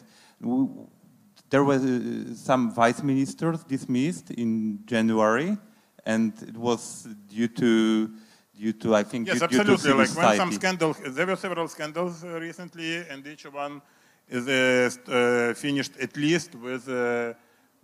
there 1.49 1.65
were 1.65 1.77
uh, 1.77 2.35
some 2.35 2.71
vice 2.71 3.03
ministers 3.03 3.65
dismissed 3.65 4.31
in 4.31 4.81
January, 4.85 5.57
and 6.05 6.33
it 6.43 6.57
was 6.57 7.09
due 7.29 7.49
to 7.49 8.11
due 8.59 8.73
to 8.73 8.95
I 8.95 9.03
think 9.03 9.27
yes, 9.27 9.39
due, 9.39 9.45
absolutely. 9.45 9.91
Due 9.91 9.99
like 9.99 10.07
society. 10.09 10.29
when 10.29 10.37
some 10.39 10.53
scandal, 10.53 10.97
there 11.09 11.27
were 11.27 11.37
several 11.37 11.69
scandals 11.69 12.25
uh, 12.25 12.41
recently, 12.41 12.97
and 13.09 13.27
each 13.27 13.47
one 13.47 13.83
is 14.29 14.49
uh, 14.49 14.91
uh 15.09 15.55
finished 15.55 15.93
at 16.01 16.17
least 16.17 16.55
with 16.55 16.89
uh, 16.89 17.35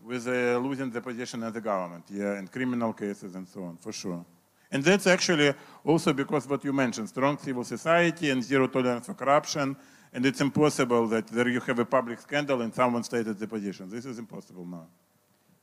with 0.02 0.26
uh, 0.26 0.58
losing 0.58 0.90
the 0.90 1.00
position 1.00 1.42
of 1.42 1.52
the 1.52 1.60
government, 1.60 2.04
yeah, 2.10 2.38
and 2.38 2.50
criminal 2.50 2.92
cases 2.92 3.34
and 3.34 3.46
so 3.46 3.64
on, 3.64 3.76
for 3.76 3.92
sure. 3.92 4.24
And 4.72 4.82
that's 4.84 5.06
actually 5.06 5.52
also 5.84 6.12
because 6.12 6.48
what 6.48 6.64
you 6.64 6.72
mentioned, 6.72 7.08
strong 7.08 7.36
civil 7.38 7.64
society 7.64 8.30
and 8.30 8.42
zero 8.42 8.68
tolerance 8.68 9.06
for 9.06 9.14
corruption 9.14 9.76
and 10.12 10.26
it's 10.26 10.40
impossible 10.40 11.06
that 11.08 11.26
there 11.28 11.48
you 11.48 11.60
have 11.60 11.78
a 11.78 11.84
public 11.84 12.20
scandal 12.20 12.62
and 12.62 12.74
someone 12.74 13.04
stated 13.04 13.38
the 13.38 13.46
position. 13.46 13.88
This 13.88 14.04
is 14.04 14.18
impossible 14.18 14.66
now. 14.66 14.86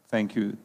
Thank 0.10 0.36
you. 0.36 0.58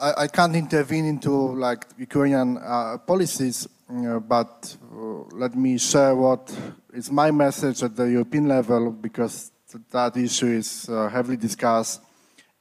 I, 0.00 0.24
I 0.24 0.26
can't 0.28 0.54
intervene 0.54 1.06
into 1.06 1.30
like 1.30 1.86
Ukrainian 1.98 2.58
uh, 2.58 2.98
policies, 2.98 3.66
uh, 3.88 4.18
but 4.18 4.76
uh, 4.92 5.24
let 5.32 5.54
me 5.54 5.78
share 5.78 6.14
what 6.14 6.54
is 6.92 7.10
my 7.10 7.30
message 7.30 7.82
at 7.82 7.96
the 7.96 8.04
European 8.04 8.46
level 8.48 8.90
because 8.90 9.52
that 9.90 10.16
issue 10.16 10.48
is 10.48 10.88
uh, 10.88 11.08
heavily 11.08 11.36
discussed 11.36 12.02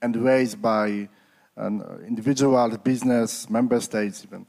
and 0.01 0.15
raised 0.15 0.61
by 0.61 1.09
an 1.57 1.81
individual, 2.07 2.69
business, 2.77 3.49
member 3.49 3.79
states 3.79 4.25
even. 4.25 4.45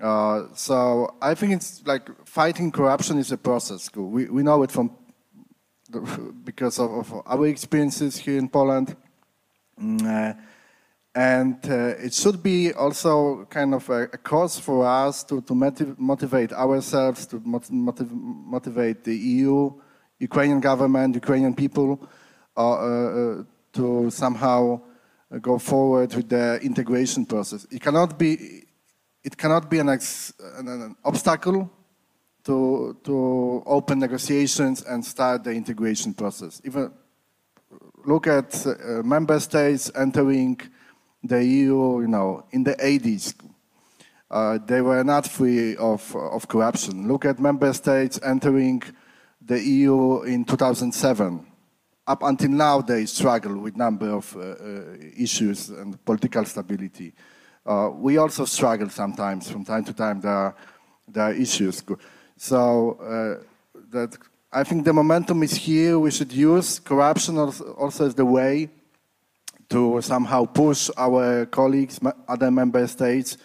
Uh, 0.00 0.46
so 0.54 1.14
I 1.20 1.34
think 1.34 1.52
it's 1.52 1.82
like 1.86 2.08
fighting 2.26 2.72
corruption 2.72 3.18
is 3.18 3.32
a 3.32 3.36
process. 3.36 3.90
We, 3.94 4.26
we 4.26 4.42
know 4.42 4.62
it 4.62 4.72
from 4.72 4.90
the, 5.90 6.00
because 6.44 6.78
of, 6.78 6.90
of, 6.90 7.22
our 7.26 7.46
experiences 7.46 8.16
here 8.16 8.38
in 8.38 8.48
Poland. 8.48 8.96
Mm, 9.80 10.02
uh, 10.06 10.34
and 11.20 11.58
uh, 11.68 12.06
it 12.06 12.14
should 12.14 12.42
be 12.42 12.72
also 12.72 13.44
kind 13.50 13.74
of 13.74 13.90
a, 13.90 14.04
a 14.04 14.16
cause 14.16 14.58
for 14.58 14.86
us 14.86 15.22
to, 15.24 15.42
to 15.42 15.54
motiv 15.54 15.98
motivate 15.98 16.50
ourselves, 16.64 17.26
to 17.26 17.36
motiv 17.44 18.08
motivate 18.54 19.04
the 19.04 19.16
EU, 19.34 19.70
Ukrainian 20.18 20.60
government, 20.60 21.14
Ukrainian 21.14 21.54
people, 21.54 21.88
uh, 22.56 22.60
uh, 22.60 23.42
to 23.76 24.10
somehow 24.22 24.80
go 25.42 25.58
forward 25.58 26.10
with 26.14 26.28
the 26.30 26.58
integration 26.62 27.26
process. 27.26 27.66
It 27.70 27.82
cannot 27.82 28.18
be, 28.18 28.30
it 29.22 29.36
cannot 29.36 29.68
be 29.68 29.78
an, 29.78 29.90
ex, 29.90 30.32
an, 30.58 30.68
an 30.68 30.96
obstacle 31.04 31.70
to, 32.44 32.96
to 33.04 33.62
open 33.66 33.98
negotiations 33.98 34.82
and 34.90 35.04
start 35.04 35.44
the 35.44 35.52
integration 35.52 36.14
process. 36.14 36.62
Even 36.64 36.90
look 38.06 38.26
at 38.26 38.50
uh, 38.66 39.02
member 39.02 39.38
states 39.38 39.90
entering 39.94 40.58
the 41.22 41.44
EU, 41.44 42.00
you 42.00 42.08
know, 42.08 42.44
in 42.50 42.64
the 42.64 42.74
80s, 42.76 43.34
uh, 44.30 44.58
they 44.64 44.80
were 44.80 45.02
not 45.04 45.26
free 45.26 45.76
of, 45.76 46.14
of 46.16 46.46
corruption. 46.48 47.08
Look 47.08 47.24
at 47.24 47.40
member 47.40 47.72
states 47.72 48.20
entering 48.22 48.82
the 49.44 49.60
EU 49.60 50.22
in 50.22 50.44
2007. 50.44 51.46
Up 52.06 52.22
until 52.22 52.50
now, 52.50 52.80
they 52.80 53.06
struggle 53.06 53.58
with 53.58 53.76
number 53.76 54.10
of 54.10 54.34
uh, 54.36 54.40
uh, 54.40 54.96
issues 55.16 55.70
and 55.70 56.02
political 56.04 56.44
stability. 56.44 57.12
Uh, 57.66 57.90
we 57.92 58.16
also 58.16 58.44
struggle 58.44 58.88
sometimes. 58.88 59.50
From 59.50 59.64
time 59.64 59.84
to 59.84 59.92
time, 59.92 60.20
there 60.20 60.32
are, 60.32 60.54
there 61.06 61.24
are 61.24 61.32
issues. 61.32 61.82
So 62.36 62.92
uh, 63.00 63.44
that 63.90 64.16
I 64.52 64.64
think 64.64 64.84
the 64.84 64.92
momentum 64.92 65.42
is 65.42 65.54
here. 65.54 65.98
We 65.98 66.10
should 66.10 66.32
use 66.32 66.78
corruption 66.80 67.38
also, 67.38 67.72
also 67.74 68.06
as 68.06 68.14
the 68.14 68.24
way 68.24 68.70
to 69.70 70.00
somehow 70.02 70.44
push 70.44 70.90
our 70.96 71.46
colleagues, 71.46 71.98
other 72.28 72.50
member 72.50 72.86
states, 72.86 73.38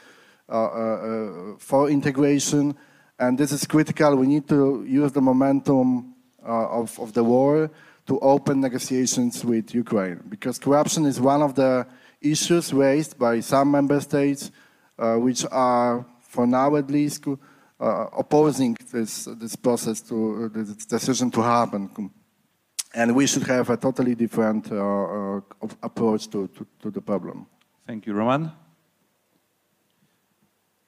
uh, 0.48 0.54
uh, 0.54 0.68
uh, 0.68 1.58
for 1.58 1.90
integration. 1.90 2.76
And 3.18 3.38
this 3.38 3.52
is 3.52 3.66
critical. 3.66 4.16
We 4.16 4.28
need 4.28 4.48
to 4.50 4.86
use 4.88 5.12
the 5.12 5.22
momentum 5.22 6.14
of, 6.44 7.00
of 7.00 7.14
the 7.14 7.24
war 7.24 7.72
to 8.06 8.20
open 8.20 8.62
negotiations 8.62 9.44
with 9.44 9.74
Ukraine 9.74 10.22
because 10.30 10.60
corruption 10.60 11.06
is 11.06 11.20
one 11.20 11.42
of 11.42 11.56
the 11.56 11.88
issues 12.22 12.74
raised 12.74 13.18
by 13.18 13.40
some 13.40 13.72
member 13.72 14.00
states 14.00 14.52
uh, 15.00 15.16
which 15.16 15.46
are, 15.52 16.06
for 16.22 16.46
now 16.46 16.76
at 16.76 16.90
least, 16.90 17.26
uh, 17.28 18.06
opposing 18.18 18.78
this, 18.92 19.26
this 19.26 19.56
process 19.56 20.02
to 20.02 20.46
uh, 20.46 20.64
this 20.64 20.86
decision 20.86 21.32
to 21.32 21.42
happen. 21.42 21.90
And 22.96 23.14
we 23.14 23.28
should 23.28 23.44
have 23.44 23.70
a 23.70 23.76
totally 23.76 24.16
different 24.16 24.72
uh, 24.72 24.78
uh, 24.78 25.42
approach 25.84 26.30
to, 26.30 26.48
to, 26.48 26.66
to, 26.82 26.90
the 26.90 27.02
problem. 27.02 27.46
Thank 27.86 28.06
you, 28.06 28.14
Roman. 28.14 28.54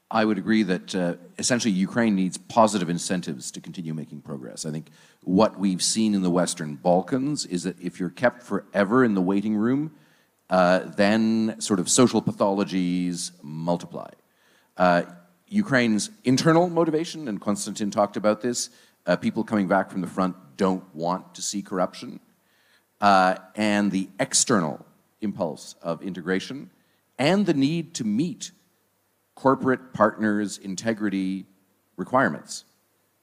I 0.10 0.24
would 0.24 0.38
agree 0.38 0.64
that 0.64 0.96
uh, 0.96 1.16
essentially 1.38 1.74
Ukraine 1.74 2.16
needs 2.16 2.38
positive 2.38 2.90
incentives 2.90 3.52
to 3.52 3.60
continue 3.60 3.94
making 3.94 4.22
progress. 4.22 4.66
I 4.66 4.72
think 4.72 4.88
what 5.24 5.60
we've 5.60 5.84
seen 5.84 6.16
in 6.16 6.22
the 6.22 6.30
Western 6.30 6.76
Balkans 6.76 7.46
is 7.46 7.64
that 7.64 7.78
if 7.82 8.00
you're 8.00 8.10
kept 8.10 8.42
forever 8.42 9.04
in 9.04 9.14
the 9.14 9.22
waiting 9.22 9.58
room, 9.58 9.92
uh, 10.50 10.80
then 10.96 11.60
sort 11.60 11.82
of 11.82 11.90
social 11.90 12.22
pathologies 12.22 13.32
multiply. 13.44 14.10
Uh, 14.78 15.02
Ukraine's 15.50 16.10
internal 16.24 16.70
motivation, 16.70 17.28
and 17.28 17.42
Konstantin 17.42 17.92
talked 17.92 18.16
about 18.16 18.40
this, 18.40 18.70
uh, 19.08 19.16
people 19.16 19.44
coming 19.44 19.68
back 19.68 19.90
from 19.90 20.02
the 20.02 20.08
front 20.08 20.36
don't 20.58 20.84
want 20.94 21.34
to 21.36 21.42
see 21.42 21.62
corruption, 21.62 22.20
uh, 23.02 23.36
and 23.56 23.92
the 23.92 24.10
external 24.20 24.86
impulse 25.22 25.76
of 25.82 26.02
integration, 26.02 26.70
and 27.18 27.46
the 27.46 27.54
need 27.54 27.94
to 27.96 28.04
meet 28.04 28.52
corporate 29.36 29.94
partners' 29.94 30.58
integrity 30.58 31.46
requirements, 31.96 32.66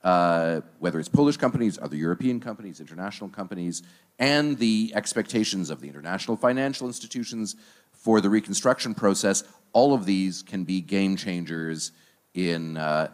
uh, 0.03 0.61
whether 0.79 0.99
it's 0.99 1.09
Polish 1.09 1.37
companies, 1.37 1.79
other 1.81 1.97
European 1.97 2.41
companies, 2.41 2.81
international 2.81 3.29
companies, 3.31 3.83
and 4.19 4.59
the 4.59 4.93
expectations 4.95 5.71
of 5.71 5.81
the 5.81 5.89
international 5.89 6.37
financial 6.37 6.87
institutions 6.87 7.57
for 7.93 8.21
the 8.21 8.31
reconstruction 8.31 8.95
process, 8.95 9.45
all 9.73 9.93
of 9.93 10.07
these 10.07 10.43
can 10.43 10.63
be 10.65 10.81
game 10.81 11.17
changers 11.17 11.93
in, 12.35 12.77
uh, 12.77 13.09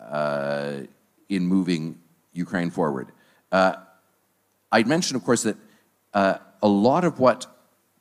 uh, 0.00 0.80
in 1.28 1.46
moving 1.46 1.98
Ukraine 2.32 2.70
forward. 2.70 3.12
Uh, 3.50 3.74
I'd 4.70 4.86
mention, 4.86 5.16
of 5.16 5.24
course, 5.24 5.42
that 5.42 5.56
uh, 6.14 6.38
a 6.62 6.68
lot 6.68 7.04
of 7.04 7.18
what 7.18 7.46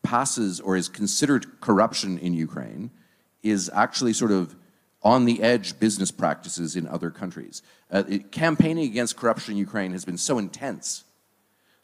passes 0.04 0.60
or 0.60 0.76
is 0.76 0.90
considered 0.90 1.60
corruption 1.62 2.18
in 2.18 2.34
Ukraine 2.34 2.92
is 3.44 3.70
actually 3.74 4.14
sort 4.14 4.32
of 4.32 4.56
on 5.04 5.26
the 5.26 5.42
edge 5.42 5.80
business 5.80 6.12
practices 6.12 6.76
in 6.76 6.88
other 6.88 7.10
countries. 7.10 7.62
Uh, 7.92 8.04
it, 8.08 8.32
campaigning 8.32 8.86
against 8.86 9.18
corruption 9.18 9.54
in 9.54 9.58
Ukraine 9.58 9.92
has 9.92 10.06
been 10.06 10.18
so 10.18 10.38
intense 10.38 11.04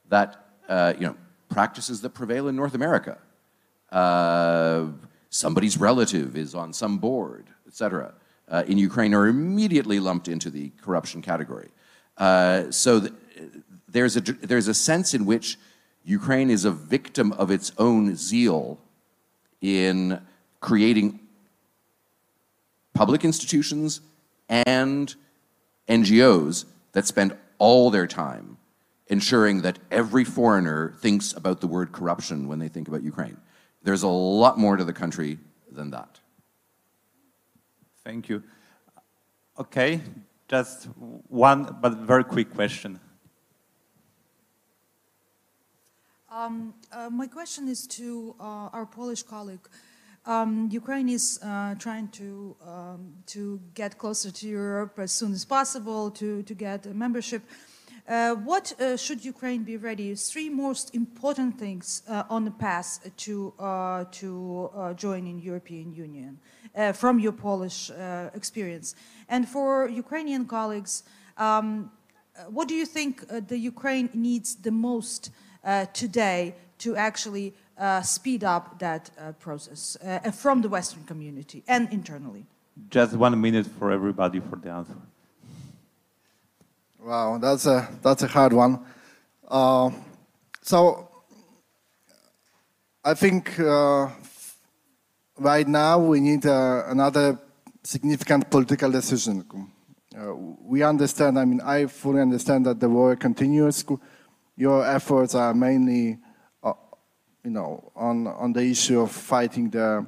that 0.09 0.45
uh, 0.69 0.93
you 0.99 1.07
know 1.07 1.15
practices 1.49 2.01
that 2.01 2.11
prevail 2.11 2.47
in 2.47 2.55
North 2.55 2.75
America, 2.75 3.17
uh, 3.91 4.85
somebody's 5.29 5.77
relative 5.77 6.35
is 6.35 6.53
on 6.53 6.73
some 6.73 6.97
board, 6.97 7.47
etc., 7.67 8.13
uh, 8.49 8.63
in 8.67 8.77
Ukraine 8.77 9.13
are 9.13 9.27
immediately 9.27 9.99
lumped 9.99 10.27
into 10.27 10.49
the 10.49 10.71
corruption 10.81 11.21
category. 11.21 11.69
Uh, 12.17 12.71
so 12.71 13.07
there's, 13.87 14.17
a, 14.17 14.21
there's 14.21 14.67
a 14.67 14.73
sense 14.73 15.13
in 15.13 15.25
which 15.25 15.57
Ukraine 16.03 16.49
is 16.49 16.65
a 16.65 16.71
victim 16.71 17.33
of 17.33 17.51
its 17.51 17.71
own 17.77 18.15
zeal 18.15 18.79
in 19.61 20.21
creating 20.59 21.19
public 22.93 23.23
institutions 23.23 24.01
and 24.49 25.13
NGOs 25.87 26.65
that 26.93 27.05
spend 27.05 27.35
all 27.59 27.91
their 27.91 28.07
time 28.07 28.57
ensuring 29.07 29.61
that 29.61 29.79
every 29.91 30.23
foreigner 30.23 30.93
thinks 30.99 31.33
about 31.33 31.61
the 31.61 31.67
word 31.67 31.91
corruption 31.91 32.47
when 32.47 32.59
they 32.59 32.67
think 32.67 32.87
about 32.87 33.03
Ukraine. 33.03 33.37
There's 33.83 34.03
a 34.03 34.07
lot 34.07 34.57
more 34.57 34.75
to 34.77 34.83
the 34.83 34.93
country 34.93 35.37
than 35.71 35.91
that. 35.91 36.19
Thank 38.03 38.29
you. 38.29 38.43
Okay, 39.59 40.01
just 40.47 40.85
one 41.27 41.77
but 41.81 41.97
very 41.99 42.23
quick 42.23 42.53
question. 42.53 42.99
Um, 46.29 46.73
uh, 46.91 47.09
my 47.09 47.27
question 47.27 47.67
is 47.67 47.87
to 47.87 48.35
uh, 48.39 48.69
our 48.73 48.85
Polish 48.85 49.23
colleague. 49.23 49.67
Um, 50.25 50.67
Ukraine 50.71 51.07
is 51.07 51.39
uh, 51.41 51.75
trying 51.75 52.09
to 52.09 52.55
um, 52.65 53.13
to 53.27 53.61
get 53.73 53.97
closer 53.97 54.29
to 54.29 54.47
Europe 54.47 54.99
as 54.99 55.13
soon 55.13 55.31
as 55.31 55.45
possible 55.45 56.11
to 56.11 56.43
to 56.43 56.53
get 56.53 56.85
membership. 56.85 57.41
Uh, 58.07 58.35
what 58.35 58.73
uh, 58.79 58.95
should 58.95 59.25
Ukraine 59.25 59.63
be 59.63 59.75
ready? 59.75 60.15
Three 60.15 60.49
most 60.49 60.95
important 60.95 61.59
things 61.59 62.03
uh, 62.07 62.23
on 62.29 62.45
the 62.45 62.51
path 62.51 62.99
to 63.25 63.53
to 64.11 64.93
join 64.95 65.27
in 65.27 65.39
European 65.39 65.93
Union 65.93 66.39
from 66.93 67.19
your 67.19 67.33
Polish 67.33 67.91
experience. 68.33 68.95
And 69.27 69.47
for 69.47 69.89
Ukrainian 69.89 70.45
colleagues, 70.45 71.03
um, 71.37 71.91
what 72.49 72.67
do 72.67 72.75
you 72.75 72.85
think 72.85 73.13
the 73.51 73.57
Ukraine 73.57 74.09
needs 74.13 74.55
the 74.55 74.71
most 74.71 75.31
today 75.93 76.55
to 76.77 76.95
actually 76.95 77.53
uh, 77.77 78.01
speed 78.01 78.43
up 78.43 78.79
that 78.79 79.09
uh, 79.19 79.31
process 79.33 79.97
uh, 80.03 80.31
from 80.31 80.61
the 80.61 80.69
Western 80.69 81.03
community 81.03 81.63
and 81.67 81.91
internally? 81.91 82.45
Just 82.89 83.13
one 83.15 83.39
minute 83.39 83.67
for 83.79 83.91
everybody 83.91 84.39
for 84.39 84.55
the 84.55 84.69
answer. 84.69 84.95
Wow, 87.07 87.37
that's 87.37 87.65
a, 87.65 87.87
that's 88.03 88.23
a 88.23 88.27
hard 88.27 88.51
one. 88.51 88.81
Uh, 89.47 89.91
so 90.61 91.07
I 93.01 93.13
think 93.13 93.57
uh, 93.61 94.09
right 95.39 95.65
now 95.65 95.99
we 95.99 96.19
need 96.19 96.45
uh, 96.45 96.83
another 96.87 97.39
significant 97.81 98.51
political 98.51 98.91
decision. 98.91 99.45
uh, 100.19 100.33
we 100.35 100.83
understand, 100.83 101.39
I 101.39 101.45
mean, 101.45 101.61
I 101.61 101.85
fully 101.85 102.19
understand 102.19 102.65
that 102.65 102.81
the 102.81 102.89
war 102.89 103.15
continues. 103.15 103.85
Your 104.57 104.85
efforts 104.85 105.33
are 105.33 105.53
mainly, 105.53 106.19
uh, 106.61 106.73
you 107.41 107.51
know, 107.51 107.89
on, 107.95 108.27
on 108.27 108.51
the 108.51 108.63
issue 108.63 108.99
of 108.99 109.11
fighting 109.11 109.69
the, 109.69 110.05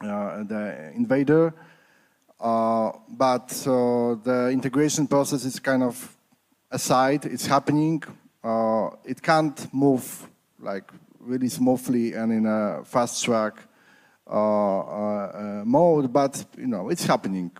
uh, 0.00 0.44
the 0.44 0.92
invader. 0.94 1.52
Uh, 2.40 2.92
but 3.08 3.50
uh, 3.66 4.14
the 4.22 4.50
integration 4.52 5.06
process 5.06 5.44
is 5.44 5.58
kind 5.58 5.82
of 5.82 6.16
aside, 6.70 7.24
it's 7.24 7.46
happening. 7.46 8.02
Uh, 8.42 8.90
it 9.04 9.20
can't 9.20 9.72
move 9.74 10.28
like 10.60 10.90
really 11.18 11.48
smoothly 11.48 12.12
and 12.14 12.32
in 12.32 12.46
a 12.46 12.82
fast 12.84 13.24
track 13.24 13.54
mode, 14.26 16.12
but 16.12 16.44
you 16.56 16.66
know, 16.66 16.88
it's 16.88 17.04
happening. 17.04 17.50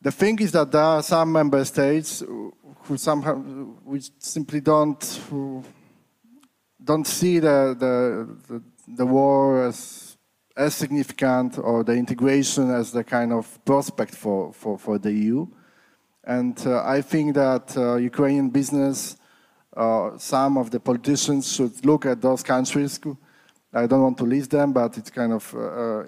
The 0.00 0.12
thing 0.12 0.38
is 0.38 0.52
that 0.52 0.70
there 0.70 0.82
are 0.82 1.02
some 1.02 1.32
member 1.32 1.64
states 1.64 2.20
who 2.20 2.96
somehow 2.96 3.34
which 3.34 4.10
simply 4.18 4.60
don't 4.60 5.02
don't 6.86 7.06
see 7.06 7.40
the, 7.40 7.76
the, 7.78 8.28
the, 8.48 8.62
the 8.96 9.06
war 9.06 9.66
as, 9.66 10.05
as 10.56 10.74
significant 10.74 11.58
or 11.58 11.84
the 11.84 11.92
integration 11.92 12.70
as 12.70 12.90
the 12.90 13.04
kind 13.04 13.32
of 13.32 13.62
prospect 13.64 14.14
for, 14.14 14.52
for, 14.52 14.78
for 14.78 14.98
the 14.98 15.12
EU. 15.12 15.46
And 16.24 16.60
uh, 16.66 16.82
I 16.84 17.02
think 17.02 17.34
that 17.34 17.76
uh, 17.76 17.96
Ukrainian 17.96 18.48
business, 18.48 19.16
uh, 19.76 20.16
some 20.18 20.56
of 20.56 20.70
the 20.70 20.80
politicians 20.80 21.52
should 21.52 21.84
look 21.84 22.06
at 22.06 22.22
those 22.22 22.42
countries. 22.42 22.98
I 23.72 23.86
don't 23.86 24.02
want 24.02 24.18
to 24.18 24.24
list 24.24 24.50
them, 24.50 24.72
but 24.72 24.96
it's 24.96 25.10
kind 25.10 25.32
of 25.34 25.54
uh, 25.54 25.58
uh, 25.58 26.04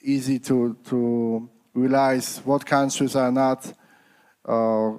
easy 0.00 0.38
to, 0.38 0.76
to 0.84 1.50
realize 1.74 2.40
what 2.44 2.64
countries 2.64 3.16
are 3.16 3.32
not 3.32 3.72
uh, 4.44 4.92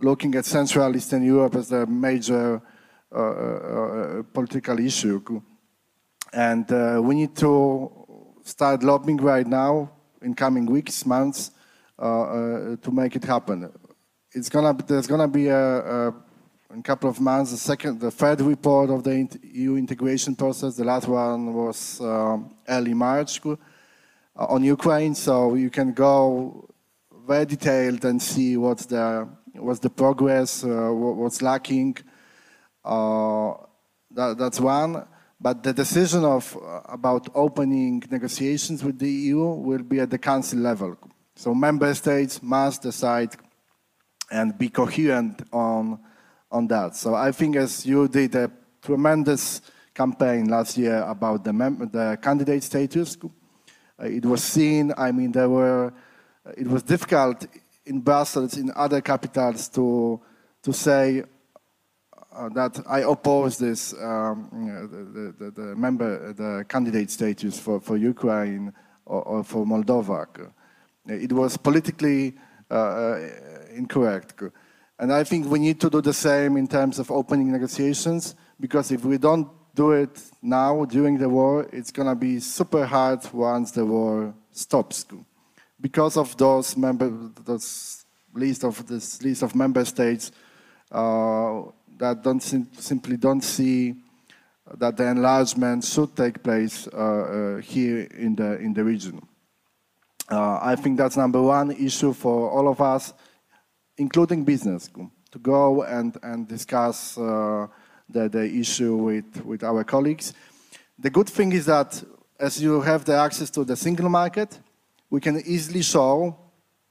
looking 0.00 0.34
at 0.36 0.44
Central 0.44 0.94
Eastern 0.94 1.24
Europe 1.24 1.56
as 1.56 1.72
a 1.72 1.84
major 1.86 2.62
political 4.32 4.78
issue. 4.80 5.20
And 6.32 6.70
uh, 6.72 7.00
we 7.02 7.14
need 7.14 7.36
to 7.36 7.90
start 8.42 8.82
lobbying 8.82 9.18
right 9.18 9.46
now 9.46 9.90
in 10.22 10.34
coming 10.34 10.64
weeks, 10.64 11.04
months, 11.04 11.50
uh, 11.98 12.02
uh, 12.02 12.76
to 12.76 12.90
make 12.90 13.14
it 13.16 13.24
happen. 13.24 13.70
It's 14.32 14.48
gonna, 14.48 14.74
there's 14.86 15.06
gonna 15.06 15.28
be 15.28 15.48
a, 15.48 15.58
a, 15.58 16.08
in 16.72 16.78
a 16.78 16.82
couple 16.82 17.10
of 17.10 17.20
months, 17.20 17.50
the 17.50 17.58
second, 17.58 18.00
the 18.00 18.10
third 18.10 18.40
report 18.40 18.88
of 18.88 19.04
the 19.04 19.28
EU 19.42 19.76
integration 19.76 20.34
process. 20.34 20.74
The 20.74 20.84
last 20.84 21.06
one 21.06 21.52
was 21.52 22.00
um, 22.00 22.54
early 22.66 22.94
March 22.94 23.44
uh, 23.44 23.56
on 24.34 24.64
Ukraine, 24.64 25.14
so 25.14 25.54
you 25.54 25.68
can 25.68 25.92
go 25.92 26.66
very 27.26 27.44
detailed 27.44 28.06
and 28.06 28.22
see 28.22 28.56
what's 28.56 28.86
the 28.86 29.28
what's 29.54 29.80
the 29.80 29.90
progress, 29.90 30.64
uh, 30.64 30.88
what's 30.90 31.42
lacking. 31.42 31.98
That, 32.84 34.36
that's 34.38 34.60
one. 34.60 35.06
But 35.42 35.64
the 35.64 35.72
decision 35.72 36.24
of 36.24 36.56
about 36.86 37.28
opening 37.34 38.02
negotiations 38.08 38.84
with 38.84 38.98
the 38.98 39.10
EU 39.10 39.42
will 39.42 39.82
be 39.82 39.98
at 39.98 40.10
the 40.10 40.18
council 40.18 40.60
level. 40.60 40.96
So 41.34 41.52
member 41.52 41.92
states 41.94 42.40
must 42.40 42.82
decide 42.82 43.34
and 44.30 44.56
be 44.56 44.68
coherent 44.68 45.42
on 45.52 45.98
on 46.52 46.68
that. 46.68 46.94
So 46.94 47.14
I 47.14 47.32
think 47.32 47.56
as 47.56 47.84
you 47.84 48.06
did 48.06 48.34
a 48.34 48.50
tremendous 48.82 49.62
campaign 49.94 50.48
last 50.48 50.76
year 50.76 51.02
about 51.02 51.44
the, 51.44 51.52
the 51.52 52.18
candidate 52.20 52.62
status, 52.62 53.16
uh, 53.22 54.06
it 54.06 54.24
was 54.24 54.44
seen, 54.44 54.92
I 54.96 55.12
mean, 55.12 55.32
there 55.32 55.48
were, 55.48 55.92
uh, 56.46 56.52
it 56.56 56.66
was 56.66 56.82
difficult 56.82 57.46
in 57.86 58.00
Brussels, 58.00 58.56
in 58.56 58.70
other 58.76 59.00
capitals, 59.00 59.68
to, 59.70 60.20
to 60.62 60.72
say 60.72 61.22
uh, 61.22 61.24
that 62.54 62.82
I 62.88 63.00
oppose 63.00 63.58
this, 63.58 63.92
um, 63.94 64.48
the, 65.12 65.44
the, 65.44 65.50
the, 65.50 65.76
member, 65.76 66.32
the 66.32 66.64
candidate 66.68 67.10
status 67.10 67.58
for, 67.58 67.80
for 67.80 67.96
Ukraine 67.96 68.72
or, 69.06 69.22
or 69.22 69.44
for 69.44 69.64
Moldova. 69.66 70.26
It 71.06 71.32
was 71.32 71.56
politically 71.56 72.34
uh, 72.70 73.18
incorrect. 73.74 74.42
And 74.98 75.12
I 75.12 75.24
think 75.24 75.46
we 75.46 75.58
need 75.58 75.80
to 75.80 75.90
do 75.90 76.00
the 76.00 76.12
same 76.12 76.56
in 76.56 76.68
terms 76.68 76.98
of 76.98 77.10
opening 77.10 77.50
negotiations, 77.50 78.34
because 78.60 78.92
if 78.92 79.04
we 79.04 79.18
don't 79.18 79.48
do 79.74 79.92
it 79.92 80.22
now 80.42 80.84
during 80.84 81.18
the 81.18 81.28
war, 81.28 81.66
it's 81.72 81.90
going 81.90 82.08
to 82.08 82.14
be 82.14 82.38
super 82.40 82.86
hard 82.86 83.20
once 83.32 83.72
the 83.72 83.84
war 83.84 84.34
stops. 84.52 85.06
Because 85.80 86.16
of 86.16 86.36
those 86.36 86.76
member, 86.76 87.10
those 87.44 88.04
list 88.34 88.64
of 88.64 88.86
this 88.86 89.22
list 89.22 89.42
of 89.42 89.54
member 89.54 89.84
states 89.84 90.32
uh, 90.90 91.62
that 92.02 92.22
don't 92.22 92.42
sim 92.42 92.66
simply 92.78 93.16
don't 93.16 93.44
see 93.44 93.94
that 94.78 94.96
the 94.96 95.06
enlargement 95.06 95.84
should 95.84 96.16
take 96.16 96.42
place 96.42 96.88
uh, 96.88 96.96
uh, 96.96 97.56
here 97.58 98.08
in 98.18 98.34
the 98.34 98.58
in 98.58 98.74
the 98.74 98.82
region. 98.82 99.20
Uh, 100.30 100.58
I 100.72 100.76
think 100.76 100.98
that's 100.98 101.16
number 101.16 101.42
one 101.42 101.70
issue 101.70 102.12
for 102.12 102.50
all 102.50 102.68
of 102.68 102.80
us, 102.80 103.12
including 103.96 104.44
business, 104.44 104.90
to 105.30 105.38
go 105.38 105.82
and 105.82 106.18
and 106.22 106.48
discuss 106.48 107.18
the, 108.12 108.28
the 108.28 108.44
issue 108.44 108.96
with, 108.96 109.44
with 109.44 109.62
our 109.64 109.84
colleagues. 109.84 110.34
The 110.98 111.10
good 111.10 111.28
thing 111.28 111.52
is 111.52 111.66
that 111.66 112.02
as 112.38 112.62
you 112.62 112.80
have 112.80 113.04
the 113.04 113.16
access 113.16 113.50
to 113.50 113.64
the 113.64 113.76
single 113.76 114.08
market, 114.08 114.58
we 115.10 115.20
can 115.20 115.42
easily 115.46 115.82
show, 115.82 116.36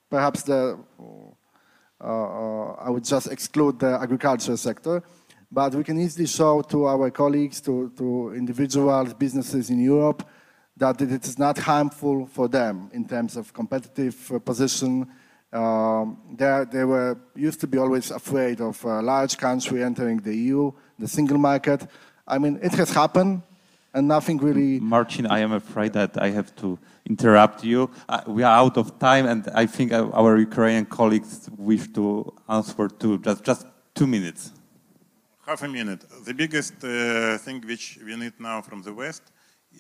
perhaps 0.10 0.44
the, 0.44 0.80
Uh, 2.04 2.08
uh, 2.08 2.76
I 2.80 2.90
would 2.90 3.04
just 3.04 3.28
exclude 3.28 3.80
the 3.80 4.00
agriculture 4.02 4.58
sector, 4.58 5.04
but 5.52 5.76
we 5.76 5.84
can 5.84 6.00
easily 6.00 6.28
show 6.28 6.62
to 6.64 6.86
our 6.86 7.12
colleagues, 7.12 7.62
to, 7.62 7.92
to 7.98 8.34
individuals, 8.34 9.14
businesses 9.14 9.70
in 9.70 9.80
Europe, 9.80 10.28
that 10.78 11.00
it 11.02 11.26
is 11.26 11.38
not 11.38 11.58
harmful 11.58 12.26
for 12.26 12.48
them 12.48 12.90
in 12.94 13.08
terms 13.08 13.38
of 13.38 13.54
competitive 13.54 14.32
uh, 14.32 14.40
position, 14.40 15.08
um, 15.54 16.18
they, 16.34 16.66
they 16.72 16.84
were 16.86 17.18
used 17.36 17.60
to 17.60 17.68
be 17.68 17.78
always 17.78 18.10
afraid 18.10 18.62
of 18.62 18.84
a 18.86 19.02
large 19.02 19.38
country 19.38 19.84
entering 19.84 20.18
the 20.18 20.36
EU, 20.36 20.72
the 20.98 21.08
single 21.08 21.38
market. 21.38 21.86
I 22.26 22.38
mean, 22.38 22.60
it 22.64 22.72
has 22.74 22.92
happened, 22.92 23.44
and 23.94 24.08
nothing 24.08 24.38
really. 24.38 24.80
Marcin, 24.80 25.26
I 25.26 25.40
am 25.40 25.52
afraid 25.52 25.94
that 25.94 26.22
I 26.22 26.30
have 26.30 26.56
to 26.58 26.80
interrupt 27.06 27.64
you. 27.64 27.90
Uh, 28.08 28.22
we 28.28 28.44
are 28.44 28.56
out 28.58 28.78
of 28.78 28.98
time, 29.00 29.26
and 29.26 29.48
I 29.54 29.66
think 29.66 29.92
our 29.94 30.38
Ukrainian 30.38 30.86
colleagues 30.86 31.50
wish 31.58 31.88
to 31.94 32.34
answer 32.48 32.88
to 32.88 33.18
just 33.20 33.44
just 33.44 33.66
two 33.94 34.08
minutes. 34.08 34.52
Half 35.46 35.64
a 35.64 35.68
minute. 35.68 36.06
The 36.26 36.34
biggest 36.34 36.76
uh, 36.84 37.38
thing 37.38 37.62
which 37.66 38.00
we 38.06 38.16
need 38.16 38.34
now 38.40 38.62
from 38.62 38.82
the 38.84 38.94
West, 38.94 39.24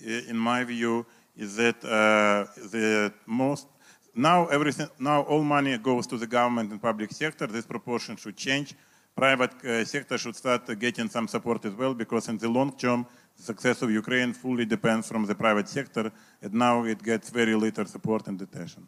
in 0.04 0.38
my 0.38 0.64
view, 0.64 1.06
is 1.38 1.56
that 1.56 1.78
uh, 1.86 2.46
the 2.72 3.14
most 3.26 3.68
now 4.14 4.48
everything, 4.48 4.90
now 5.00 5.22
all 5.22 5.44
money 5.44 5.78
goes 5.78 6.06
to 6.08 6.18
the 6.18 6.28
government 6.28 6.72
and 6.72 6.82
public 6.82 7.12
sector. 7.12 7.48
This 7.48 7.66
proportion 7.66 8.18
should 8.18 8.36
change. 8.36 8.76
Private 9.16 9.54
uh, 9.64 9.86
sector 9.86 10.18
should 10.18 10.36
start 10.36 10.68
getting 10.80 11.10
some 11.10 11.28
support 11.28 11.64
as 11.66 11.74
well, 11.74 11.94
because 11.94 12.28
in 12.28 12.38
the 12.38 12.50
long 12.50 12.72
term, 12.78 13.06
the 13.42 13.46
success 13.46 13.82
of 13.82 13.90
Ukraine 13.90 14.34
fully 14.34 14.66
depends 14.66 15.08
from 15.08 15.26
the 15.26 15.34
private 15.34 15.68
sector, 15.68 16.12
and 16.44 16.54
now 16.54 16.84
it 16.84 17.02
gets 17.02 17.32
very 17.32 17.56
little 17.56 17.86
support 17.86 18.28
and 18.28 18.40
attention. 18.40 18.88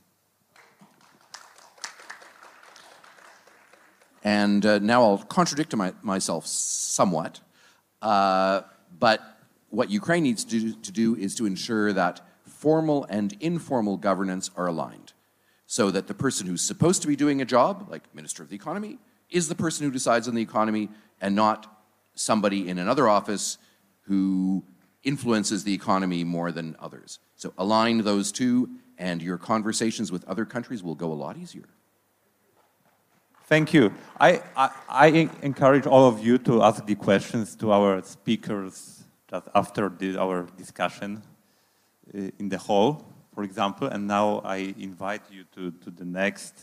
And 4.23 4.63
uh, 4.65 4.79
now 4.79 5.01
I'll 5.03 5.17
contradict 5.17 5.75
my, 5.75 5.93
myself 6.03 6.45
somewhat, 6.45 7.41
uh, 8.01 8.61
but 8.99 9.19
what 9.69 9.89
Ukraine 9.89 10.23
needs 10.23 10.43
to 10.45 10.59
do, 10.59 10.73
to 10.75 10.91
do 10.91 11.15
is 11.15 11.33
to 11.35 11.47
ensure 11.47 11.91
that 11.91 12.21
formal 12.45 13.05
and 13.09 13.35
informal 13.39 13.97
governance 13.97 14.51
are 14.55 14.67
aligned 14.67 15.13
so 15.65 15.89
that 15.89 16.05
the 16.07 16.13
person 16.13 16.45
who's 16.45 16.61
supposed 16.61 17.01
to 17.01 17.07
be 17.07 17.15
doing 17.15 17.41
a 17.41 17.45
job, 17.45 17.87
like 17.89 18.03
Minister 18.13 18.43
of 18.43 18.49
the 18.49 18.55
Economy, 18.55 18.99
is 19.31 19.47
the 19.47 19.55
person 19.55 19.83
who 19.83 19.91
decides 19.91 20.27
on 20.27 20.35
the 20.35 20.43
economy 20.43 20.89
and 21.19 21.35
not 21.35 21.59
somebody 22.13 22.69
in 22.69 22.77
another 22.77 23.09
office 23.09 23.57
who 24.03 24.63
influences 25.03 25.63
the 25.63 25.73
economy 25.73 26.23
more 26.23 26.51
than 26.51 26.75
others. 26.79 27.19
So 27.35 27.53
align 27.57 28.03
those 28.03 28.31
two 28.31 28.69
and 28.97 29.21
your 29.21 29.37
conversations 29.37 30.11
with 30.11 30.23
other 30.25 30.45
countries 30.45 30.81
will 30.83 30.95
go 30.95 31.11
a 31.11 31.19
lot 31.25 31.37
easier. 31.37 31.67
Thank 33.47 33.73
you. 33.73 33.93
I, 34.19 34.41
I, 34.55 34.69
I 34.87 35.29
encourage 35.41 35.85
all 35.85 36.07
of 36.07 36.23
you 36.23 36.37
to 36.39 36.63
ask 36.63 36.85
the 36.85 36.95
questions 36.95 37.55
to 37.57 37.71
our 37.71 38.01
speakers 38.03 39.03
just 39.29 39.47
after 39.53 39.89
the, 39.89 40.17
our 40.17 40.47
discussion 40.57 41.21
uh, 42.13 42.29
in 42.39 42.49
the 42.49 42.57
hall 42.57 43.13
for 43.33 43.43
example, 43.43 43.87
and 43.87 44.07
now 44.07 44.41
I 44.45 44.75
invite 44.77 45.23
you 45.31 45.43
to, 45.55 45.71
to 45.71 45.89
the 45.89 46.05
next 46.05 46.53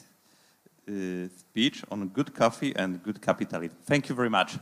uh, 0.88 1.28
speech 1.36 1.82
on 1.90 2.08
good 2.08 2.32
coffee 2.32 2.74
and 2.76 3.02
good 3.02 3.20
capitalism. 3.20 3.76
Thank 3.84 4.08
you 4.08 4.14
very 4.14 4.30
much. 4.30 4.58